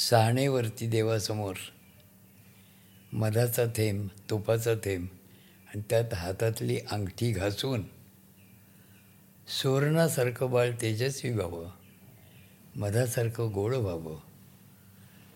साणेवरती 0.00 0.86
देवासमोर. 0.86 1.54
मधाचा 3.12 3.64
थेंब 3.66 4.08
तुपाचा 4.30 4.74
थेंब 4.74 5.06
आणि 5.68 5.82
त्यात 5.90 6.14
हातातली 6.14 6.78
अंगठी 6.90 7.32
घासून 7.32 7.82
सुवर्णासारखं 9.62 10.50
बाळ 10.50 10.70
तेजस्वी 10.80 11.30
व्हावं 11.30 11.70
मधासारखं 12.76 13.50
गोड 13.54 13.74
व्हावं 13.74 14.16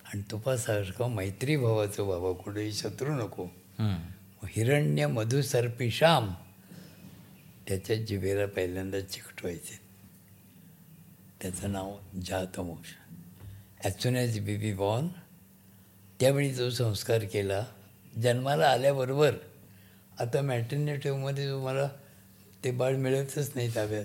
आणि 0.04 0.22
तुपासारखं 0.30 1.10
मैत्री 1.10 1.56
भावाचं 1.56 2.02
व्हावं. 2.02 2.34
कुठेही 2.34 2.72
शत्रू 2.72 3.14
नको. 3.14 3.46
हिरण्य 4.48 5.06
मधुसर्पी 5.06 5.90
श्याम 5.90 6.34
त्याच्या 7.68 7.96
जिभेला 7.96 8.46
पहिल्यांदा 8.46 9.00
चिकटवायचे. 9.00 9.80
त्याचं 11.42 11.72
नाव 11.72 11.98
जातमोक्ष. 12.24 12.88
As 13.84 13.92
soon 14.02 14.16
as 14.16 14.38
baby 14.40 14.72
born 14.74 15.08
त्यावेळी 16.20 16.50
जो 16.54 16.68
संस्कार 16.70 17.24
केला 17.32 17.64
जन्माला 18.12 18.68
आल्याबरोबर 18.68 19.34
आता 20.20 20.42
मॅटर्निटीमध्ये 20.42 21.48
तुम्हाला 21.48 21.88
ते 22.64 22.70
बाळ 22.72 22.96
मिळतच 22.96 23.50
नाही 23.54 23.74
ताब्यात 23.74 24.04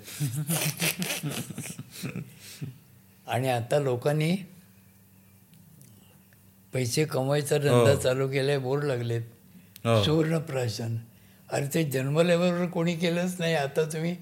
आणि 3.28 3.48
आता 3.50 3.80
लोकांनी 3.80 4.36
पैसे 6.74 7.06
कमवायचा 7.06 7.58
धंदा 7.58 7.92
हो. 7.92 7.96
चालू 7.96 8.28
केलाय 8.30 8.58
बोर्ड 8.60 8.84
लागलेत 8.84 9.22
हो. 9.86 10.04
सुवर्णप्राशन 10.04 10.98
अरे 11.50 11.68
ते 11.74 11.84
जन्मल्याबरोबर 11.86 12.66
कोणी 12.70 12.96
केलंच 12.96 13.36
नाही 13.40 13.54
आता 13.56 13.84
तुम्ही 13.94 14.16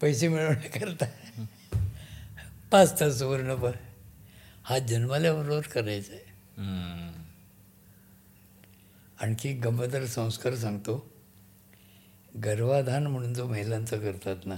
पैसे 0.00 0.28
मिळवण्याकरता 0.28 1.06
पाच 2.72 3.00
तास 3.00 3.18
सुवर्ण 3.18 3.54
पण 3.54 3.72
हा 4.64 4.78
जन्मल्याबरोबर 4.78 5.60
करायचा 5.60 6.12
आहे. 6.12 6.30
आणखी 9.20 9.52
गंमतदार 9.52 10.06
संस्कार 10.06 10.54
सांगतो. 10.54 11.12
गर्भाधान 12.44 13.06
म्हणून 13.06 13.34
जो 13.34 13.46
महिलांचा 13.46 13.96
करतात 13.96 14.36
ना 14.44 14.54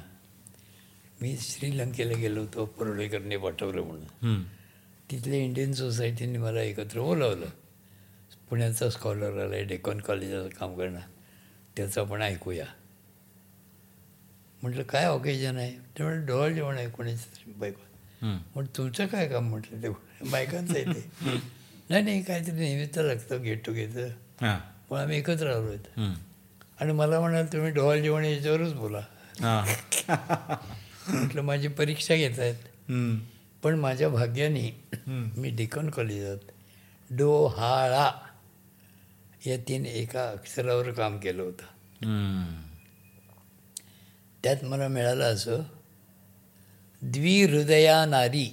मी 1.20 1.36
श्रीलंकेला 1.40 2.12
गेलो 2.12 2.40
होतो 2.40 2.64
परोडेकरने 2.64 3.36
पाठवलं 3.36 3.82
म्हणून. 3.82 4.42
तिथल्या 5.11 5.38
इंडियन 5.38 5.72
सोसायटीने 5.72 6.38
मला 6.38 6.62
एकत्र 6.62 7.00
बोलावलं. 7.00 7.46
पुण्याचा 8.50 8.90
स्कॉलर 8.90 9.44
आला 9.44 9.55
आहे 9.55 9.64
डेकॉन 9.64 10.00
कॉलेजाचं 10.00 10.48
काम 10.48 10.76
करणार. 10.76 11.02
त्याचं 11.76 12.00
आपण 12.00 12.22
ऐकूया. 12.22 12.66
म्हटलं 14.62 14.82
काय 14.82 15.05
ऑकेजन 15.05 15.57
आहे? 15.57 15.72
ते 15.72 16.26
डोळ 16.26 16.48
जेवण 16.48 16.76
आहे 16.76 16.90
कोणाचं 16.90 17.59
बायको. 17.59 17.84
म्हटलं 18.25 18.77
तुमचं 18.77 19.07
काय 19.07 19.27
काम 19.29 19.49
म्हटलं 19.51 19.83
ते 19.83 19.89
बायकांचं 20.31 20.75
आहे 20.75 20.85
ते 20.85 21.09
नाही 21.91 22.03
नाही 22.03 22.22
काहीतरी 22.22 22.53
निमित्त 22.59 22.99
लागतं 22.99 23.43
गेट 23.43 23.64
टुगेदर 23.66 24.09
हां. 24.41 24.59
पण 24.91 24.99
आम्ही 24.99 25.16
एकत्र 25.18 25.51
आलो 25.51 25.68
आहेत. 25.68 25.99
आणि 26.81 26.93
मला 26.93 27.20
म्हणाल 27.20 27.47
तुम्ही 27.47 27.70
डोहाळ 27.70 28.01
जेवण 28.01 28.25
याच्यावरच 28.25 28.72
बोला 28.72 29.01
हां. 29.41 29.64
म्हटलं 31.09 31.43
माझी 31.43 31.68
परीक्षा 31.68 32.14
घेत 32.14 32.39
आहेत. 32.39 32.55
पण 33.62 33.75
माझ्या 33.75 34.09
भाग्याने. 34.09 34.70
मी 35.09 35.51
डेकन 35.51 35.89
कॉलेजात 35.91 36.51
डोहाळा 37.11 38.11
या 39.47 39.57
तीन 39.68 39.87
एका 39.87 40.29
अक्षरावर 40.31 40.91
काम 40.91 41.18
केलं 41.18 41.43
होतं. 41.43 41.64
त्यात 44.45 44.64
मला 44.64 44.89
मिळालं 44.89 45.25
असं 45.25 45.62
द्विहृदया 47.05 48.05
नारी 48.07 48.46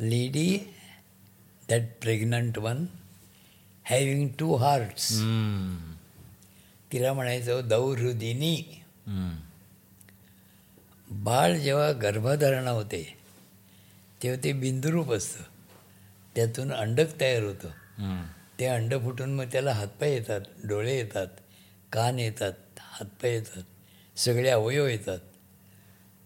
lady 0.00 0.58
that 1.68 1.82
pregnant 2.02 2.58
one 2.58 2.84
having 3.84 4.28
two 4.38 4.54
hearts. 4.56 5.08
तिला 6.92 7.12
म्हणायचं 7.12 7.68
दौहृदिनी. 7.68 8.56
बाळ 11.10 11.56
जेव्हा 11.58 11.90
गर्भधारणा 11.92 12.70
होते 12.70 13.02
तेव्हा 14.22 14.42
ते 14.44 14.52
बिंदुरूप 14.52 15.12
असतं 15.12 15.42
त्यातून 16.36 16.72
अंडक 16.72 17.20
तयार 17.20 17.42
होतं. 17.42 17.68
ते 18.60 18.66
अंड 18.66 18.94
फुटून 18.94 19.34
मग 19.34 19.44
त्याला 19.52 19.72
हातपाय 19.72 20.12
येतात 20.12 20.40
डोळे 20.64 20.96
येतात 20.96 21.26
कान 21.92 22.18
येतात 22.18 22.52
हातपाय 22.78 23.32
येतात 23.32 23.62
सगळे 24.18 24.50
अवयव 24.50 24.86
येतात 24.86 25.18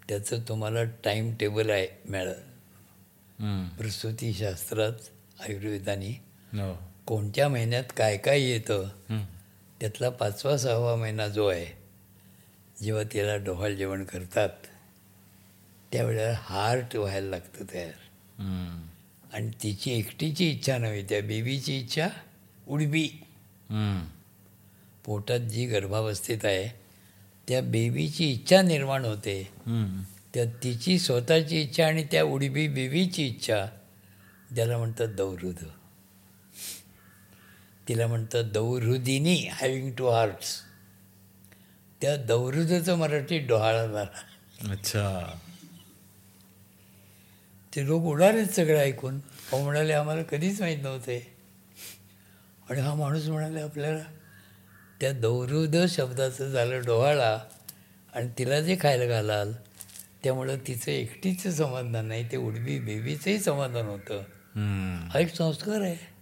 त्याचं 0.08 0.40
तुम्हाला 0.40 0.82
टाईम 1.04 1.34
टेबल 1.34 1.70
आहे 1.70 1.86
मिळालं. 2.08 3.68
प्रसूतीशास्त्रात 3.76 4.92
आयुर्वेदाने 5.40 6.10
हो. 6.52 6.72
कोणत्या 7.06 7.48
महिन्यात 7.48 7.84
काय 7.96 8.16
काय 8.16 8.40
येतं. 8.40 8.88
त्यातला 9.80 10.08
पाचवा 10.08 10.56
सहावा 10.56 10.96
महिना 10.96 11.28
जो 11.28 11.46
आहे 11.46 11.66
जेव्हा 12.82 13.02
त्याला 13.12 13.36
डोहाळ 13.36 13.72
जेवण 13.74 14.04
करतात 14.04 14.66
त्यावेळेला 15.92 16.32
हार्ट 16.36 16.96
व्हायला 16.96 17.28
लागतं 17.28 17.64
तयार. 17.72 17.92
आणि 19.32 19.50
तिची 19.62 19.98
एकटीची 19.98 20.50
इच्छा 20.50 20.78
नव्हे 20.78 21.02
त्या 21.02 21.20
बेबीची 21.22 21.78
इच्छा 21.78 22.08
उडबी. 22.68 23.08
पोटात 25.04 25.40
जी 25.40 25.66
गर्भावस्थेत 25.66 26.44
आहे 26.44 26.81
त्या 27.48 27.60
बेबीची 27.62 28.30
इच्छा 28.32 28.62
निर्माण 28.62 29.04
होते. 29.04 29.42
त्या 30.34 30.44
तिची 30.62 30.98
स्वतःची 30.98 31.60
इच्छा 31.62 31.86
आणि 31.86 32.04
त्या 32.04 32.22
उडबी 32.24 32.68
बेबीची 32.68 33.26
इच्छा 33.26 33.66
ज्याला 34.54 34.76
म्हणतात 34.78 35.08
दौहृद 35.08 35.64
तिला 37.88 38.06
म्हणतात 38.06 38.44
दौहृदिनी 38.44 39.34
हॅविंग 39.52 39.90
टू 39.92 40.06
हार्ट्स 40.06 40.56
त्या 42.00 42.16
दौहृदाचं 42.16 42.98
मराठी 42.98 43.38
डोहाळा 43.38 43.86
झाला. 43.86 44.70
अच्छा. 44.70 45.38
ते 47.72 47.86
लोक 47.86 48.02
उडालेच 48.02 48.54
सगळं 48.56 48.78
ऐकून. 48.78 49.18
अहो 49.52 49.62
म्हणाले 49.64 49.92
आम्हाला 49.92 50.22
कधीच 50.22 50.60
माहीत 50.60 50.82
नव्हते. 50.82 51.18
आणि 52.70 52.80
हा 52.80 52.94
माणूस 52.94 53.26
म्हणाले 53.28 53.60
आपल्याला 53.60 54.02
त्या 55.02 55.12
दौहृद 55.12 55.76
शब्दाचं 55.88 56.48
झालं 56.48 56.82
डोहाळा 56.82 57.38
आणि 58.14 58.28
तिला 58.38 58.60
जे 58.60 58.76
खायला 58.82 59.06
घालाल 59.06 59.52
त्यामुळं 60.24 60.56
तिचं 60.66 60.90
एकटीचं 60.90 61.50
समाधान 61.50 62.06
नाही 62.06 62.32
ते 62.32 62.36
उडबी 62.36 62.78
बेबीचंही 62.78 63.38
समाधान 63.38 63.86
होतं. 63.86 64.18
हा 65.08 65.18
एक 65.18 65.34
संस्कार 65.34 65.80
आहे. 65.80 66.12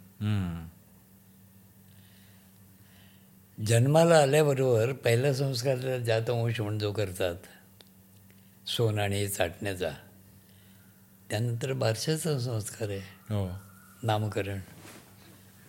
जन्माला 3.66 4.18
आल्याबरोबर 4.18 4.92
पहिला 4.92 5.32
संस्कार 5.34 5.98
जातवंश 5.98 6.60
म्हणून 6.60 6.78
जो 6.78 6.92
करतात 6.92 7.34
सोनाणी 8.68 9.28
चाटण्याचा. 9.28 9.90
त्यानंतर 11.30 11.72
बारशाचा 11.72 12.38
संस्कार 12.38 12.88
आहे. 12.88 13.34
हो. 13.34 13.50
नामकरण. 14.02 14.58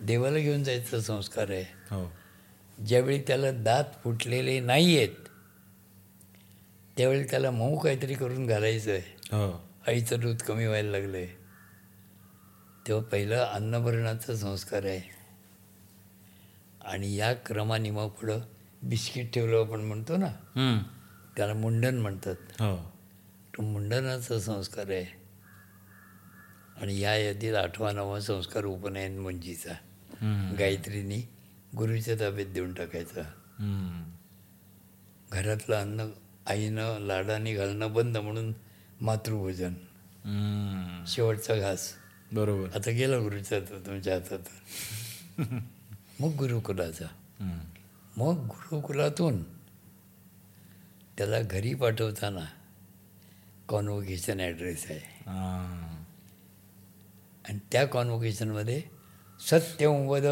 देवाला 0.00 0.38
घेऊन 0.38 0.64
जायचा 0.64 1.00
संस्कार 1.00 1.50
आहे. 1.50 1.64
हो. 1.90 2.21
ज्यावेळी 2.86 3.22
त्याला 3.26 3.52
दात 3.52 3.84
फुटलेले 4.04 4.60
नाही 4.60 4.96
आहेत 4.96 5.28
त्यावेळी 6.96 7.24
त्याला 7.24 7.50
मऊ 7.50 7.78
काहीतरी 7.78 8.14
करून 8.14 8.46
घालायचं 8.46 8.90
आहे 8.90 9.16
हो. 9.32 9.70
आईचं 9.86 10.20
दूध 10.20 10.36
कमी 10.36 10.66
व्हायला 10.66 10.90
लागलं 10.90 11.16
आहे 11.16 11.42
तेव्हा 12.88 13.04
पहिलं 13.04 13.36
अन्नभरणाचा 13.36 14.36
संस्कार 14.36 14.84
आहे. 14.84 15.00
आणि 16.84 17.14
या 17.14 17.32
क्रमाने 17.32 17.90
मग 17.90 18.08
पुढं 18.08 18.38
बिस्किट 18.82 19.34
ठेवलं 19.34 19.60
आपण 19.60 19.80
म्हणतो 19.80 20.16
ना. 20.16 20.28
त्याला 21.36 21.54
मुंडन 21.54 21.98
म्हणतात. 21.98 22.34
हो. 22.50 22.92
तो 23.56 23.62
मुंडनाचा 23.62 24.40
संस्कार 24.40 24.90
आहे. 24.90 25.22
आणि 26.80 27.00
या 27.00 27.16
यादीत 27.16 27.54
आठवा 27.54 27.92
नवा 27.92 28.20
संस्कार 28.20 28.64
उपनयन 28.64 29.18
मंजीचा. 29.18 29.72
गायत्रीनी 30.58 31.22
गुरुच्या 31.76 32.14
ताब्यात 32.14 32.46
देऊन 32.46 32.72
टाकायचा. 32.72 33.22
घरातलं 35.32 35.76
अन्न 35.76 36.08
आईनं 36.46 36.98
लाडाने 37.00 37.54
घालणं 37.54 37.92
बंद 37.92 38.16
म्हणून 38.16 38.52
मातृभोजन. 39.00 39.74
शेवटचा 41.06 41.54
घास 41.54 41.92
बरोबर 42.32 42.76
आता 42.76 42.90
गेला 42.90 43.18
गुरुच्या 43.18 43.58
हातात 43.58 43.86
तुमच्या 43.86 44.14
हातात 44.14 45.40
मग 46.20 46.34
गुरुकुलाचा. 46.36 47.06
मग 48.16 48.46
गुरुकुलातून 48.46 49.42
त्याला 51.18 51.40
घरी 51.40 51.74
पाठवताना 51.74 52.44
कॉन्व्होकेशन 53.68 54.40
ॲड्रेस 54.40 54.86
आहे. 54.90 55.00
आणि 57.48 57.58
त्या 57.72 57.84
कॉन्व्होकेशनमध्ये 57.86 58.82
सत्यं 59.40 60.06
वद 60.06 60.26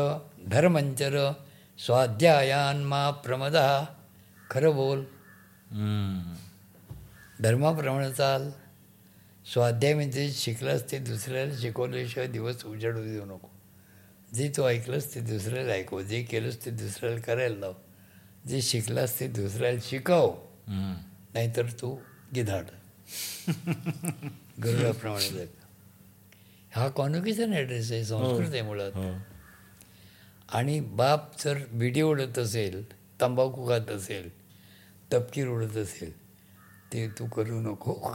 धर्मंचर 0.48 1.32
स्वाध्यायान 1.78 2.84
मा 2.84 3.10
प्रमदा 3.10 3.84
खरं 4.50 4.74
बोल. 4.74 5.04
धर्माप्रमाणे 7.42 8.12
चाल 8.12 8.50
स्वाध्याय 9.52 9.94
म्हणजे 9.94 10.30
शिकलास 10.32 10.90
ते 10.90 10.98
दुसऱ्याला 10.98 11.52
शिकवल्याशिवाय 11.60 12.28
दिवस 12.28 12.64
उजाडू 12.64 13.02
देऊ 13.02 13.24
नको. 13.24 13.48
जे 14.34 14.52
तू 14.56 14.66
ऐकलंस 14.66 15.14
ते 15.14 15.20
दुसऱ्याला 15.20 15.72
ऐकव. 15.72 16.02
जे 16.02 16.22
केलंस 16.22 16.64
ते 16.64 16.70
दुसऱ्याला 16.70 17.20
करायला 17.20 17.58
लाव. 17.58 17.72
जे 18.46 18.62
शिकलास 18.62 19.20
ते 19.20 19.28
दुसऱ्याला 19.28 19.78
शिकव. 19.82 20.34
नाहीतर 20.68 21.66
तू 21.66 21.98
गिधाड. 22.34 22.64
गरुडाप्रमाणे 24.64 25.46
हा 26.74 26.88
कॉन्व्होकेशन 26.88 27.52
ॲड्रेस 27.52 27.92
आहे 27.92 28.04
संस्कृत 28.04 28.50
आहे 28.52 28.62
मुळात. 28.62 28.90
हो. 28.94 29.29
आणि 30.52 30.80
बाप 30.80 31.44
जर 31.44 31.58
बिडी 31.72 32.02
उडत 32.02 32.38
असेल 32.38 32.92
तंबाखू 33.20 33.68
खात 33.68 33.90
असेल 33.90 34.30
तपकीर 35.12 35.48
उडत 35.48 35.76
असेल 35.76 36.12
ते 36.92 37.08
तू 37.08 37.26
करू 37.26 37.60
नको. 37.60 38.10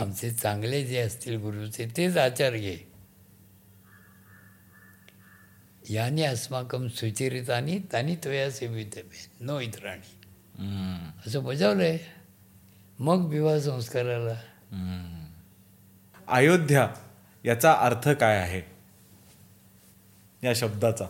आमचे 0.00 0.30
चांगले 0.30 0.86
जे 0.86 0.98
असतील 0.98 1.36
गुरुचे 1.36 1.88
तेच 1.96 2.16
आचार 2.16 2.52
घे. 2.52 2.90
याने 5.90 6.22
अस्माकम 6.22 6.88
सुचिरितानी 6.88 7.78
तानी 7.92 8.16
त्वया 8.16 8.50
सेवितव्य 8.50 9.26
नो 9.40 9.60
इतराणी. 9.60 10.16
असं 11.26 11.44
बजावलं 11.44 11.82
आहे 11.82 11.98
मग 12.98 13.26
विवाह 13.26 13.58
संस्काराला. 13.58 14.34
अयोध्या 16.28 16.88
याचा 17.44 17.72
अर्थ 17.72 18.08
काय 18.08 18.38
आहे? 18.38 18.62
या 20.44 20.54
शब्दाचा. 20.54 21.06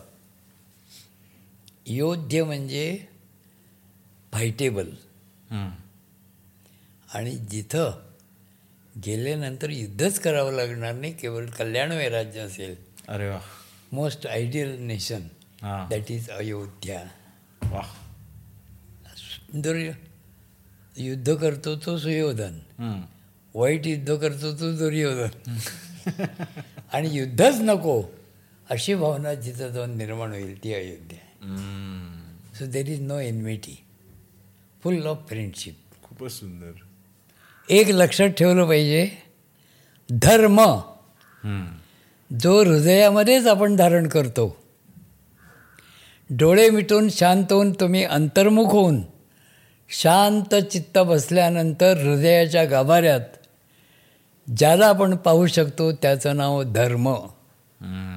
योध्य 1.87 2.43
म्हणजे 2.43 3.05
फायटेबल. 4.33 4.89
आणि 7.13 7.31
जिथं 7.31 7.91
गेल्यानंतर 9.05 9.69
युद्धच 9.69 10.19
करावं 10.19 10.53
लागणार 10.53 10.93
नाही 10.93 11.13
केवळ 11.13 11.45
कल्याणमय 11.45 12.09
राज्य 12.09 12.39
असेल. 12.39 12.75
अरे 13.07 13.29
वा. 13.29 13.39
मोस्ट 13.91 14.27
आयडियल 14.27 14.81
नेशन 14.81 15.21
हा. 15.61 15.87
That 15.89 16.11
is 16.11 16.29
Ayodhya. 16.29 17.03
वा. 17.61 17.81
सुंदर 19.17 19.91
युद्ध 20.97 21.35
करतो 21.35 21.75
तो 21.75 21.97
सुयोधन. 21.97 22.59
वाईट 23.53 23.87
युद्ध 23.87 24.15
करतो 24.15 24.59
तो 24.59 24.77
दुर्योधन. 24.77 25.57
आणि 26.93 27.09
युद्धच 27.17 27.55
नको. 27.61 28.03
अशी 28.71 28.95
भावना 28.95 29.33
जिथं 29.33 29.69
जाऊन 29.69 29.97
निर्माण 29.97 30.31
होईल 30.31 30.57
ती 30.63 30.73
Ayodhya. 30.73 31.19
So 32.57 32.65
there 32.65 32.87
is 32.89 33.01
no 33.01 33.19
enmity 33.19 33.75
full 34.83 35.05
of 35.07 35.17
friendship 35.29 36.03
खूपच 36.03 36.31
सुंदर 36.31 36.71
एक 37.69 37.89
लक्षात 37.91 38.29
ठेवलं 38.29 38.67
पाहिजे 38.67 39.01
धर्म. 40.09 40.59
जो 42.31 42.51
हृदयामध्येच 42.63 43.47
आपण 43.47 43.75
धारण 43.75 44.07
करतो 44.07 44.45
डोळे 46.29 46.69
मिटून 46.69 47.09
शांत 47.09 47.51
होऊन 47.51 47.71
तुम्ही 47.73 48.03
अंतर्मुख 48.03 48.71
होऊन 48.71 49.01
शांत 49.89 50.55
चित्त 50.55 50.97
बसल्यानंतर 50.99 51.97
हृदयाच्या 51.97 52.63
गाभाऱ्यात 52.65 53.19
ज्याला 54.47 54.87
आपण 54.87 55.15
पाहू 55.15 55.47
शकतो 55.47 55.91
त्याचं 55.91 56.37
नाव 56.37 56.61
धर्म 56.63 57.07
हम्म. 57.09 58.10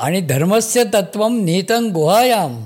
आणि 0.00 0.20
धर्मस्य 0.20 0.84
तत्व 0.84 1.28
निहितं 1.28 1.92
गुहायाम. 1.94 2.64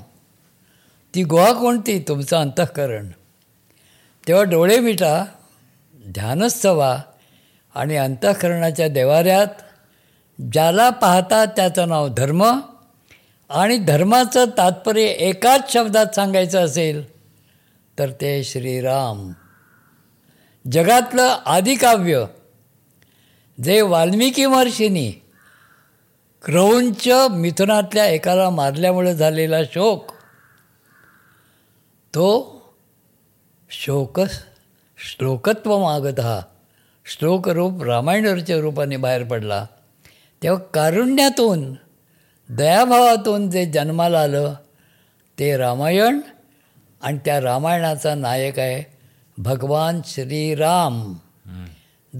ती 1.14 1.24
गुहा 1.24 1.52
कोणती? 1.52 1.98
तुमचं 2.08 2.36
अंतःकरण. 2.36 3.08
तेव्हा 4.28 4.44
डोळे 4.44 4.80
मिटा 4.80 5.24
ध्यानस्थ 5.96 6.66
व्हा 6.66 6.98
आणि 7.74 7.96
अंतःकरणाच्या 7.96 8.88
देवाऱ्यात 8.88 9.46
ज्याला 10.52 10.90
पाहता 10.90 11.44
त्याचं 11.44 11.88
नाव 11.88 12.08
धर्म 12.08 12.60
आणि 13.50 13.76
धर्माचं 13.76 14.44
तात्पर्य 14.58 15.02
एकाच 15.02 15.72
शब्दात 15.72 16.06
सांगायचं 16.14 16.64
असेल 16.64 17.10
तर 17.98 18.10
ते 18.10 18.44
श्रीराम. 18.44 19.32
जगातलं 20.72 21.36
आदिकाव्य 21.46 22.24
जे 23.64 23.80
वाल्मिकी 23.80 24.46
महर्षींनी 24.46 25.12
क्रौंच 26.44 27.08
मिथुनातल्या 27.30 28.06
एकाला 28.06 28.50
मारल्यामुळे 28.50 29.14
झालेला 29.14 29.64
शोक 29.64 30.10
तो 32.14 32.62
शोक 33.70 34.20
श्लोकत्व 34.98 35.78
मागत 35.78 36.20
हा 36.20 36.40
श्लोकरूप 37.04 37.82
रामायणाच्या 37.82 38.58
रूपाने 38.58 38.96
बाहेर 38.96 39.24
पडला. 39.24 39.66
तेव्हा 40.42 40.62
कारुण्यातून 40.64 41.72
दयाभावातून 42.48 43.50
जे 43.50 43.66
जन्माला 43.66 44.20
आलं 44.20 44.54
ते 45.38 45.56
रामायण 45.56 46.20
आणि 47.02 47.18
त्या 47.24 47.40
रामायणाचा 47.40 48.14
नायक 48.14 48.58
आहे 48.58 48.96
भगवान 49.38 50.00
श्रीराम. 50.06 51.14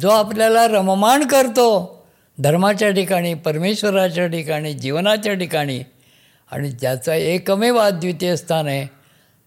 जो 0.00 0.08
आपल्याला 0.08 0.68
रममाण 0.68 1.26
करतो 1.26 1.93
धर्माच्या 2.38 2.90
ठिकाणी 2.90 3.34
परमेश्वराच्या 3.34 4.26
ठिकाणी 4.26 4.74
जीवनाच्या 4.74 5.34
ठिकाणी 5.34 5.80
आणि 6.50 6.70
ज्याचं 6.70 7.12
एकमेव 7.12 7.76
अद्वितीय 7.76 8.36
स्थान 8.36 8.66
आहे 8.66 8.86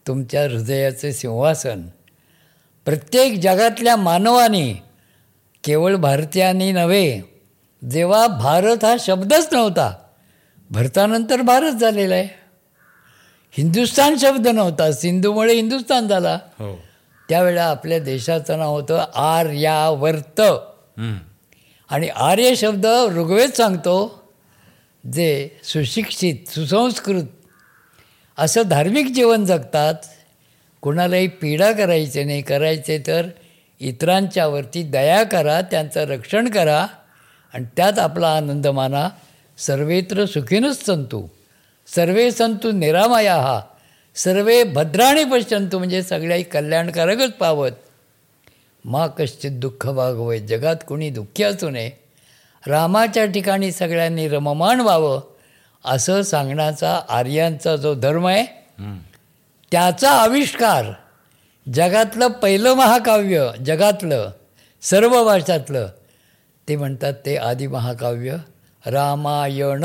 तुमच्या 0.08 0.44
हृदयाचे 0.44 1.14
सिंहासन. 1.14 1.82
प्रत्येक 2.86 3.40
जगातल्या 3.40 3.96
मानवाने 3.96 4.84
केवळ 5.64 5.96
भारतीयांनी 5.96 6.72
नव्हे 6.72 7.22
जेव्हा 7.92 8.28
भारत 8.28 8.86
हा 8.86 8.96
शब्दच 9.00 9.50
नव्हता 9.52 9.94
भरतानंतर 10.70 11.42
भारत 11.42 11.72
झालेला 11.72 12.16
आहे. 12.16 12.28
हिंदुस्तान 13.58 14.16
शब्द 14.18 14.48
नव्हता 14.48 14.92
सिंधूमुळे 14.92 15.54
हिंदुस्तान 15.54 16.08
झाला. 16.08 16.36
हो. 16.36 16.80
त्यावेळेला 17.30 17.64
आपल्या 17.64 18.00
देशाचं 18.00 18.58
नाव 18.58 18.76
होतं 18.76 19.06
आर्यावर्त. 19.16 20.42
आणि 21.90 22.08
आर्य 22.08 22.56
शब्द 22.56 22.86
ऋग्वेद 23.16 23.52
सांगतो 23.52 24.24
जे 25.14 25.50
सुशिक्षित 25.64 26.50
सुसंस्कृत 26.50 27.24
असं 28.38 28.62
धार्मिक 28.70 29.14
जीवन 29.14 29.46
जगतात. 29.46 29.94
कुणालाही 30.82 31.28
पीडा 31.28 31.72
करायचे 31.72 32.24
नाही 32.24 32.42
करायचे 32.42 32.98
तर 33.08 33.28
इतरांच्यावरती 33.80 34.84
दया 34.84 35.24
करा 35.24 35.62
त्यांचं 35.62 36.06
रक्षण 36.08 36.50
करा 36.50 36.88
आणि 37.54 37.66
त्यात 37.78 38.00
आपला 38.00 38.30
आनंद 38.30 38.68
माना. 38.68 39.10
सर्वेत्र 39.58 40.26
सुखीनच 40.26 40.86
संतू 40.86 41.26
सर्वे 41.96 42.32
संतू 42.32 42.72
निरामया। 42.72 43.36
हा 43.36 43.60
सर्वे 44.16 44.64
भद्राणी 44.64 45.24
पश्यंतू 45.24 45.78
म्हणजे 45.78 46.02
सगळ्याही 46.04 46.44
कल्याणकारकच 46.44 47.34
पावत. 47.34 47.72
मा 48.88 49.08
कश्चित 49.08 49.52
दुःख 49.52 49.88
भागवय 49.88 50.40
जगात 50.40 50.76
कोणी 50.88 51.10
दुःखी 51.10 51.44
असू 51.44 51.70
नये 51.70 51.92
रामाच्या 52.68 53.26
ठिकाणी 53.26 53.72
सगळ्यांनी 53.72 54.28
रममाण 54.28 54.80
व्हावं 54.80 55.22
असं 55.86 56.22
सांगण्याचा 56.22 57.02
आर्यांचा 57.10 57.76
जो 57.76 57.94
धर्म 57.94 58.28
आहे 58.28 58.46
त्याचा 59.72 60.12
आविष्कार 60.12 60.86
जगातलं 61.74 62.28
पहिलं 62.28 62.74
महाकाव्य 62.74 63.52
जगातलं 63.66 64.32
सर्व 64.82 65.24
भाषातलं 65.24 65.90
ते 66.68 66.76
म्हणतात 66.76 67.14
ते 67.26 67.36
आदी 67.36 67.68
महाकाव्य 67.68 68.38
रामायण. 68.86 69.84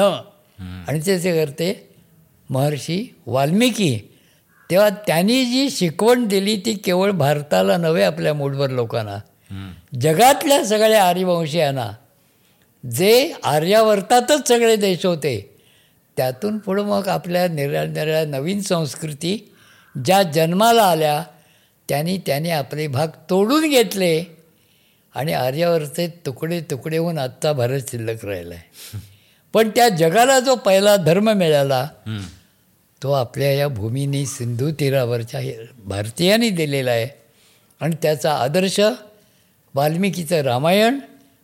आणि 0.89 1.01
त्याचे 1.01 1.33
करते 1.33 1.91
महर्षी 2.51 3.17
वाल्मिकी 3.27 4.12
तेव्हा 4.73 4.89
त्यांनी 4.91 5.45
जी 5.45 5.71
शिकवण 5.71 6.25
दिली 6.27 6.57
ती 6.57 6.75
केवळ 6.75 7.11
भारताला 7.11 7.77
नव्हे 7.77 8.05
आपल्या 8.05 8.35
मूठभर 8.35 8.71
लोकांना. 8.71 9.19
जगातल्या 10.01 10.65
सगळ्या 10.65 11.05
आर्यवंशीयांना 11.05 11.91
जे 12.85 13.33
आर्यावर्तातच 13.45 14.49
सगळे 14.49 14.77
देश 14.77 15.07
होते 15.07 15.57
त्यातून 16.17 16.59
पुढं 16.59 16.83
मग 16.83 17.09
आपल्या 17.09 17.49
निरनिराळ्या 17.49 18.25
नवीन 18.27 18.61
संस्कृती 18.61 19.53
ज्या 20.05 20.23
जन्माला 20.23 20.83
आल्या 20.83 21.25
त्यांनी 21.89 22.19
त्यांनी 22.19 22.51
आपले 22.51 22.87
भाग 22.87 23.09
तोडून 23.31 23.69
घेतले 23.69 24.25
आणि 25.15 25.33
आर्यावरचे 25.33 26.07
तुकडे 26.27 26.61
तुकडे 26.61 26.99
होऊन 26.99 27.19
आत्ता 27.19 27.53
भारत 27.53 27.81
शिल्लक 27.91 28.25
राहिला 28.25 28.55
आहे 28.55 28.99
पण 29.53 29.71
त्या 29.71 29.89
जगाला 29.89 30.41
जो 30.41 30.55
पहिला 30.55 30.97
धर्म 30.97 31.31
मिळाला 31.33 31.89
तो 33.03 33.13
आपल्या 33.13 33.53
या 33.53 33.69
भूमीने 33.69 34.27
सिंधू 34.27 34.71
तीरावरच्या 34.71 35.41
भारतीयांनी 35.85 36.51
दिलेला 36.51 36.91
आहे. 36.91 37.09
आणि 37.81 37.97
त्याचा 38.03 38.35
आदर्श 38.35 38.81
वाल्मिकीचं 39.75 40.41
रामायण 40.41 40.99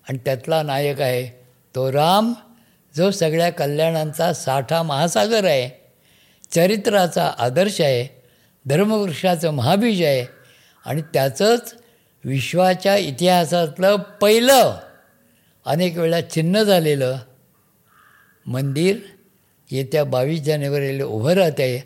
आणि 0.08 0.18
त्यातला 0.18 0.62
नायक 0.62 1.00
आहे. 1.00 1.46
तो 1.74 1.92
राम 1.92 2.32
जो 2.96 3.10
सगळ्या 3.10 3.50
कल्याणांचा 3.50 4.32
साठा 4.32 4.82
महासागर 4.82 5.44
आहे. 5.44 5.80
चरित्राचा 6.50 7.32
आदर्श 7.38 7.80
आहे. 7.80 8.22
धर्मवृक्षाचं 8.66 9.50
महाबीज 9.50 10.02
आहे. 10.02 10.26
आणि 10.86 11.02
त्याचंच 11.02 11.74
विश्वाच्या 12.24 12.96
इतिहासातलं 12.96 13.96
पहिलं 13.96 14.76
अनेक 15.66 15.98
वेळा 15.98 16.20
चिन्ह 16.20 16.62
झालेलं 16.62 17.18
मंदिर 18.46 18.96
येत्या 19.70 20.04
बावीस 20.04 20.40
जानेवारीला 20.42 21.04
उभं 21.04 21.32
राहत 21.32 21.58
आहे. 21.58 21.78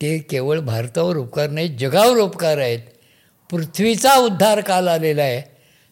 ते 0.00 0.18
केवळ 0.18 0.58
भारतावर 0.60 1.16
उपकार 1.16 1.50
नाही 1.50 1.68
जगावर 1.68 2.16
उपकार 2.16 2.58
आहेत. 2.58 2.78
पृथ्वीचा 3.50 4.14
उद्धार 4.16 4.60
काल 4.60 4.88
आलेला 4.88 5.22
आहे. 5.22 5.42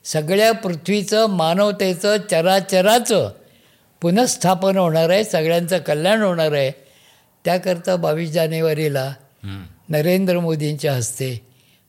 सगळ्या 0.04 0.52
पृथ्वीचं 0.52 1.26
मानवतेचं 1.26 2.16
चराचराचं 2.30 3.30
पुनःस्थापन 4.00 4.76
होणार 4.76 5.10
आहे 5.10 5.24
सगळ्यांचं 5.24 5.78
कल्याण 5.78 6.22
होणार 6.22 6.52
आहे. 6.52 6.70
त्याकरता 7.44 7.96
बावीस 7.96 8.30
जानेवारीला 8.30 9.12
नरेंद्र 9.88 10.38
मोदींच्या 10.38 10.92
हस्ते 10.92 11.40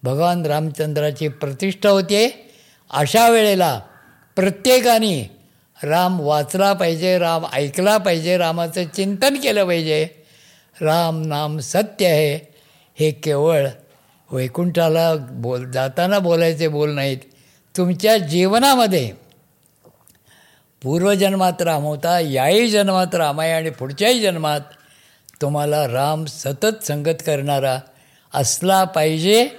भगवान 0.03 0.45
रामचंद्राची 0.45 1.27
प्रतिष्ठा 1.27 1.89
होते. 1.89 2.51
अशा 2.89 3.29
वेळेला 3.29 3.79
प्रत्येकाने 4.35 5.40
राम 5.83 6.19
वाचला 6.19 6.73
पाहिजे 6.73 7.19
राम 7.19 7.45
ऐकला 7.53 7.97
पाहिजे 7.97 8.37
रामाचं 8.37 8.83
चिंतन 8.83 9.35
केलं 9.35 9.65
पाहिजे. 9.65 10.07
राम 10.81 11.21
नाम 11.21 11.57
सत्य 11.59 12.05
आहे. 12.05 12.53
हे 12.99 13.11
केवळ 13.11 13.67
वैकुंठाला 14.31 15.15
बोल 15.15 15.71
जाताना 15.71 16.19
बोलायचे 16.19 16.67
बोल 16.67 16.91
नाहीत. 16.91 17.17
तुमच्या 17.77 18.17
जीवनामध्ये 18.17 19.11
पूर्वजन्मात 20.83 21.61
राम 21.61 21.83
होता 21.83 22.19
याही 22.19 22.69
जन्मात 22.69 23.15
राम 23.15 23.39
आहे 23.39 23.51
आणि 23.51 23.69
पुढच्याही 23.69 24.21
जन्मात 24.21 24.61
तुम्हाला 25.41 25.87
राम 25.87 26.25
सतत 26.25 26.83
संगत 26.83 27.23
करणारा 27.25 27.79
असला 28.33 28.83
पाहिजे 28.83 29.49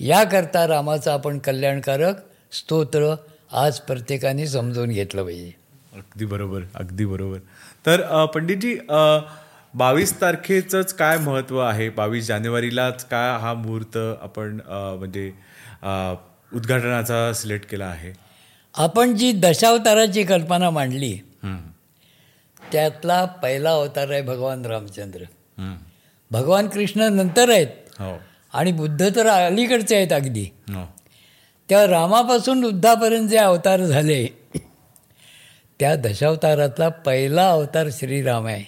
याकरता 0.00 0.66
रामाचं 0.66 1.10
आपण 1.10 1.38
कल्याणकारक 1.38 2.14
स्तोत्र 2.52 3.14
आज 3.52 3.80
प्रत्येकाने 3.80 4.46
समजून 4.46 4.88
घेतलं 4.88 5.24
पाहिजे. 5.24 5.65
अगदी 5.96 6.24
बरोबर 6.24 6.62
अगदी 6.74 7.04
बरोबर. 7.06 7.38
तर 7.86 8.02
पंडितजी 8.34 8.74
बावीस 9.74 10.12
तारखेचंच 10.20 10.92
काय 10.94 11.18
महत्त्व 11.18 11.58
आहे? 11.60 11.88
बावीस 11.90 12.26
जानेवारीलाच 12.26 13.04
काय 13.04 13.38
हा 13.40 13.52
मुहूर्त 13.54 13.96
आपण 13.96 14.58
म्हणजे 14.64 15.30
उद्घाटनाचा 16.54 17.32
सिलेक्ट 17.32 17.68
केला 17.70 17.86
आहे? 17.86 18.12
आपण 18.74 19.14
जी 19.16 19.32
दशावताराची 19.32 20.22
कल्पना 20.24 20.70
मांडली. 20.70 21.16
त्यातला 22.72 23.24
पहिला 23.42 23.70
अवतार 23.70 24.10
आहे 24.10 24.22
भगवान 24.22 24.64
रामचंद्र. 24.66 25.24
भगवान 26.30 26.68
कृष्ण 26.68 27.08
नंतर 27.12 27.50
आहेत. 27.50 27.66
हो. 27.98 28.16
आणि 28.54 28.72
बुद्ध 28.72 29.08
तर 29.16 29.26
अलीकडचे 29.26 29.96
आहेत 29.96 30.12
अगदी. 30.12 30.44
हो. 30.68 30.84
त्या 31.68 31.86
रामापासून 31.86 32.60
बुद्धापर्यंत 32.60 33.28
जे 33.28 33.36
अवतार 33.38 33.80
झाले 33.80 34.24
त्या 35.80 35.94
दशावतारातला 35.96 36.88
पहिला 36.88 37.50
अवतार 37.50 37.88
श्रीराम 37.92 38.46
आहे. 38.46 38.64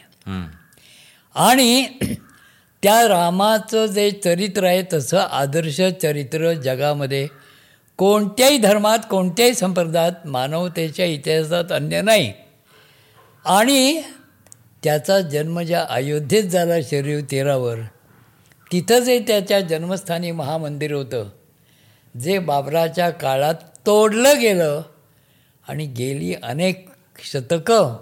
आणि 1.36 1.86
त्या 2.82 3.06
रामाचं 3.08 3.86
जे 3.86 4.10
चरित्र 4.24 4.64
आहे 4.64 4.82
तसं 4.92 5.18
आदर्श 5.18 5.80
चरित्र 6.02 6.52
जगामध्ये 6.52 7.26
कोणत्याही 7.98 8.58
धर्मात 8.58 8.98
कोणत्याही 9.10 9.54
संप्रदायात 9.54 10.26
मानवतेच्या 10.26 11.06
इतिहासात 11.06 11.72
अन्य 11.72 12.02
नाही. 12.02 12.32
आणि 13.44 14.02
त्याचा 14.84 15.20
जन्म 15.20 15.60
ज्या 15.60 15.84
अयोध्येत 15.90 16.44
झाला 16.44 16.74
शरीर 16.90 17.20
तेरावर 17.30 17.78
तिथं 18.72 18.98
जे 18.98 19.18
त्याच्या 19.18 19.60
जन्मस्थानी 19.60 20.30
महामंदिर 20.30 20.92
होतं 20.92 21.28
जे 22.14 22.38
बाबराच्या 22.38 23.08
काळात 23.10 23.54
तोडलं 23.86 24.40
गेलं 24.40 24.82
आणि 25.68 25.86
गेली 25.86 26.34
अनेक 26.42 26.86
शतकं. 27.24 27.96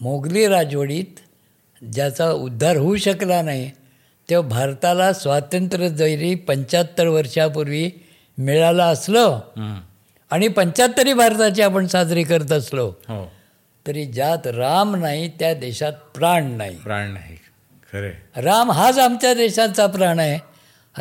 मोगली 0.00 0.46
राजवडीत 0.46 1.20
ज्याचा 1.84 2.30
उद्धार 2.30 2.76
होऊ 2.76 2.96
शकला 2.96 3.42
नाही 3.42 3.70
तेव्हा 4.30 4.48
भारताला 4.48 5.12
स्वातंत्र्य 5.12 5.88
जरी 5.88 6.34
पंच्याहत्तर 6.34 7.06
वर्षापूर्वी 7.06 7.90
मिळालं 8.38 8.82
असलं. 8.82 9.40
आणि 10.30 10.48
पंच्याहत्तरी 10.48 11.12
भारताची 11.12 11.62
आपण 11.62 11.86
साजरी 11.86 12.22
करत 12.22 12.52
असलो 12.52 12.86
हो. 12.86 13.32
तरी 13.86 14.04
ज्यात 14.04 14.46
राम 14.46 14.96
नाही 14.96 15.28
त्या 15.28 15.54
देशात 15.54 15.92
प्राण 15.92 16.44
नाही. 16.44 16.76
प्राण 16.76 17.10
नाही. 17.10 17.36
खरे 17.92 18.42
राम 18.42 18.70
हाच 18.70 18.98
आमच्या 18.98 19.34
देशाचा 19.34 19.86
प्राण 19.86 20.18
आहे. 20.18 20.38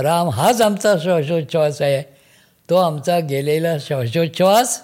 राम 0.01 0.29
हाच 0.29 0.61
आमचा 0.61 0.93
श्वासोच्छ्वास 1.03 1.81
आहे. 1.81 2.03
तो 2.69 2.75
आमचा 2.75 3.19
गेलेला 3.19 3.77
श्वासोच्छ्वास 3.79 4.81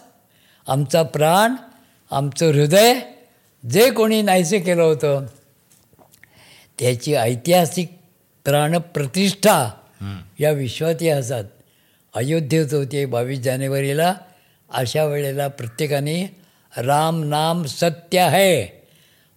आमचा 0.67 1.03
प्राण 1.03 1.55
आमचं 2.11 2.45
हृदय 2.45 2.99
जे 3.69 3.91
कोणी 3.91 4.21
नाहीसे 4.21 4.59
केलं 4.59 4.83
होतं 4.83 5.25
त्याची 6.79 7.15
ऐतिहासिक 7.15 7.89
प्राणप्रतिष्ठा 8.45 9.71
या 10.39 10.51
विश्वातिहासात 10.51 11.43
अयोध्येत 12.15 12.73
होती 12.73 13.05
बावीस 13.05 13.39
जानेवारीला. 13.39 14.13
अशा 14.69 15.05
वेळेला 15.05 15.47
प्रत्येकाने 15.47 16.35
राम 16.77 17.23
नाम 17.23 17.63
सत्य 17.63 18.19
आहे 18.19 18.83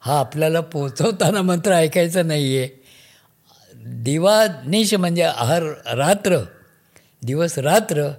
हा 0.01 0.18
आपल्याला 0.18 0.61
पोचवताना 0.61 1.43
मंत्र 1.43 1.72
ऐकायचा 1.72 2.22
नाही 2.22 2.59
आहे 2.59 2.68
दिवा 3.85 4.47
निश 4.66 4.95
म्हणजे 4.95 5.22
हर 5.22 5.62
रात्र 5.95 6.39
दिवस 7.22 7.59
रात्र 7.59 8.11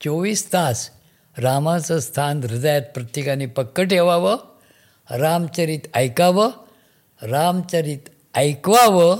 चोवीस 0.00 0.52
तास 0.52 0.90
रामाचं 1.38 1.98
स्थान 1.98 2.40
हृदयात 2.42 2.82
प्रत्येकाने 2.94 3.46
पक्क 3.46 3.80
ठेवावं 3.80 4.36
रामचरित 5.10 5.80
ऐकावं 5.94 6.50
रामचरित 7.22 7.98
ऐकवावं 8.34 9.18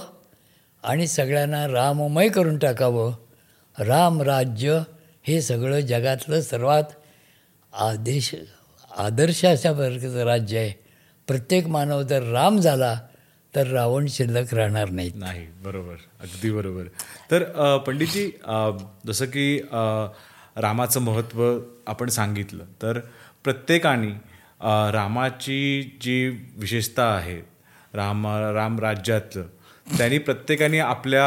आणि 0.82 1.06
सगळ्यांना 1.06 1.66
राममय 1.66 2.28
करून 2.28 2.58
टाकावं. 2.58 3.14
राम 3.78 4.22
राज्य 4.22 4.80
हे 5.22 5.40
सगळं 5.42 5.80
जगातलं 5.80 6.40
सर्वात 6.40 6.84
आदेश 7.72 8.34
आदर्श 8.96 9.44
अशा 9.44 9.72
प्रकारचं 9.72 10.24
राज्य 10.24 10.58
आहे. 10.58 10.72
प्रत्येक 11.26 11.66
मानव 11.66 12.02
जर 12.02 12.22
राम 12.22 12.58
झाला 12.58 13.00
तर 13.54 13.66
रावण 13.66 14.06
शिल्लक 14.06 14.54
राहणार 14.54 14.90
नाहीत. 14.90 15.12
नाही 15.14 15.46
बरोबर. 15.64 15.94
अगदी 16.20 16.50
बरोबर. 16.50 16.84
तर 17.30 17.42
पंडितजी 17.86 18.30
जसं 19.06 19.26
की 19.26 19.60
आ, 19.72 20.06
रामाचं 20.56 21.00
महत्त्व 21.00 21.58
आपण 21.86 22.08
सांगितलं 22.08 22.64
तर 22.82 22.98
प्रत्येकाने 23.44 24.10
रामाची 24.92 25.82
जी 26.00 26.28
विशेषता 26.56 27.04
आहे 27.04 27.40
राम 27.94 28.26
राम 28.54 28.80
राज्यातलं 28.80 29.42
त्यांनी 29.98 30.18
प्रत्येकाने 30.18 30.78
आपल्या 30.78 31.26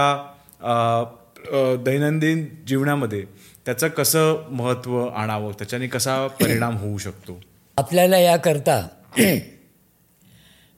दैनंदिन 1.86 2.46
जीवनामध्ये 2.68 3.26
त्याचं 3.66 3.88
कसं 3.88 4.42
महत्त्व 4.50 5.08
आणावं 5.08 5.52
त्याच्याने 5.52 5.88
कसा 5.88 6.28
परिणाम 6.28 6.78
होऊ 6.78 6.98
शकतो 6.98 7.40
आपल्याला 7.78 8.18
याकरता 8.18 8.88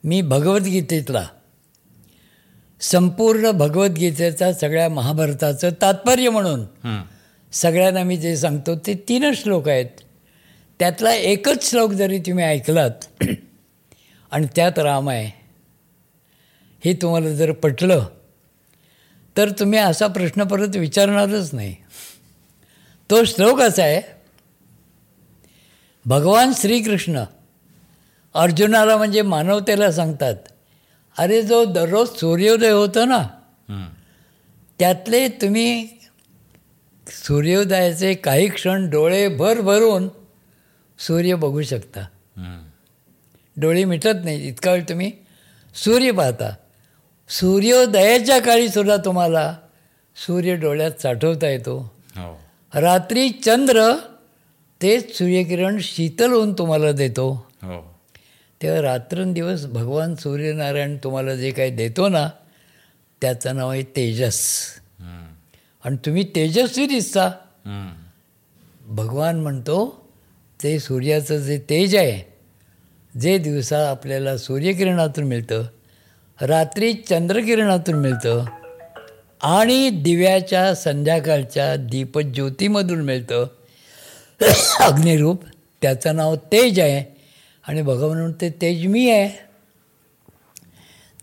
मी 0.03 0.21
भगवद्गीतेतला 0.21 1.25
संपूर्ण 2.81 3.51
भगवद्गीतेचा 3.51 4.53
सगळ्या 4.53 4.89
महाभारताचं 4.89 5.69
तात्पर्य 5.81 6.29
म्हणून. 6.29 6.63
सगळ्यांना 7.51 8.03
मी 8.03 8.17
जे 8.17 8.35
सांगतो 8.37 8.75
ते 8.75 8.93
तीनच 9.09 9.41
श्लोक 9.41 9.67
आहेत. 9.69 9.85
त्यातला 10.79 11.13
एकच 11.13 11.69
श्लोक 11.69 11.91
जरी 11.91 12.17
तुम्ही 12.19 12.43
ऐकलात 12.45 13.05
आणि 14.31 14.47
त्यात 14.55 14.79
राम 14.79 15.09
आहे. 15.09 15.29
हे 16.83 16.93
तुम्हाला 17.01 17.33
जर 17.35 17.51
पटलं 17.51 18.05
तर 19.35 19.49
तुम्ही 19.49 19.79
असा 19.79 20.07
प्रश्न 20.07 20.43
परत 20.43 20.75
विचारणारच 20.75 21.53
नाही. 21.53 21.75
तो 23.09 23.23
श्लोक 23.25 23.61
असा 23.61 23.83
आहे 23.83 24.01
भगवान 26.05 26.51
श्रीकृष्ण 26.57 27.23
अर्जुनाला 28.35 28.95
म्हणजे 28.97 29.21
मानवतेला 29.21 29.91
सांगतात 29.91 30.35
अरे 31.17 31.41
जो 31.41 31.63
दररोज 31.65 32.09
सूर्योदय 32.19 32.71
होतो 32.71 33.05
ना. 33.05 33.21
त्यातले 34.79 35.27
तुम्ही 35.41 35.87
सूर्योदयाचे 37.11 38.13
काही 38.13 38.49
क्षण 38.49 38.89
डोळे 38.89 39.27
भर 39.27 39.61
भरून 39.61 40.07
सूर्य 40.99 41.35
बघू 41.35 41.61
शकता. 41.61 42.01
डोळे 43.57 43.85
मिटत 43.85 44.17
नाही 44.23 44.47
इतका 44.47 44.71
वेळ 44.71 44.83
तुम्ही 44.89 45.11
सूर्य 45.75 46.11
पाहता. 46.11 46.55
सूर्योदयाच्या 47.29 48.41
काळी 48.41 48.69
सुद्धा 48.69 48.97
तुम्हाला 48.97 49.57
सूर्य 50.15 50.55
डोळ्यात 50.55 51.01
साठवता 51.01 51.47
येतो. 51.47 51.93
हो. 52.15 52.39
रात्री 52.81 53.29
चंद्र 53.29 53.93
तेच 54.81 55.17
सूर्यकिरण 55.17 55.77
शीतल 55.81 56.31
होऊन 56.31 56.53
तुम्हाला 56.53 56.91
देतो. 56.91 57.47
हो. 57.63 57.99
तेव्हा 58.61 58.81
रात्रंदिवस 58.81 59.65
भगवान 59.65 60.15
सूर्यनारायण 60.15 60.97
तुम्हाला 60.97 61.35
जे 61.35 61.51
काही 61.51 61.71
देतो 61.71 62.07
ना 62.07 62.29
त्याचं 63.21 63.55
नाव 63.55 63.69
आहे 63.69 63.83
तेजस. 63.83 64.47
आणि 65.85 65.97
तुम्ही 66.05 66.23
तेजस्वी 66.35 66.85
दिसता. 66.85 67.31
भगवान 68.87 69.39
म्हणतो 69.39 70.05
ते 70.63 70.79
सूर्याचं 70.79 71.37
जे 71.37 71.57
तेज 71.69 71.95
आहे 71.95 72.31
जे 73.19 73.37
दिवसा 73.37 73.89
आपल्याला 73.89 74.37
सूर्यकिरणातून 74.37 75.23
मिळतं 75.23 75.63
रात्री 76.41 76.93
चंद्रकिरणातून 76.93 77.95
मिळतं 77.95 78.45
आणि 79.41 79.89
दिव्याच्या 79.89 80.75
संध्याकाळच्या 80.75 81.75
दीपज्योतीमधून 81.75 83.01
मिळतं. 83.01 83.47
अग्निरूप 84.79 85.43
त्याचं 85.81 86.15
नाव 86.15 86.35
तेज 86.35 86.79
आहे 86.79 87.17
आणि 87.67 87.81
भगवान 87.81 88.17
म्हणते 88.17 88.49
तेज 88.49 88.85
मी 88.85 89.09
आहे. 89.09 89.29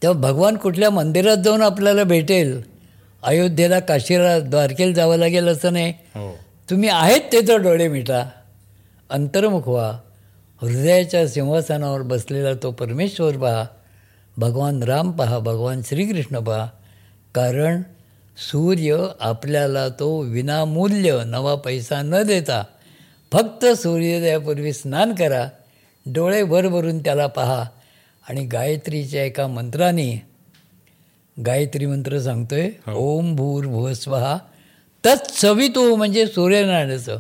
तेव्हा 0.03 0.21
भगवान 0.21 0.57
कुठल्या 0.57 0.91
मंदिरात 0.91 1.37
जाऊन 1.37 1.63
आपल्याला 1.63 2.05
भेटेल? 2.05 2.78
अयोध्येला 3.23 3.81
काशीला 3.81 4.41
द्वारकेला 4.41 4.93
जावं 4.93 5.17
लागेल 5.17 5.49
असं 5.49 5.73
नाही. 5.73 5.91
हो. 5.91 6.39
तुम्ही 6.71 6.89
आहेत 6.89 7.21
तिथं 7.21 7.63
डोळे 7.63 7.89
मिटा. 7.89 8.31
अंतर्मुख 9.11 9.69
व्हा. 9.69 9.99
हृदयाच्या 10.63 11.29
सिंहासनावर 11.29 12.03
बसलेला 12.03 12.53
तो 12.63 12.71
परमेश्वर 12.71 13.37
पहा. 13.37 13.65
भगवान 14.37 14.83
राम 14.83 15.11
पहा 15.11 15.39
भगवान 15.39 15.81
श्रीकृष्ण 15.83 16.39
पहा. 16.39 16.67
कारण 17.35 17.83
सूर्य 18.53 19.07
आपल्याला 19.21 19.89
तो 19.89 20.21
विनामूल्य 20.21 21.23
नवा 21.27 21.55
पैसा 21.55 22.03
न 22.03 22.23
देता 22.23 22.65
फक्त 23.33 23.67
सूर्योदयापूर्वी 23.67 24.73
स्नान 24.73 25.15
करा. 25.15 25.49
डोळे 26.07 26.43
भर 26.43 26.69
भरून 26.69 26.99
त्याला 26.99 27.27
पहा. 27.27 27.65
आणि 28.29 28.45
गायत्रीच्या 28.45 29.25
एका 29.25 29.47
मंत्राने 29.47 30.28
गायत्री 31.47 31.87
मंत्र 31.87 32.21
सांगतोय 32.21 32.71
ओम 32.95 33.37
भूर 33.37 33.65
भुवस्वहा 33.65 34.39
तत्सवितो 35.05 35.97
म्हणजे 35.97 36.27
सूर्यनारायणाचं. 36.27 37.19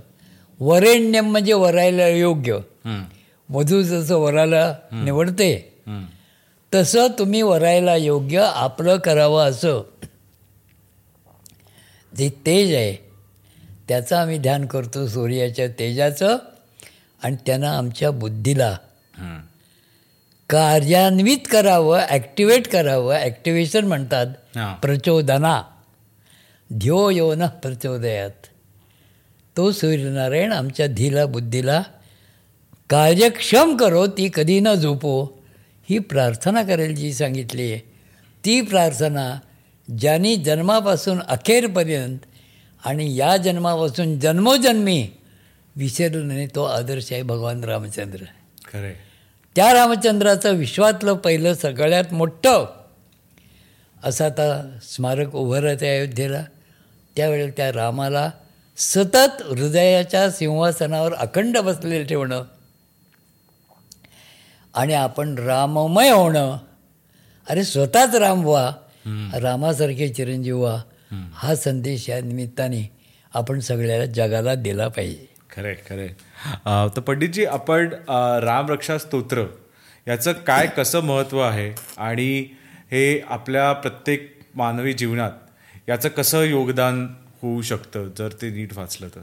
वरेण्यम 0.60 1.30
म्हणजे 1.30 1.52
वरायला 1.52 2.08
योग्य. 2.08 2.52
हं. 2.54 3.04
वधू 3.50 3.82
जसं 3.82 4.16
वराला 4.16 4.74
निवडते 4.92 5.74
हं. 5.86 6.04
तसं 6.74 7.06
तुम्ही 7.18 7.42
वरायला 7.42 7.96
योग्य 7.96 8.50
आपलं 8.54 8.96
करावं 8.96 9.48
असं. 9.48 9.82
जे 12.16 12.30
तेज 12.46 12.74
आहे 12.74 13.08
त्याचं 13.88 14.16
आम्ही 14.16 14.38
ध्यान 14.38 14.66
करतो 14.66 15.06
सूर्याच्या 15.06 15.68
तेजाचं 15.68 16.38
आणि 17.22 17.36
त्यानं 17.46 17.66
आमच्या 17.66 18.10
बुद्धीला. 18.10 18.76
हं. 19.14 19.40
कार्यान्वित 20.50 21.46
करावं 21.50 21.98
ॲक्टिवेट 22.00 22.68
करावं 22.68 23.14
ॲक्टिवेशन 23.14 23.86
म्हणतात. 23.86 24.26
प्रचोदना. 24.82 25.60
ध्यो 26.70 27.08
यो 27.10 27.34
न 27.34 27.46
प्रचोदयात. 27.62 28.46
तो 29.56 29.70
सूर्यनारायण 29.72 30.52
आमच्या 30.52 30.86
धीला 30.86 31.24
बुद्धीला 31.26 31.82
कार्यक्षम 32.90 33.76
करो 33.76 34.06
ती 34.06 34.28
कधी 34.34 34.58
न 34.60 34.74
झोपो 34.74 35.14
ही 35.88 35.98
प्रार्थना 35.98 36.62
करेल 36.62 36.94
जी 36.94 37.12
सांगितली. 37.12 37.70
आहे 37.72 37.80
ती 38.44 38.60
प्रार्थना 38.60 39.26
ज्यांनी 39.88 40.34
जन्मापासून 40.36 41.20
अखेरपर्यंत 41.28 42.18
आणि 42.82 43.14
या 43.16 43.36
जन्मापासून 43.36 44.18
जन्मोजन्मी 44.20 45.02
विसरलं 45.76 46.28
नाही 46.28 46.46
तो 46.54 46.64
आदर्श 46.64 47.12
आहे 47.12 47.22
भगवान 47.22 47.64
रामचंद्र. 47.64 48.24
खरे 48.72 48.94
त्या 49.58 49.72
रामचंद्राचं 49.74 50.52
विश्वातलं 50.52 51.14
पहिलं 51.14 51.54
सगळ्यात 51.54 52.12
मोठं 52.12 52.66
असं 54.04 54.24
आता 54.24 54.78
स्मारक 54.82 55.34
उभं 55.34 55.58
राहते 55.58 55.98
अयोध्येला. 55.98 56.44
त्यावेळेला 57.16 57.50
त्या 57.56 57.72
रामाला 57.72 58.30
सतत 58.76 59.42
हृदयाच्या 59.42 60.30
सिंहासनावर 60.30 61.14
अखंड 61.14 61.58
बसलेलं 61.58 62.06
ठेवणं 62.06 62.44
आणि 64.74 64.94
आपण 64.94 65.38
राममय 65.38 66.10
होणं. 66.10 66.58
अरे 67.50 67.64
स्वतःच 67.64 68.14
राम 68.14 68.44
व्हा. 68.44 68.72
रामासारखे 69.40 70.08
चिरंजीव 70.08 70.60
व्हा. 70.60 70.82
हा 71.32 71.54
संदेश 71.54 72.10
या 72.10 72.20
निमित्ताने 72.20 72.90
आपण 73.34 73.60
सगळ्या 73.60 74.06
जगाला 74.06 74.54
दिला 74.54 74.88
पाहिजे. 74.88 75.26
खरे 75.56 75.74
खरे 75.74 76.27
तर 76.66 77.00
पंडितजी 77.00 77.44
आपण 77.44 77.92
रामरक्षा 78.42 78.98
स्तोत्र 78.98 79.44
याचं 80.08 80.32
काय 80.32 80.66
कसं 80.66 81.00
महत्त्व 81.00 81.40
आहे? 81.40 81.70
आणि 81.98 82.46
हे 82.90 83.20
आपल्या 83.20 83.72
प्रत्येक 83.72 84.36
मानवी 84.54 84.92
जीवनात 84.92 85.30
याचं 85.88 86.08
कसं 86.08 86.42
योगदान 86.42 87.06
होऊ 87.42 87.62
शकतं? 87.62 88.08
जर 88.18 88.32
ते 88.42 88.50
नीट 88.50 88.76
वाचलं 88.78 89.08
तर. 89.08 89.22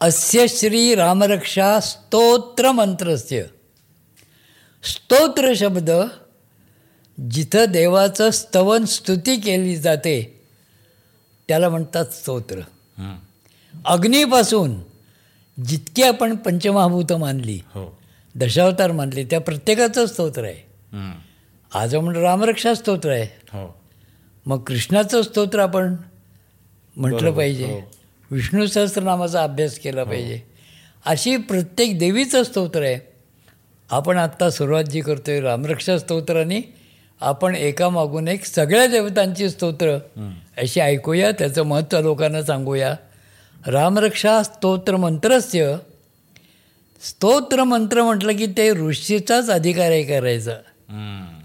अस्य 0.00 0.46
श्री 0.48 0.94
रामरक्षा 0.94 1.78
स्तोत्र 1.80 2.70
मंत्रस्य. 2.72 3.42
स्तोत्र 4.82 5.52
शब्द 5.56 5.90
जिथं 7.18 7.64
देवाचं 7.64 8.30
स्तवन 8.30 8.84
स्तुती 8.84 9.36
केली 9.36 9.76
जाते 9.76 10.16
त्याला 11.48 11.68
म्हणतात 11.68 12.06
स्तोत्र. 12.06 12.60
अग्नीपासून 13.86 14.74
जितकी 15.66 16.02
आपण 16.02 16.36
पंचमहाभूत 16.36 17.12
मानली 17.12 17.60
हो. 17.66 17.98
दशावतार 18.36 18.92
मानले 18.92 19.24
त्या 19.24 19.40
प्रत्येकाचं 19.40 20.06
स्तोत्र 20.06 20.44
आहे. 20.44 20.66
हं. 20.92 21.12
आज 21.74 21.94
आपण 21.94 22.16
रामरक्षा 22.16 22.74
स्तोत्र 22.74 23.10
आहे. 23.10 23.22
हो. 23.22 23.78
मग 24.46 24.58
कृष्णाचं 24.58 25.22
स्तोत्र 25.22 25.58
आपण 25.58 25.96
म्हटलं 26.96 27.30
पाहिजे. 27.30 27.64
हो. 27.64 27.80
विष्णू 28.30 28.66
सहस्त्रनामाचा 28.66 29.42
अभ्यास 29.42 29.78
केला 29.78 30.04
पाहिजे. 30.04 30.40
अशी 31.06 31.36
प्रत्येक 31.36 31.98
देवीचं 31.98 32.42
स्तोत्र 32.42 32.82
आहे. 32.82 32.98
आपण 33.90 34.16
आत्ता 34.16 34.50
सुरुवात 34.50 34.84
जी 34.84 35.00
करतोय 35.00 35.40
रामरक्षा 35.40 35.98
स्तोत्राने 35.98 36.74
आपण 37.20 37.54
एकामागून 37.54 38.28
एक 38.28 38.44
सगळ्या 38.44 38.86
देवतांची 38.86 39.50
स्तोत्र 39.50 39.96
अशी 40.58 40.80
ऐकूया 40.80 41.30
त्याचं 41.30 41.62
महत्त्व 41.62 42.00
लोकांना 42.00 42.42
सांगूया. 42.42 42.94
रामरक्षा 43.66 44.42
स्तोत्र 44.42 44.96
मंत्रस्य 44.96 45.76
स्तोत्र 47.02 47.64
मंत्र 47.64 48.02
म्हटलं 48.02 48.36
की 48.36 48.46
ते 48.46 48.70
ऋषीचाच 48.70 49.50
अधिकार 49.50 49.90
आहे 49.90 50.04
करायचा. 50.04 50.54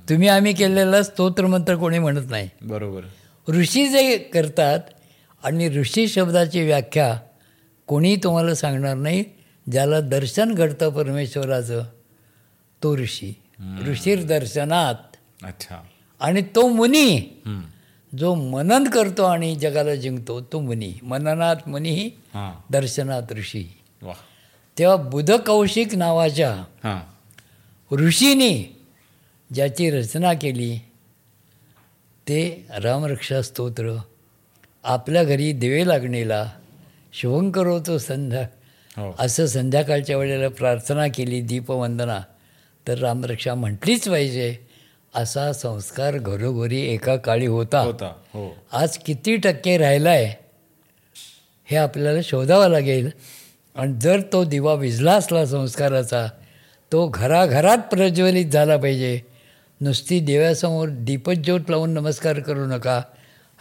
तुम्ही 0.09 0.27
आम्ही 0.27 0.53
केलेला 0.53 1.03
स्तोत्र 1.03 1.45
मंत्र 1.45 1.75
कोणी 1.75 1.99
म्हणत 1.99 2.29
नाही. 2.29 2.49
बरोबर. 2.61 3.01
ऋषी 3.51 3.89
जे 3.89 4.17
करतात 4.17 4.79
आणि 5.43 5.79
ऋषी 5.79 6.07
शब्दाची 6.07 6.61
व्याख्या 6.61 7.19
कोणी 7.87 8.15
तुम्हाला 8.15 8.55
सांगणार 8.55 8.95
नाही 8.95 9.23
ज्याला 9.71 9.99
दर्शन 9.99 10.53
घडतं 10.53 10.89
परमेश्वराचं 10.89 11.83
तो 12.83 12.97
ऋषी. 12.97 13.33
ऋषीर 13.87 14.23
दर्शनात 14.23 14.95
अच्छा. 15.43 15.83
आणि 16.19 16.41
तो 16.41 16.67
मुनी. 16.67 17.41
जो 18.19 18.35
मनन 18.35 18.87
करतो 18.87 19.23
आणि 19.23 19.55
जगाला 19.55 19.95
जिंकतो 19.95 20.41
तो 20.41 20.59
मुनी. 20.59 20.93
मननात 21.03 21.55
मुनी 21.67 22.09
हां. 22.33 22.61
दर्शनात 22.71 23.33
ऋषी. 23.33 23.63
तेव्हा 24.79 24.95
बुधकौशिक 24.95 25.95
नावाच्या 25.95 26.51
हां. 26.83 27.95
ऋषीने 27.95 28.77
ज्याची 29.53 29.89
रचना 29.91 30.33
केली 30.33 30.77
ते 32.27 32.67
रामरक्षा 32.83 33.41
स्तोत्र 33.41 33.97
आपल्या 34.83 35.23
घरी 35.23 35.51
दिवे 35.51 35.87
लागणेला 35.87 36.51
शुभंकरोतो 37.13 37.97
संध्या 37.97 38.47
हो. 38.97 39.15
असं 39.19 39.45
संध्याकाळच्या 39.45 40.17
वेळेला 40.17 40.49
प्रार्थना 40.49 41.07
केली 41.07 41.41
दीपवंदना 41.41 42.19
तर 42.87 42.97
रामरक्षा 42.97 43.55
म्हटलीच 43.55 44.07
पाहिजे. 44.09 44.57
असा 45.15 45.53
संस्कार 45.53 46.17
घरोघरी 46.17 46.81
एका 46.81 47.15
काळी 47.15 47.45
होता. 47.45 47.79
होता 47.79 48.05
हो. 48.05 48.57
आज 48.71 48.97
किती 48.97 49.35
टक्के 49.35 49.77
राहिला 49.77 50.09
आहे 50.09 50.33
हे 51.65 51.77
आपल्याला 51.77 52.19
शोधावं 52.23 52.67
लागेल. 52.69 53.09
आणि 53.75 53.93
जर 54.01 54.21
तो 54.33 54.43
दिवा 54.43 54.73
विझला 54.73 55.13
असला 55.13 55.45
संस्काराचा 55.45 56.27
तो 56.91 57.07
घराघरात 57.07 57.77
प्रज्वलित 57.77 58.45
झाला 58.45 58.77
पाहिजे. 58.77 59.19
नुसती 59.81 60.19
देवासमोर 60.19 60.89
दीपज्योत 60.89 61.59
लावून 61.69 61.89
नमस्कार 61.89 62.39
करू 62.39 62.65
नका. 62.65 63.01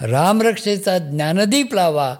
रामरक्षेचा 0.01 0.99
ज्ञानदीप 0.99 1.75
लावा. 1.75 2.17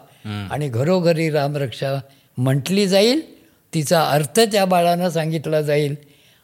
आणि 0.51 0.69
घरोघरी 0.69 1.31
रामरक्षा 1.31 2.01
म्हटली 2.39 2.87
जाईल 2.89 3.21
तिचा 3.75 4.03
अर्थ 4.03 4.41
त्या 4.41 4.65
बाळानं 4.65 5.09
सांगितला 5.09 5.63
जाईल. 5.63 5.95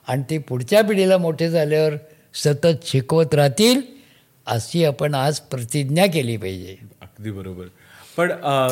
आणि 0.09 0.23
ती 0.31 0.39
पुढच्या 0.39 0.83
पिढीला 0.83 1.19
मोठे 1.19 1.51
झाल्यावर 1.51 1.93
सतत 2.35 2.87
शिकवत 2.87 3.35
राहतील 3.35 3.81
अशी 4.47 4.85
आपण 4.85 5.15
आज 5.15 5.39
प्रतिज्ञा 5.41 6.07
केली 6.07 6.37
पाहिजे. 6.37 6.77
अगदी 7.03 7.31
बरोबर. 7.31 7.67
पण 8.17 8.31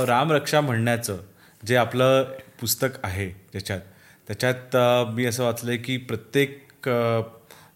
रामरक्षा 0.08 0.60
म्हणण्याचं 0.60 1.16
जे 1.62 1.76
आपलं 1.76 2.24
पुस्तक 2.60 2.98
आहे 3.02 3.28
त्याच्यात 3.52 3.80
त्याच्यात 4.28 4.76
मी 5.14 5.24
असं 5.26 5.44
वाचलं 5.44 5.70
आहे 5.70 5.78
की 5.78 5.96
प्रत्येक 5.96 6.88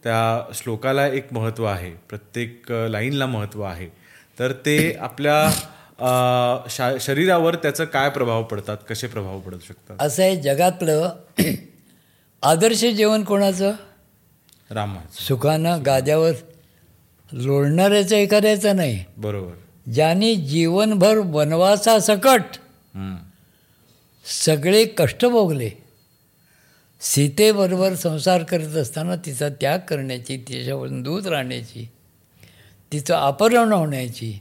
त्या 0.05 0.53
श्लोकाला 0.55 1.07
एक 1.07 1.33
महत्त्व 1.33 1.65
आहे 1.65 1.91
प्रत्येक 2.09 2.73
लाईनला 2.89 3.27
महत्त्व 3.27 3.63
आहे. 3.63 3.89
तर 4.39 4.53
ते 4.67 4.77
आपल्या 5.01 6.67
शा 6.71 6.91
शरीरावर 7.01 7.55
त्याचं 7.55 7.85
काय 7.85 8.11
प्रभाव 8.11 8.43
पडतात 8.43 8.77
कसे 8.89 9.07
प्रभाव 9.07 9.41
पडू 9.41 9.59
शकतात? 9.59 9.97
असं 10.01 10.23
आहे 10.23 10.37
जगातलं 10.37 11.11
आदर्श 12.43 12.85
जेवण 12.87 13.25
कोणाचं? 13.25 13.73
रामाचं. 14.71 15.25
सुखानं 15.25 15.83
गाद्यावर 15.87 16.33
लोळणाऱ्याचं 17.33 18.17
एखाद्याचं 18.17 18.77
नाही. 18.77 19.05
बरोबर. 19.17 19.53
ज्याने 19.91 20.35
जीवनभर 20.35 21.19
वनवासासकट 21.19 22.43
हम्म. 22.95 23.17
सगळे 24.45 24.85
कष्ट 24.85 25.27
भोगले 25.27 25.71
सीतेबरोबर 27.01 27.95
संसार 27.95 28.43
करत 28.43 28.77
असताना 28.77 29.17
तिचा 29.17 29.49
त्याग 29.49 29.79
करण्याची 29.79 30.37
तिच्यावरून 30.37 31.03
दूर 31.03 31.23
राहण्याची 31.23 31.89
तिचं 32.93 33.15
अपहरण 33.15 33.73
होण्याची 33.73 34.41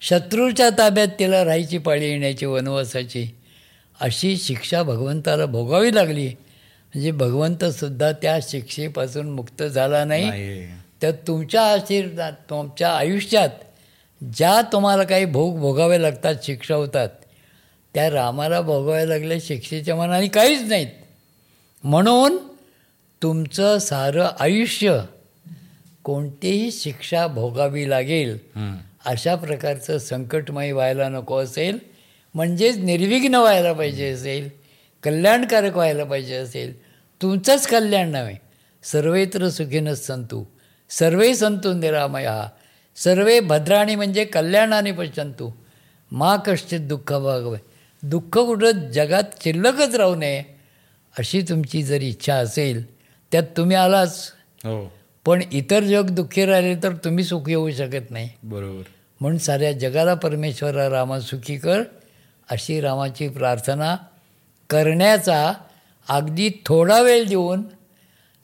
शत्रूच्या 0.00 0.70
ताब्यात 0.78 1.08
तिला 1.18 1.44
राहायची 1.44 1.78
पाळी 1.78 2.04
येण्याची 2.04 2.46
वनवासाची 2.46 3.34
अशी 4.00 4.36
शिक्षा 4.36 4.82
भगवंताला 4.82 5.46
भोगावी 5.46 5.94
लागली. 5.94 6.30
म्हणजे 6.94 7.10
भगवंतसुद्धा 7.10 8.12
त्या 8.12 8.38
शिक्षेपासून 8.42 9.30
मुक्त 9.30 9.62
झाला 9.62 10.04
नाही. 10.04 10.30
तर 11.02 11.10
तुमच्या 11.26 11.62
आशीर्वादात 11.62 12.32
तुमच्या 12.50 12.90
आयुष्यात 12.90 13.48
ज्या 14.34 14.60
तुम्हाला 14.72 15.02
काही 15.02 15.24
भोग 15.24 15.58
भोगावे 15.60 16.02
लागतात 16.02 16.34
शिक्षा 16.42 16.74
होतात 16.74 17.08
त्या 17.94 18.10
रामाला 18.10 18.60
भोगाव्या 18.60 19.06
लागल्या 19.06 19.36
शिक्षेच्या 19.40 19.96
मनाने 19.96 20.26
काहीच 20.28 20.62
नाहीत. 20.62 20.86
म्हणून 21.84 22.36
तुमचं 23.22 23.78
सारं 23.78 24.28
आयुष्य 24.40 24.98
कोणतीही 26.04 26.70
शिक्षा 26.70 27.26
भोगावी 27.26 27.90
लागेल. 27.90 28.38
अशा 29.04 29.34
प्रकारचं 29.34 29.98
संकटमय 29.98 30.72
व्हायला 30.72 31.08
नको 31.08 31.36
असेल 31.38 31.78
म्हणजेच 32.34 32.76
निर्विघ्न 32.78 33.34
व्हायला 33.34 33.72
पाहिजे 33.72 34.08
असेल. 34.08 34.48
कल्याणकारक 35.02 35.74
व्हायला 35.74 36.04
पाहिजे 36.04 36.34
असेल 36.34 36.82
तुमचंच 37.22 37.66
कल्याण 37.66 38.08
नव्हे. 38.08 38.34
सर्वेत्र 38.82 39.48
सुखीनच 39.48 40.06
संतू 40.06 40.44
सर्वे 40.90 41.34
संतू 41.34 41.72
निरामया. 41.72 42.48
सर्वे 42.96 43.40
भद्राणी 43.40 43.94
म्हणजे 43.94 44.24
कल्याणाने 44.24 44.92
पश्यंतू 44.92 45.50
मा 46.12 46.36
कष्टित 46.36 46.80
दुःख 46.80 47.12
भागवे. 47.12 47.58
दुःख 48.02 48.38
कुठं? 48.38 48.70
जगात 48.70 49.22
शिल्लकच 49.44 49.94
राहू 49.94 50.14
नये. 50.14 50.42
अशी 51.18 51.42
तुमची 51.42 51.82
जर 51.82 52.02
इच्छा 52.02 52.34
असेल 52.34 52.94
त्यात 53.32 53.42
तुम्ही 53.56 53.76
आलाच. 53.76 54.32
हो. 54.64 54.92
पण 55.24 55.42
इतर 55.52 55.80
जग 55.80 56.06
दुःखी 56.10 56.44
राहिले 56.44 56.82
तर 56.82 56.92
तुम्ही 56.92 57.24
सुखी 57.24 57.54
होऊ 57.54 57.70
शकत 57.70 58.10
नाही. 58.10 58.28
बरोबर. 58.42 58.82
म्हणून 59.20 59.38
साऱ्या 59.38 59.72
जगाला 59.72 60.14
परमेश्वरा 60.14 60.90
रामा 60.90 61.20
सुखी 61.20 61.56
कर. 61.56 61.82
अशी 62.50 62.80
रामाची 62.80 63.28
प्रार्थना 63.28 63.96
करण्याचा 64.72 65.52
अगदी 66.08 66.50
थोडा 66.66 67.00
वेळ 67.00 67.24
देऊन 67.28 67.62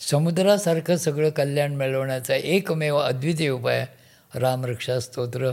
समुद्रासारखं 0.00 0.96
सगळं 0.96 1.30
कल्याण 1.30 1.74
मिळवण्याचा 1.74 2.34
एकमेव 2.34 2.96
अद्वितीय 2.96 3.48
उपाय 3.48 3.86
रामरक्षा 4.34 5.00
स्तोत्र 5.00 5.50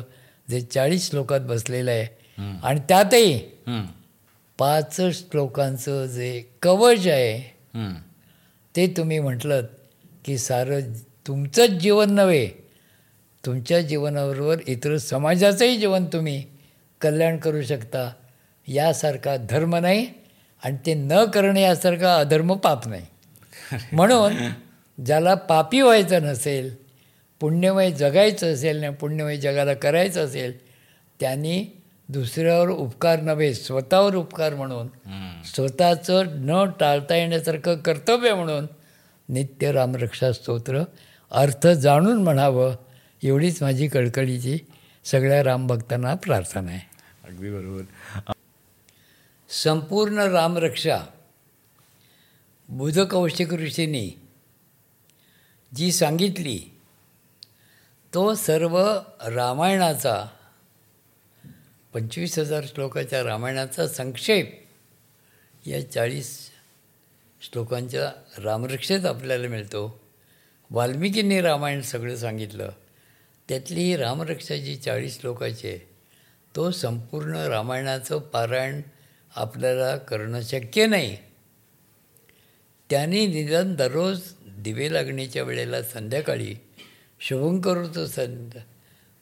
जे 0.49 0.61
चाळीस 0.61 1.09
श्लोकात 1.09 1.39
बसलेलं 1.39 1.91
आहे 1.91 2.07
आणि 2.63 2.79
त्यातही. 2.79 3.39
पाच 4.57 5.01
श्लोकांचं 5.13 6.05
जे 6.05 6.43
कवच 6.61 7.07
आहे. 7.07 7.39
ते 8.75 8.87
तुम्ही 8.87 9.19
म्हटलं 9.19 9.61
की 10.25 10.37
सारं 10.37 10.79
तुमचंच 11.27 11.69
जीवन 11.69 12.11
नव्हे 12.11 12.47
तुमच्या 13.45 13.81
जीवनाबरोबर 13.81 14.57
इतर 14.67 14.97
समाजाचंही 14.97 15.77
जीवन 15.77 16.05
तुम्ही 16.05 16.43
कल्याण 17.01 17.37
करू 17.37 17.61
शकता 17.61 18.13
यासारखा 18.67 19.37
धर्म 19.37 19.75
नाही 19.75 20.05
आणि 20.65 20.77
ते 20.85 20.93
न 20.93 21.25
करणे 21.25 21.61
यासारखा 21.61 22.15
अधर्म 22.15 22.53
पाप 22.53 22.87
नाही. 22.87 23.05
म्हणून 23.91 24.33
ज्याला 25.05 25.33
पापी 25.33 25.81
व्हायचं 25.81 26.23
नसेल 26.23 26.75
पुण्यमय 27.39 27.91
जगायचं 27.91 28.53
असेल 28.53 28.77
ना 28.77 28.89
पुण्यमय 28.89 29.37
जगाला 29.37 29.73
करायचं 29.73 30.25
असेल 30.25 30.53
त्यांनी 31.19 31.65
दुसऱ्यावर 32.09 32.69
उपकार 32.69 33.21
नव्हे 33.21 33.53
स्वतःवर 33.53 34.15
उपकार 34.15 34.53
म्हणून 34.53 34.87
स्वतःचं 35.45 36.23
न 36.27 36.65
टाळता 36.79 37.15
येण्यासारखं 37.15 37.75
कर्तव्य 37.75 38.33
म्हणून 38.33 38.65
नित्य 39.29 39.71
रामरक्षा 39.71 40.31
स्तोत्र 40.31 40.83
अर्थ 41.31 41.67
जाणून 41.67 42.23
म्हणावं 42.23 42.75
एवढीच 43.23 43.63
माझी 43.63 43.87
कळकळीची 43.87 44.57
सगळ्या 45.05 45.43
रामभक्तांना 45.43 46.13
प्रार्थना 46.13 46.71
आहे. 46.71 46.79
अगदी 47.25 47.51
बरोबर. 47.51 47.81
संपूर्ण 49.49 50.17
रामरक्षा 50.17 51.05
बुध 52.69 52.99
कौशिक 52.99 53.53
ऋषींनी 53.53 54.11
जी 55.75 55.91
सांगितली 55.91 56.59
तो 58.13 58.33
सर्व 58.35 58.99
रामायणाचा 59.25 60.27
पंचवीस 61.93 62.39
हजार 62.39 62.65
श्लोकाच्या 62.65 63.23
रामायणाचा 63.23 63.87
संक्षेप 63.87 64.65
या 65.65 65.91
चाळीस 65.91 66.51
श्लोकांच्या 67.41 68.11
रामरक्षेत 68.43 69.05
आपल्याला 69.05 69.47
मिळतो. 69.47 69.99
वाल्मिकींनी 70.71 71.41
रामायण 71.41 71.81
सगळं 71.81 72.15
सांगितलं. 72.15 72.69
त्यातली 73.49 73.81
ही 73.81 73.97
रामरक्षा 73.97 74.55
जी 74.55 74.75
चाळीस 74.75 75.19
श्लोकाची 75.19 75.67
आहे 75.67 75.79
तो 76.55 76.71
संपूर्ण 76.71 77.35
रामायणाचं 77.35 78.19
पारायण 78.19 78.81
आपल्याला 79.35 79.97
करणं 79.97 80.41
शक्य 80.41 80.85
नाही. 80.85 81.17
त्यांनी 82.89 83.27
निदान 83.27 83.75
दररोज 83.75 84.21
दिवे 84.57 84.93
लागण्याच्या 84.93 85.43
वेळेला 85.43 85.83
संध्याकाळी 85.83 86.55
शुभंकरचं 87.19 88.05
संत 88.05 88.49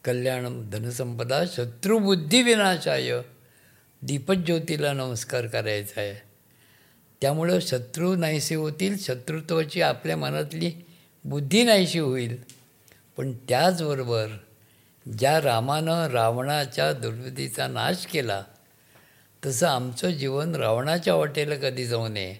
कल्याणम 0.06 0.69
धनसंपदा 0.69 1.44
शत्रुबुद्धिविनाशाय 1.53 3.11
दीपज्योतीला 4.02 4.94
नमस्कार 4.94 5.48
करायचा 5.48 6.02
आहे. 6.02 6.22
त्यामुळं 7.22 7.60
शत्रू 7.60 8.15
नाहीसे 8.15 8.56
होतील 8.56 8.98
शत्रुत्वाची 8.98 9.81
आपल्या 9.81 10.18
मनातली 10.18 10.72
बुद्धी 11.26 11.64
नाहीशी 11.64 11.99
होईल. 11.99 12.38
पण 13.18 13.31
त्याचबरोबर 13.31 14.27
ज्या 15.18 15.41
रामानं 15.41 16.07
रावणाच्या 16.07 16.94
दुर्बुद्धीचा 16.94 17.68
नाश 17.68 18.06
केला 18.06 18.44
तसं 19.45 19.67
आमचं 19.67 20.09
जीवन 20.09 20.55
रावणाच्या 20.55 21.15
वाटेला 21.15 21.55
कधी 21.55 21.85
जाऊ 21.85 22.07
नये. 22.07 22.35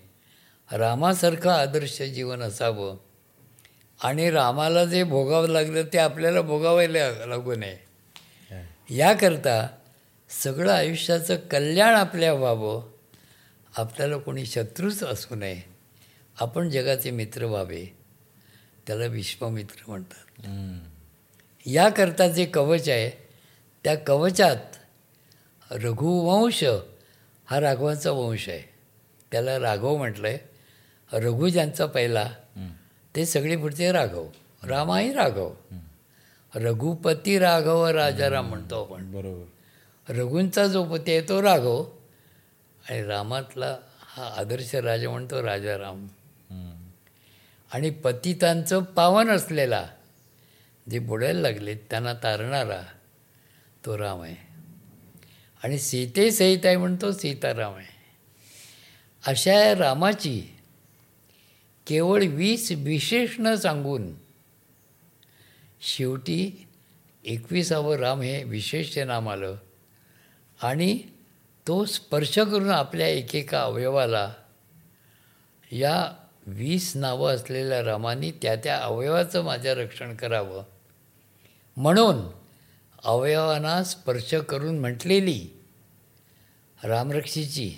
रामासारखं 0.71 1.49
आदर्श 1.49 2.01
जीवन 2.01 2.41
असावं. 2.41 2.97
आणि 4.03 4.31
रामाला 4.31 4.85
जे 4.85 5.03
भोगावं 5.03 5.47
लागलं 5.47 5.84
ते 5.93 5.97
आपल्याला 5.97 6.41
भोगावायला 6.41 7.25
लागू 7.25 7.55
नये. 7.55 7.77
याकरता 8.89 9.67
सगळं 10.30 10.73
आयुष्याचं 10.73 11.35
कल्याण 11.35 11.93
आपल्या 11.93 12.34
व्हावं. 12.34 12.91
आपल्याला 13.77 14.17
कोणी 14.17 14.45
शत्रूच 14.45 15.03
असू 15.03 15.35
नये. 15.35 15.61
आपण 16.39 16.69
जगाचे 16.69 17.11
मित्र 17.11 17.45
व्हावे. 17.45 17.97
त्याला 18.88 19.05
विश्वमित्र 19.05 19.84
म्हणतात. 19.88 20.47
याकरता 21.65 22.27
जे 22.27 22.45
कवच 22.45 22.89
आहे 22.89 23.09
त्या 23.84 23.95
कवचात 23.95 24.57
रघुवंश 25.71 26.63
हा 27.53 27.59
राघवांचा 27.59 28.11
वंश 28.11 28.49
आहे. 28.49 28.61
त्याला 29.31 29.59
राघव 29.59 29.97
म्हटलं 29.97 30.27
आहे 30.27 31.19
रघु 31.19 31.49
ज्यांचा 31.49 31.85
पहिला 31.85 32.30
ते 33.15 33.25
सगळे 33.25 33.55
पुढचे 33.55 33.91
राघव. 33.91 34.25
रामाही 34.63 35.13
राघव. 35.13 35.53
रघुपती 36.55 37.39
राघव 37.39 37.85
राजाराम 37.88 38.49
म्हणतो 38.49 38.84
आपण. 38.84 39.11
बरोबर. 39.11 40.13
रघूंचा 40.13 40.67
जो 40.67 40.84
पती 40.84 41.11
आहे 41.11 41.21
तो 41.21 41.41
राघव. 41.41 41.84
आणि 42.89 43.03
रामातला 43.03 43.77
हा 43.99 44.34
आदर्श 44.38 44.75
राजा 44.75 45.09
म्हणतो 45.09 45.43
राजाराम 45.43 46.07
आणि 47.73 47.89
पतितांचं 47.89 48.84
पावन 48.84 49.30
असलेला 49.30 49.88
जे 50.91 50.99
बुडायला 50.99 51.39
लागले 51.39 51.75
त्यांना 51.75 52.13
तारणारा 52.13 52.81
तो 53.85 53.97
राम 53.97 54.21
आहे. 54.21 54.52
आणि 55.64 55.80
सीते 55.80 56.31
सहित 56.31 56.65
आहे 56.65 56.77
म्हणतो 56.77 57.11
सीताराम 57.11 57.73
आहे. 57.76 57.91
अशा 59.26 59.53
या 59.53 59.76
रामाची 59.76 60.40
केवळ 61.88 62.23
वीस 62.23 62.72
विशेषणं 62.72 63.56
सांगून 63.56 64.14
शेवटी 65.81 66.68
एकविसावं 67.23 67.95
राम 67.95 68.22
हे 68.22 68.44
विशेष 68.44 68.98
नाम 68.98 69.30
आलं 69.30 69.56
आणि 70.60 70.99
तो 71.68 71.85
स्पर्श 71.85 72.40
करून 72.40 72.69
आपल्या 72.69 73.07
एकेका 73.07 73.61
अवयवाला 73.61 74.34
या 75.72 76.14
वीस 76.48 76.95
नावं 76.95 77.35
असलेल्या 77.35 77.84
रामाने 77.84 78.31
त्या 78.31 78.56
त्या 78.56 78.77
अवयवाचं 78.77 79.44
माझं 79.44 79.73
रक्षण 79.73 80.15
करावं 80.15 80.64
म्हणून 81.77 82.22
अवयवांना 83.05 83.84
स्पर्श 83.84 84.34
करून 84.34 84.80
म्हटलेली 84.80 85.47
रामरक्षीची 86.84 87.75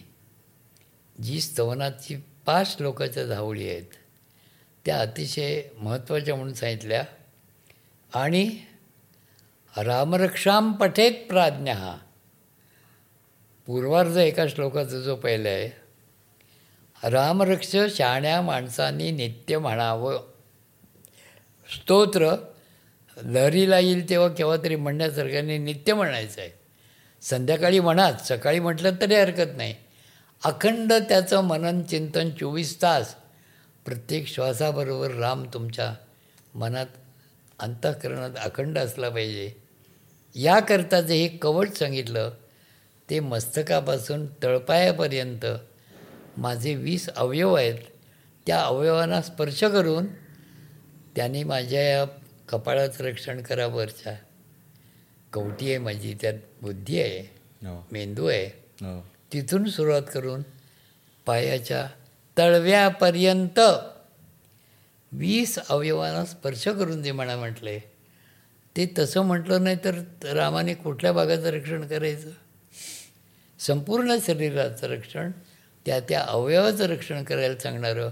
जी 1.23 1.41
स्तवनाची 1.41 2.15
पाच 2.45 2.77
श्लोकाच्या 2.77 3.25
धावळी 3.25 3.69
आहेत 3.69 3.83
त्या 4.85 4.99
अतिशय 4.99 5.61
महत्त्वाच्या 5.77 6.35
म्हणून 6.35 6.53
सांगितल्या. 6.53 7.03
आणि 8.13 8.59
रामरक्षाम 9.77 10.71
पठेत 10.71 11.11
प्राज्ञ. 11.29 11.71
हा 11.71 11.97
पूर्वार्ध 13.65 14.17
एका 14.17 14.47
श्लोकाचा 14.47 14.99
जो 14.99 15.15
पहिला 15.15 15.49
आहे 15.49 15.71
रामरक्ष 17.09 17.75
शहाण्या 17.95 18.41
माणसांनी 18.41 19.11
नित्य 19.11 19.57
म्हणावं. 19.57 20.27
स्तोत्र 21.75 22.35
लहरीला 23.23 23.79
येईल 23.79 24.09
तेव्हा 24.09 24.29
केव्हा 24.29 24.57
तरी 24.57 24.75
म्हणण्यासारख्याने 24.75 25.57
नित्य 25.57 25.93
म्हणायचं 25.93 26.41
आहे. 26.41 26.49
संध्याकाळी 27.21 27.79
म्हणाच 27.79 28.27
सकाळी 28.27 28.59
म्हटलं 28.59 28.91
तरी 29.01 29.15
हरकत 29.15 29.57
नाही. 29.57 29.75
अखंड 30.45 30.93
त्याचं 30.93 31.41
मनन 31.41 31.81
चिंतन 31.81 32.29
चोवीस 32.29 32.81
तास. 32.81 33.15
प्रत्येक 33.85 34.27
श्वासाबरोबर 34.27 35.11
राम 35.11 35.45
तुमच्या 35.53 35.93
मनात 36.55 36.85
अंतःकरणात 37.59 38.31
अखंड 38.43 38.77
असला 38.77 39.09
पाहिजे. 39.09 39.51
याकरता 40.35 41.01
जे 41.01 41.15
हे 41.15 41.27
कवच 41.27 41.77
सांगितलं 41.79 42.31
ते 43.09 43.19
मस्तकापासून 43.19 44.27
तळपायापर्यंत 44.43 45.45
माझे 46.37 46.75
वीस 46.75 47.09
अवयव 47.09 47.53
आहेत 47.53 47.75
त्या 48.47 48.61
अवयवांना 48.61 49.21
स्पर्श 49.21 49.63
करून 49.63 50.05
त्याने 51.15 51.43
माझ्या 51.43 51.81
या 51.81 52.05
कपाळाचं 52.49 53.03
रक्षण 53.03 53.41
करा 53.41 53.67
वरच्या. 53.67 54.15
कवटी 55.33 55.69
आहे 55.69 55.77
माझी 55.77 56.17
त्यात 56.21 56.33
बुद्धी 56.61 57.01
आहे 57.01 57.19
हो. 57.67 57.87
मेंदू 57.91 58.27
आहे. 58.27 58.45
हो. 58.81 59.05
तिथून 59.33 59.69
सुरुवात 59.69 60.01
करून 60.13 60.41
पायाच्या 61.25 61.87
तळव्यापर्यंत 62.37 63.59
वीस 65.11 65.59
अवयवांना 65.69 66.25
स्पर्श 66.25 66.67
करून 66.67 67.03
जे 67.03 67.11
म्हणा 67.11 67.37
म्हटले. 67.37 67.79
ते 68.77 68.93
तसं 68.97 69.21
म्हटलं 69.21 69.63
नाही 69.63 69.75
तर 69.75 70.01
रामाने 70.33 70.73
कुठल्या 70.73 71.11
भागाचं 71.11 71.49
रक्षण 71.49 71.87
करायचं? 71.87 72.29
संपूर्ण 73.59 74.15
शरीराचं 74.25 74.87
रक्षण 74.87 75.31
त्या 75.85 75.99
त्या 75.99 76.21
अवयवाचं 76.21 76.85
रक्षण 76.85 77.23
करायला 77.23 77.57
सांगणारं 77.57 78.09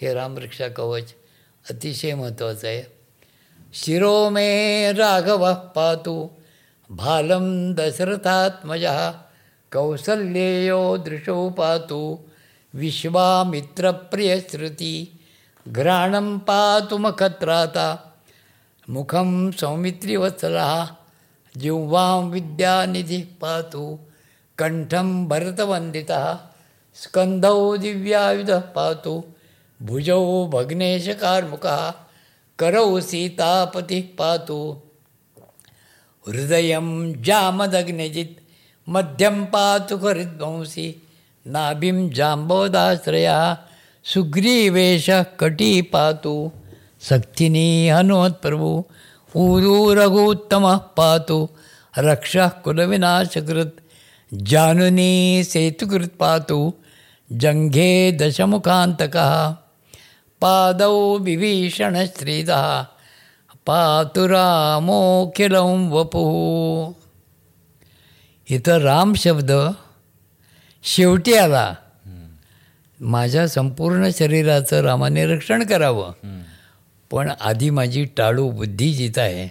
हे 0.00 0.14
रामरक्षा 0.14 0.68
कवच 0.68 1.14
अतिशय 1.70 2.14
महत्त्वाचं 2.14 2.66
आहे. 2.68 2.93
शिरो 3.74 4.30
मे 4.30 4.92
राघव 4.92 5.54
पातु। 5.54 6.30
भालं 6.92 7.74
दशरथात्मज 7.74 9.14
कौसल्येयो 9.72 10.96
दृशो 10.96 11.50
पातु। 11.50 12.18
विश्वामित्रप्रियश्रुती 12.74 15.20
घ्राणं 15.68 16.38
पातु 16.38 16.98
मखत्राता। 16.98 18.14
मुखं 18.90 19.52
सौमित्रिवत्सलः 19.52 20.88
जिह्वां 21.56 22.30
विद्यानिधिः 22.30 23.24
पातु। 23.40 23.98
कण्ठं 24.58 25.28
भरतवन्दितः 25.28 26.38
स्कन्धौ 26.94 27.76
दिव्यायुधः 27.76 28.60
पातु। 28.60 29.24
भुजौ 29.82 30.46
भग्नेशकार्मुकः 30.46 31.92
करौ 32.58 33.00
सीतापतिः 33.00 34.02
पातु। 34.18 34.76
हृदयं 36.28 36.88
जामदग्निजित् 37.22 38.38
मध्यं 38.88 39.44
पातु 39.44 39.96
हरिद्वंसि। 39.96 41.02
नाभिं 41.46 42.10
जाम्बोदाश्रयः 42.10 43.56
सुग्रीवेशः 44.04 45.22
कटी 45.22 45.82
पातु 45.82 46.50
सक्तिनी 47.00 47.88
हनुमत्प्रभु 47.88 48.84
ऊरू 49.36 49.94
रघुत्तम 49.94 50.76
पातु। 50.76 51.48
रक्षा 51.98 52.48
कुलविनाशकृत 52.48 53.76
जानुनी 54.34 55.44
सेतुकृत 55.44 56.14
पातु। 56.20 56.72
जंघे 57.32 57.90
दशमुखांतकः 58.12 59.56
पादौ 60.40 61.18
विभीषणश्रीदः 61.18 62.82
पातु 63.66 64.26
रामोखिलं 64.28 65.88
वपुः। 65.90 66.92
इथं 68.48 68.78
राम 68.78 69.14
शब्द 69.14 69.52
शेवटी 70.84 71.34
आला. 71.34 71.74
माझ्या 73.00 73.46
संपूर्ण 73.48 74.10
शरीराचं 74.10 74.80
रामाने 74.82 75.24
रक्षण 75.26 75.64
करावं. 75.64 76.12
पण 77.10 77.30
आधी 77.40 77.70
माझी 77.70 78.04
टाळू 78.16 78.50
बुद्धी 78.50 78.92
जिथं 78.92 79.22
आहे 79.22 79.48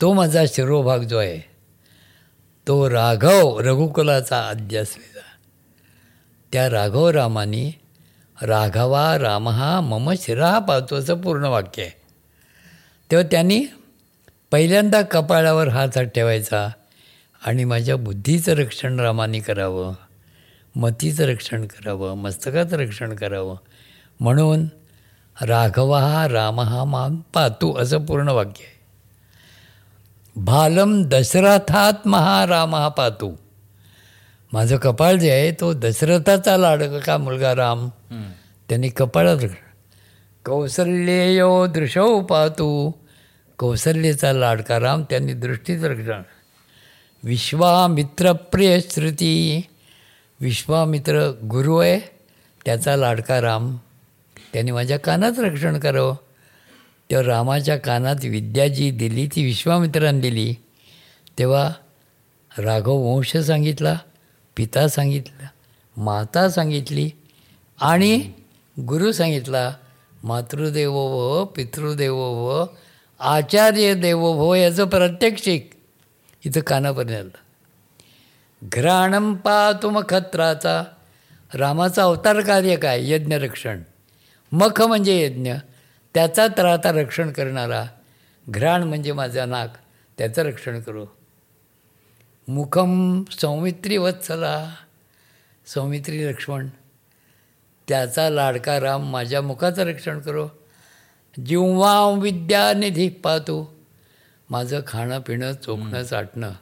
तो 0.00 0.12
माझा 0.12 0.44
शिरोभाग 0.46 0.98
जो 0.98 1.18
आहे 1.18 1.38
तो 2.66 2.90
राघव 2.90 3.60
रघुकुलाचा 3.60 4.38
आद्य 4.40 4.78
असलेला 4.78 5.26
त्या 6.52 6.68
राघव 6.70 7.08
रामाने 7.10 7.64
राघवा 8.42 9.18
राम 9.18 9.48
हा 9.48 9.80
मम 9.80 10.12
शिरा 10.12 10.58
पाहतो 10.58 10.96
असं 10.96 11.20
पूर्ण 11.20 11.44
वाक्य 11.44 11.82
आहे. 11.82 11.90
तेव्हा 13.10 13.28
त्यांनी 13.30 13.64
पहिल्यांदा 14.50 15.02
कपाळावर 15.02 15.68
हात 15.68 15.98
ठेवायचा 15.98 16.68
आणि 17.46 17.64
माझ्या 17.64 17.96
बुद्धीचं 17.96 18.52
रक्षण 18.52 19.00
रामाने 19.00 19.40
करावं 19.40 19.94
मतीचं 20.76 21.24
रक्षण 21.24 21.66
करावं 21.66 22.14
मस्तकाचं 22.14 22.76
रक्षण 22.76 23.14
करावं. 23.14 23.56
म्हणून 24.20 24.66
राघव 25.42 25.92
हा 25.92 26.28
राम 26.28 26.60
हा 26.60 26.84
मान 26.84 27.16
पातू 27.16 27.76
असं 27.76 28.04
पूर्ण 28.04 28.28
वाक्य 28.28 28.64
आहे. 28.64 28.78
भालम 30.44 31.02
दशरथात 31.04 32.08
महाराम 32.08 32.74
हा 32.74 32.88
पातू. 32.88 33.32
माझं 34.52 34.76
कपाळ 34.76 35.14
जे 35.14 35.30
आहे 35.30 35.50
तो 35.50 35.72
दशरथाचा 35.72 36.56
लाडका 36.56 37.16
मुलगा 37.18 37.54
राम? 37.54 37.88
त्यांनी 38.68 38.88
कपाळात 38.88 39.36
कौसल्ययो 40.44 41.66
दृशौ 41.66 42.20
पातू. 42.20 42.90
कौसल्यचा 43.58 44.32
लाडका 44.32 44.80
राम 44.80 45.02
त्यांनी 45.10 45.32
दृष्टीचं 45.32 45.86
रक्षण 45.86 46.22
विश्वामित्रप्रिय 47.24 48.80
श्रुती. 48.80 49.60
विश्वामित्र 50.40 51.32
गुरु 51.50 51.76
आहे 51.76 51.98
त्याचा 52.64 52.96
लाडका 52.96 53.40
राम. 53.40 53.76
त्यांनी 54.52 54.70
माझ्या 54.70 54.98
कानात 54.98 55.38
रक्षण 55.38 55.78
करावं. 55.78 56.16
तेव्हा 57.10 57.26
रामाच्या 57.26 57.76
कानात 57.76 58.24
विद्या 58.24 58.68
जी 58.68 58.90
दिली 58.90 59.26
ती 59.26 59.44
विश्वामित्रांनी 59.44 60.20
दिली. 60.20 60.54
तेव्हा 61.38 61.70
राघव 62.58 62.92
वंश 62.92 63.36
सांगितला 63.36 63.98
पिता 64.58 64.88
सांगितला 64.88 65.48
माता 65.96 66.50
सांगितली 66.50 67.10
आणि 67.80 68.32
गुरु 68.80 69.12
सांगितला 69.12 69.74
मातृदेवो 70.24 71.00
व 71.00 71.44
पितृदेवो 71.44 72.46
व 72.46 72.66
आचार्य 73.20 73.94
देवो 73.94 74.32
भो 74.32 74.54
याचं 74.54 74.88
प्रत्यक्षिक. 74.88 75.70
इथं 76.44 76.60
कानापर्यंत 76.60 77.14
आलं. 77.14 77.38
घ्राणम 78.64 79.34
पातु 79.34 79.90
मखत्राचा 79.90 80.84
रामाचा 81.54 82.02
अवतार 82.02 82.40
कार्य 82.40 82.76
काय? 82.76 83.12
यज्ञरक्षण 83.12 83.80
मख 84.52 84.82
म्हणजे 84.82 85.24
यज्ञ. 85.24 85.54
त्याचा 86.14 86.46
तर 86.48 86.64
आता 86.64 86.92
रक्षण 86.92 87.30
करणारा. 87.30 87.84
घ्राण 88.50 88.82
म्हणजे 88.82 89.12
माझा 89.12 89.44
नाक. 89.44 89.74
त्याचं 90.18 90.42
रक्षण 90.42 90.80
करू. 90.80 91.06
मुखम 92.48 93.22
सौमित्री 93.30 93.96
वत्सला. 93.96 94.74
सौमित्री 95.66 96.26
लक्ष्मण 96.26 96.68
त्याचा 97.88 98.30
लाडका 98.30 98.80
राम 98.80 99.10
माझ्या 99.10 99.42
मुखाचं 99.42 99.82
रक्षण 99.82 100.18
करो. 100.18 100.48
जिव्हा 101.46 102.10
विद्यानिधी 102.10 103.08
पाहतो 103.08 103.74
माझं 104.50 104.80
खाणं 104.86 105.20
पिणं 105.20 105.52
चोखणं 105.52 106.02
चाटणं 106.02 106.52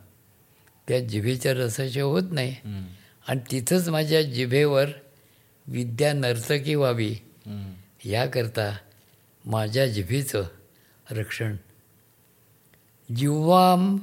त्या 0.88 1.00
जिभेच्या 1.00 1.52
रसाचे 1.52 2.00
होत 2.00 2.22
नाही. 2.32 2.56
आणि 3.28 3.40
तिथंच 3.50 3.88
माझ्या 3.88 4.22
जिभेवर 4.22 4.86
विद्या 5.66 6.12
नर्तकी 6.12 6.74
व्हावी. 6.74 7.14
याकरता 8.04 8.76
माझ्या 9.44 9.86
जिभेचं 9.86 10.44
रक्षण. 11.10 11.56
जिव्हाम 13.16 13.96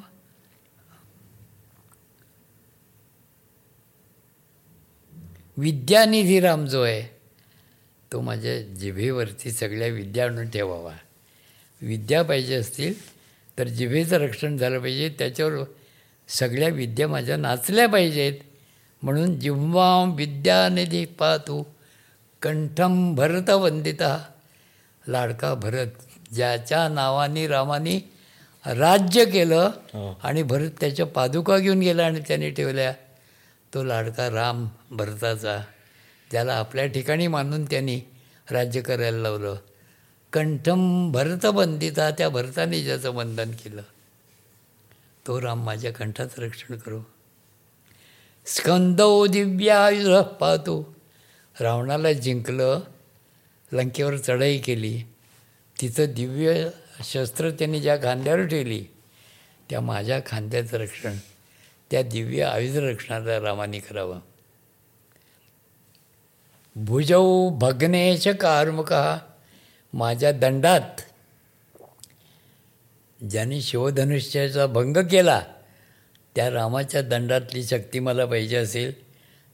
विद्यानिधीराम 5.58 6.66
जो 6.66 6.82
आहे 6.84 7.02
तो 8.12 8.22
माझ्या 8.22 8.62
जिभेवरती 8.62 9.52
सगळ्या 9.52 9.88
विद्या 9.88 10.26
आणून 10.26 10.50
ठेवावा. 10.50 10.94
विद्या 11.82 12.22
पाहिजे 12.24 12.56
असतील 12.56 12.94
तर 13.58 13.68
जिभेचं 13.68 14.18
रक्षण 14.18 14.58
झालं 14.58 14.80
पाहिजे. 14.80 15.10
त्याच्यावर 15.10 15.64
सगळ्या 16.28 16.70
विद्या 16.70 17.08
माझ्या 17.08 17.38
नाचल्या 17.38 17.88
पाहिजेत. 17.88 18.34
म्हणून 19.04 19.40
जिव्हा 19.40 20.14
विद्यानिधी 20.18 21.06
पाहतो 21.06 21.76
कंठम 22.42 23.16
भरत 23.16 23.50
वंदिता. 23.50 24.18
लाडका 25.08 25.54
भरत 25.54 25.88
ज्याच्या 26.34 26.88
नावाने 26.90 27.48
रामाने 27.48 27.98
राज्य 28.66 29.26
केलं 29.26 29.70
आणि 30.24 30.44
भरत 30.44 30.70
त्याच्या 30.80 31.06
पादुका 31.06 31.58
घेऊन 31.58 31.80
गेला 31.80 32.06
आणि 32.06 32.20
त्याने 32.28 32.50
ठेवल्या. 32.50 32.94
तो 33.74 33.84
लाडका 33.84 34.30
राम 34.30 34.68
भरताचा 34.92 35.58
ज्याला 36.32 36.54
आपल्या 36.54 36.86
ठिकाणी 36.86 37.28
मानून 37.28 37.66
त्यांनी 37.66 38.02
राज्य 38.52 38.82
करायला 38.82 39.18
लावलं. 39.18 39.56
कंठम 40.34 41.12
भरतबंदिता 41.12 42.12
त्या 42.12 42.30
भरताने 42.30 42.84
ज्याचं 42.84 43.16
बंधन 43.16 43.52
केलं 43.52 43.82
तो 45.28 45.42
राम 45.42 45.66
माझ्या 45.66 45.94
कंठाचं 45.94 46.42
रक्षण 46.42 46.76
करो. 46.76 47.00
स्कंदो 48.46 49.28
दिव्यायुध 49.28 50.24
पाहतो. 50.24 50.96
रावणाला 51.62 52.14
जिंकलं 52.14 52.80
लंकेवर 53.72 54.18
चढाई 54.18 54.58
केली. 54.58 55.04
तिचं 55.82 56.06
दिव्य 56.06 56.70
शस्त्र 57.04 57.50
त्यांनी 57.52 57.82
ज्या 57.82 57.98
खांद्यावर 57.98 58.46
ठेवली 58.48 58.86
त्या 59.70 59.82
माझ्या 59.82 60.20
खांद्याचं 60.26 60.78
रक्षण. 60.78 61.16
त्या 61.94 62.02
दिव्य 62.04 62.44
आयुध 62.44 62.78
रक्षणाला 62.78 63.40
रामाने 63.40 63.80
करावं. 63.80 64.20
भुजौ 66.76 67.50
भग्नेश 67.50 68.28
कार्मुका 68.28 69.20
माझ्या 69.94 70.32
दंडात 70.32 71.02
ज्याने 73.30 73.62
शिवधनुष्याचा 73.62 74.66
भंग 74.68 74.98
केला 74.98 75.42
त्या 76.36 76.50
रामाच्या 76.50 77.02
दंडातली 77.02 77.64
शक्ती 77.64 78.00
मला 78.00 78.26
पाहिजे 78.26 78.58
असेल 78.58 78.92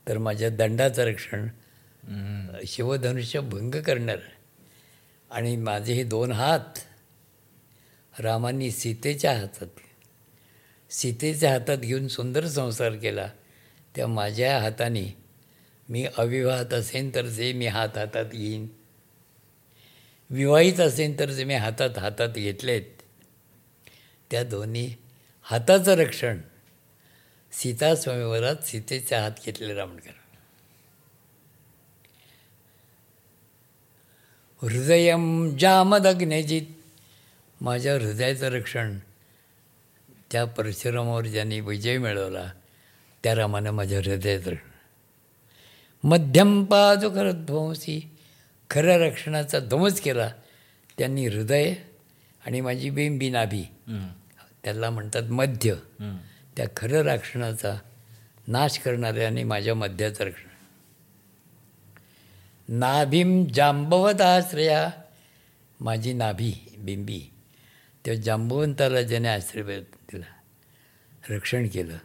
तर 0.08 0.18
माझ्या 0.18 0.50
दंडाचं 0.50 1.04
रक्षण 1.04 1.48
शिवधनुष्य 2.68 3.40
भंग 3.40 3.76
करणार. 3.76 4.18
आणि 5.32 5.56
माझे 5.58 5.94
हे 5.94 6.04
दोन 6.04 6.32
हात 6.32 6.80
रामांनी 8.20 8.72
सीतेच्या 8.72 9.38
हातात 9.38 9.68
सीतेच्या 10.90 11.52
हातात 11.52 11.78
घेऊन 11.78 12.08
सुंदर 12.08 12.48
संसार 12.48 12.96
केला 12.96 13.30
त्या 13.96 14.08
माझ्या 14.08 14.60
हाताने 14.60 15.18
मी 15.90 16.06
अविवाहत 16.18 16.74
असेन 16.74 17.12
तर 17.16 17.26
जे 17.26 17.54
मी 17.54 17.68
हात 17.68 17.98
हातात 17.98 18.26
घेईन. 18.26 18.68
विवाहित 20.30 20.80
असेन 20.80 21.20
तर 21.20 21.30
जे 21.30 21.44
मी 21.44 21.54
हातात 21.54 21.98
हातात 21.98 22.30
घेतलेत. 22.30 22.82
त्या 24.32 24.44
दोन्ही 24.44 24.96
हाताचं 25.42 25.92
रक्षण 25.92 26.38
सीता 27.52 27.96
स्वयंवरात 27.96 28.56
सीतेच्या 28.56 29.22
हात 29.22 29.32
घेतले 29.46 29.74
रामणकर 29.74 30.12
हृदयम 34.62 35.58
जामदग्नेजित 35.60 36.62
माझ्या 37.62 37.96
हृदयाचं 37.96 38.48
रक्षण 38.48 38.98
त्या 40.32 40.46
परशुरामावर 40.46 41.26
ज्यांनी 41.26 41.60
विजय 41.60 41.98
मिळवला 41.98 42.52
त्या 43.24 43.36
रामानं 43.36 43.72
माझ्या 43.72 44.00
रक्षण 44.00 44.56
मध्यम 46.04 46.64
पादुकर 46.64 47.32
ध्वंसी 47.32 48.12
खऱ्या 48.70 48.98
रक्षणाचा 48.98 49.60
ध्वंस 49.60 50.02
केला 50.02 50.32
त्यांनी 50.98 51.28
हृदय 51.28 51.74
आणि 52.46 52.62
माझी 52.62 52.90
बेंबी 52.90 53.30
नाभी 53.30 53.64
त्याला 54.64 54.90
म्हणतात 54.90 55.24
मध्य. 55.24 55.76
त्या 56.58 56.66
खरं 56.78 57.04
रक्षणाचा 57.06 57.76
नाश 58.48 58.78
करणाऱ्याने 58.80 59.44
माझ्या 59.44 59.76
मध्याचं 59.76 60.24
रक्षण. 60.24 60.50
नाभीम 62.78 63.46
जांबवत 63.46 64.22
आश्रया 64.22 64.90
माझी 65.80 66.14
नाभी 66.14 66.76
बिंबी. 66.78 67.22
त्या 68.06 68.16
जांबवंताला 68.16 69.02
ज्याने 69.02 69.28
दिला 69.28 69.84
रक्षण 71.30 71.68
केलं. 71.68 71.98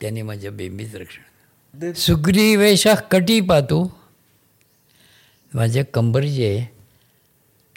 त्याने 0.00 0.22
माझ्या 0.22 0.50
बेंबीच 0.50 0.94
रक्षण 0.94 1.92
सुग्रीवेशा 1.92 2.94
कटी 2.94 3.40
पाहतो 3.40 3.98
माझ्या 5.54 5.84
कंबर 5.84 6.22
जी 6.22 6.44
आहे 6.44 6.64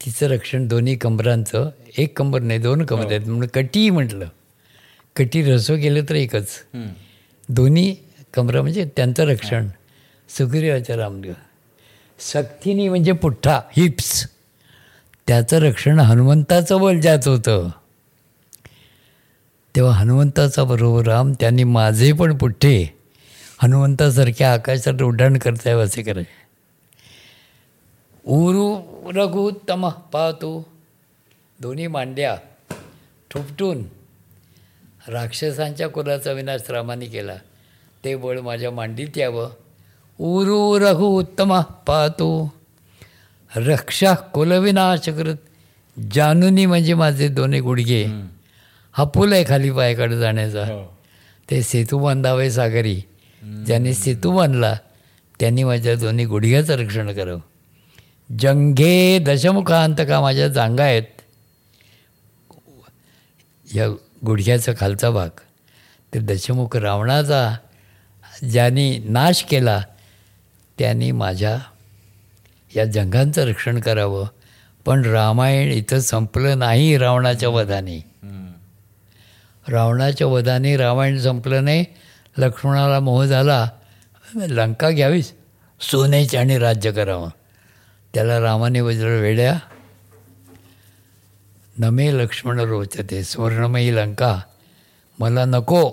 तिचं 0.05 0.27
रक्षण 0.27 0.67
दोन्ही 0.67 0.95
कंबरांचं 0.95 1.69
एक 1.97 2.17
कंबर 2.17 2.41
नाही 2.41 2.59
दोन 2.59 2.85
कंबर 2.85 3.05
आहेत. 3.05 3.21
म्हणून 3.21 3.47
कटी 3.47 3.89
म्हटलं. 3.89 4.27
कटी 5.15 5.43
रसो 5.43 5.75
केलं 5.75 6.03
तर 6.09 6.15
एकच. 6.15 6.47
दोन्ही 7.49 7.95
कमरा 8.33 8.61
म्हणजे 8.61 8.89
त्यांचं 8.95 9.23
रक्षण. 9.23 9.67
सुग्रीवाच्या 10.29 10.97
रामदेव. 10.97 11.33
सक्तीनी 12.19 12.89
म्हणजे 12.89 13.11
पुठ्ठा 13.11 13.61
हिप्स. 13.77 14.27
त्याचं 15.27 15.57
रक्षण 15.57 15.99
हनुमंताचं 15.99 16.81
बल 16.81 16.99
ज्याचं 16.99 17.31
होतं. 17.31 17.69
तेव्हा 19.75 19.93
हनुमंताचा 19.93 20.63
बरोबर 20.63 21.05
राम 21.05 21.33
त्यांनी 21.39 21.63
माझे 21.63 22.13
पण 22.13 22.37
पुठ्ठे 22.37 22.87
हनुमंतासारख्या 23.63 24.53
आकाशात 24.53 25.01
उड्डाण 25.01 25.37
करता 25.37 25.69
यावं 25.69 25.83
असे 25.83 26.03
करायचे. 26.03 26.41
उरू 28.25 28.77
रघुत्तम 29.15 29.89
पाहतो. 29.89 30.69
दोन्ही 31.59 31.87
मांड्या 31.87 32.37
ठुपटून 33.31 33.83
राक्षसांच्या 35.07 35.89
कुलाचा 35.89 36.31
विनाश 36.31 36.61
रामाने 36.69 37.05
केला. 37.05 37.35
ते 38.05 38.15
बळ 38.15 38.39
माझ्या 38.39 38.71
मांडीत 38.71 39.17
यावं. 39.17 39.49
उरू 40.19 40.79
रघु 40.79 41.05
उत्तम 41.05 41.61
पाहतो. 41.61 42.53
रक्षा 43.55 44.13
कुलविनाश 44.13 45.09
करत. 45.09 45.35
जानूनी 46.11 46.65
म्हणजे 46.65 46.93
माझे 46.93 47.27
दोन्ही 47.27 47.59
गुडघे. 47.59 48.07
हा 48.91 49.03
पूल 49.03 49.33
आहे 49.33 49.43
खाली 49.43 49.71
पायाकडे 49.71 50.19
जाण्याचा. 50.19 50.65
हो. 50.65 50.97
ते 51.49 51.61
सेतू 51.61 51.99
बांधावे 51.99 52.51
सागरी. 52.51 53.01
ज्याने 53.65 53.93
सेतू 53.93 54.31
बांधला 54.31 54.77
त्यांनी 55.39 55.63
माझ्या 55.63 55.95
दोन्ही 55.95 56.25
गुडघ्याचं 56.25 56.73
रक्षण 56.73 57.13
करावं. 57.13 57.39
जंघे 58.39 59.19
दशमुखांतका 59.19 60.21
माझ्या 60.21 60.47
जांगा 60.47 60.83
आहेत? 60.83 61.03
या 63.75 63.87
गुडघ्याचा 64.25 64.71
खालचा 64.79 65.09
भाग. 65.09 65.29
ते 66.13 66.19
दशमुख 66.19 66.75
रावणाचा 66.75 67.57
ज्याने 68.51 68.97
नाश 68.97 69.43
केला 69.43 69.81
त्यांनी 70.79 71.11
माझ्या 71.11 71.59
या 72.75 72.85
जंगांचं 72.85 73.47
रक्षण 73.47 73.79
करावं. 73.79 74.27
पण 74.85 75.05
रामायण 75.05 75.71
इथं 75.71 75.99
संपलं 75.99 76.59
नाही 76.59 76.97
रावणाच्या 76.97 77.49
वधाने. 77.49 78.10
रावणाच्या 79.71 80.27
वधाने 80.27 80.77
रामायण 80.77 81.19
संपलं 81.19 81.65
नाही 81.65 81.85
लक्ष्मणाला 82.37 82.99
मोह 82.99 83.25
झाला. 83.25 83.69
लंका 84.35 84.89
घ्यावीच 84.89 85.33
सोन्याची 85.81 86.37
आणि 86.37 86.57
राज्य 86.57 86.91
करावं. 86.91 87.29
त्याला 88.13 88.39
रामाने 88.39 88.81
वज्र 88.81 89.07
वेड्या. 89.07 89.59
नमे 91.77 92.13
लक्ष्मण 92.13 92.59
रोचते 92.59 93.23
स्वर्णमयी 93.23 93.95
लंका. 93.95 94.39
मला 95.19 95.45
नको. 95.45 95.91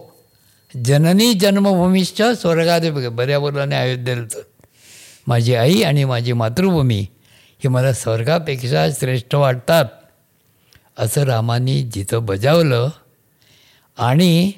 जननी 0.84 1.34
जन्मभूमीश्च 1.34 2.22
स्वर्गात 2.40 2.80
बऱ्या 3.12 3.38
बोलाने 3.38 3.76
अयोध्येचं 3.76 4.40
माझी 5.26 5.54
आई 5.54 5.82
आणि 5.82 6.04
माझी 6.04 6.32
मातृभूमी 6.32 7.06
ही 7.58 7.68
मला 7.68 7.92
स्वर्गापेक्षा 7.92 8.90
श्रेष्ठ 8.90 9.34
वाटतात. 9.34 9.84
असं 10.98 11.22
रामाने 11.22 11.82
जिथं 11.82 12.24
बजावलं 12.24 12.88
आणि 13.98 14.52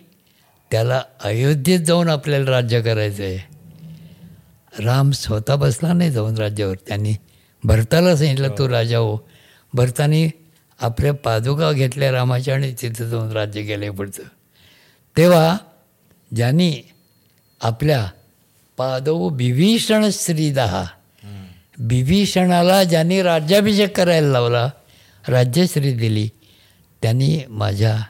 त्याला 0.71 1.03
अयोध्येत 1.25 1.81
जाऊन 1.81 2.09
आपल्याला 2.09 2.51
राज्य 2.51 2.83
करायचं 2.83 3.23
आहे. 3.23 3.39
राम 4.85 5.11
स्वतः 5.11 5.55
बसला 5.55 5.93
नाही 5.93 6.11
जाऊन 6.11 6.39
राज्यावर. 6.39 6.77
त्यांनी 6.89 7.15
भरताला 7.65 8.17
सांगितलं 8.17 8.49
तू 8.59 8.69
राजा 8.69 8.99
हो. 8.99 9.19
भरताने 9.75 10.31
आपल्या 10.81 11.13
पादुका 11.13 11.73
घेतल्या 11.73 12.13
रामाच्या 12.13 12.55
आणि 12.55 12.75
तिथं 12.83 13.09
जाऊन 13.09 13.33
राज्य 13.33 13.63
केलं 13.63 13.91
पुढचं. 13.91 14.23
तेव्हा 15.17 15.57
ज्यांनी 16.37 16.83
आपल्या 17.61 18.09
पादव 18.77 19.29
बिभीषण 19.29 20.09
श्रीदहा 20.13 20.85
बिभीषणाला 21.79 22.85
ज्यांनी 22.85 23.23
राज्याभिषेक 23.23 23.97
करायला 23.97 24.29
लावला 24.29 24.71
राज्यश्री 25.29 25.93
दिली 25.93 26.29
त्यांनी 27.03 27.41
माझ्या 27.49 28.03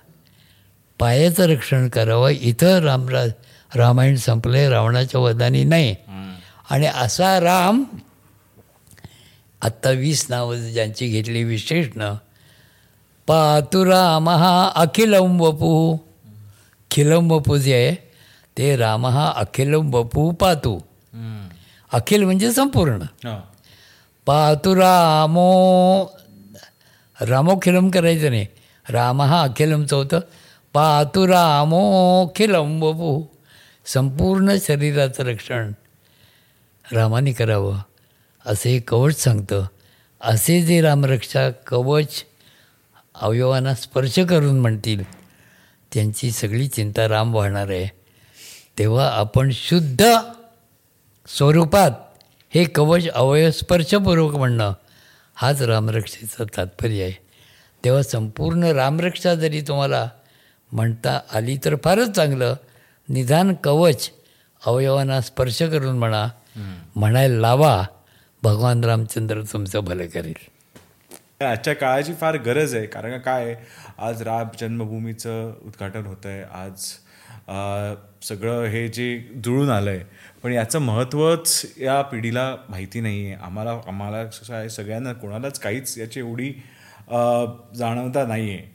पायाचं 1.01 1.47
रक्षण 1.48 1.89
करावं. 1.89 2.31
इथं 2.31 2.78
रामरा 2.85 3.24
रामायण 3.77 4.16
संपले 4.16 4.68
रावणाच्या 4.68 5.20
वधानी 5.20 5.64
नाही. 5.64 5.94
आणि 6.70 6.86
असा 6.86 7.39
राम 7.40 7.82
आत्ता 9.62 9.90
वीस 9.90 10.27
नावं 10.31 10.70
ज्यांची 10.72 11.06
घेतली 11.09 11.43
विशेषणं 11.44 12.16
पातु 13.28 13.85
राम 13.85 14.28
हा 14.28 14.70
अखिलम 14.74 15.40
वपू 15.40 15.72
खिलम 16.90 17.31
वपू 17.32 17.56
जे 17.59 17.74
आहे 17.74 17.94
ते 18.59 18.77
राम 18.77 19.06
हा 19.06 19.31
अखिलम 19.36 19.94
वपू 19.94 20.31
पातू 20.40 20.78
अखिल 21.93 22.24
म्हणजे 22.24 22.51
संपूर्ण. 22.52 23.02
हो. 23.24 23.36
पातु 24.27 24.74
रामो 24.74 25.51
रामोखिलम 27.18 27.89
करायचं 27.90 28.31
नाही. 28.31 28.47
राम 28.86 29.22
हा 29.22 29.43
अखिलमचं 29.43 29.97
होतं. 29.97 30.20
पातु 30.72 31.26
रामोखिलम 31.26 33.22
संपूर्ण 33.86 34.55
शरीराचं 34.60 35.22
रक्षण 35.22 35.72
रामाने 36.92 37.32
करावं 37.32 37.78
असे 38.47 38.78
कवच 38.78 39.16
सांगतं. 39.16 39.66
असे 40.20 40.62
जे 40.62 40.80
रामरक्षा 40.80 41.51
कवच 41.51 42.24
अवयवांना 43.14 43.74
स्पर्श 43.74 44.18
करून 44.18 44.60
म्हणतील 44.60 45.02
त्यांची 45.94 46.30
सगळी 46.30 46.68
चिंता 46.68 47.09
राम 47.09 47.34
वाहणार 47.34 47.68
आहे. 47.68 47.88
तेव्हा 48.78 49.10
आपण 49.10 49.51
शुद्ध 49.52 50.05
स्वरूपात 51.26 51.90
हे 52.55 52.64
कवच 52.64 53.09
अवयस्पर्शपूर्वक 53.09 54.34
म्हणणं 54.34 54.72
हाच 55.34 55.62
रामरक्षेचं 55.62 56.44
तात्पर्य 56.56 57.02
आहे. 57.02 57.12
तेव्हा 57.84 58.02
संपूर्ण 58.02 58.64
रामरक्षा 58.64 59.34
जरी 59.34 59.60
तुम्हाला 59.60 60.09
म्हणता 60.72 61.18
आली 61.34 61.56
तर 61.64 61.74
फारच 61.84 62.10
चांगलं. 62.16 62.55
निदान 63.09 63.52
कवच 63.64 64.10
अवयवांना 64.62 65.20
स्पर्श 65.20 65.62
करून 65.62 65.98
म्हणा 65.98 66.26
म्हणायला 66.97 67.40
लावा 67.40 67.82
भगवान 68.42 68.84
रामचंद्र 68.84 69.42
तुमचं 69.52 69.84
भलं 69.84 70.06
करेल. 70.06 70.34
आजच्या 71.42 71.74
काळाची 71.74 72.12
फार 72.20 72.36
गरज 72.36 72.74
आहे 72.74 72.86
कारण 72.86 73.18
काय 73.18 73.55
आज 73.98 74.22
राम 74.22 74.48
जन्मभूमीचं 74.60 75.52
उद्घाटन 75.66 76.06
होतं 76.06 76.28
आहे 76.28 76.42
आज 76.55 76.84
सगळं 78.22 78.64
हे 78.64 78.86
जे 78.88 79.06
जुळून 79.44 79.70
आलं 79.70 79.90
आहे 79.90 80.02
पण 80.42 80.52
याचं 80.52 80.78
महत्त्वच 80.78 81.64
या 81.80 82.01
पिढीला 82.02 82.55
माहिती 82.68 83.01
नाही 83.01 83.24
आहे 83.26 83.34
आम्हाला 83.44 83.70
आम्हाला 83.86 84.24
कसं 84.24 84.55
आहे 84.55 84.68
सगळ्यांना 84.68 85.12
कोणालाच 85.12 85.59
काहीच 85.59 85.97
याची 85.98 86.20
एवढी 86.20 86.51
जाणवता 87.78 88.26
नाही 88.26 88.51
आहे 88.51 88.68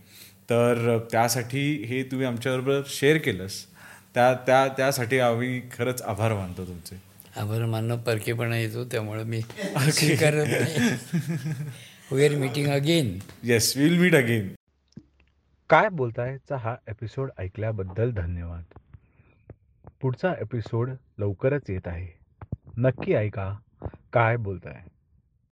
तर 0.49 0.97
त्यासाठी 1.11 1.83
हे 1.83 2.03
तुम्ही 2.03 2.27
आमच्याबरोबर 2.27 2.81
शेअर 2.87 3.17
केलंस. 3.17 3.65
त्या 4.13 4.33
त्या 4.33 4.67
त्यासाठी 4.67 5.19
आम्ही 5.19 5.61
खरंच 5.71 6.01
आभार 6.01 6.33
मानतो 6.33 6.65
तुमचे. 6.65 7.01
आभार 7.35 7.65
मानणं 7.65 7.97
परकेपणा 7.97 8.57
येतो 8.57 8.85
त्यामुळे 8.85 9.23
मी 9.23 9.41
स्वीकारत 9.41 10.45
नाही. 10.47 12.25
Are 12.25 12.35
meeting 12.35 12.67
again 12.67 13.17
yes 13.43 13.75
will 13.77 13.97
meet 13.99 14.15
again 14.15 14.53
काय 15.69 15.89
बोलतायचा 15.89 16.57
हा 16.57 16.75
एपिसोड 16.87 17.29
ऐकल्याबद्दल 17.37 18.11
धन्यवाद. 18.11 18.63
पुढचा 20.01 20.33
एपिसोड 20.41 20.89
लवकरच 21.19 21.69
येत 21.69 21.87
आहे. 21.87 22.07
नक्की 22.77 23.13
ऐका 23.13 23.53
काय 24.13 24.35
बोलताय. 24.37 24.81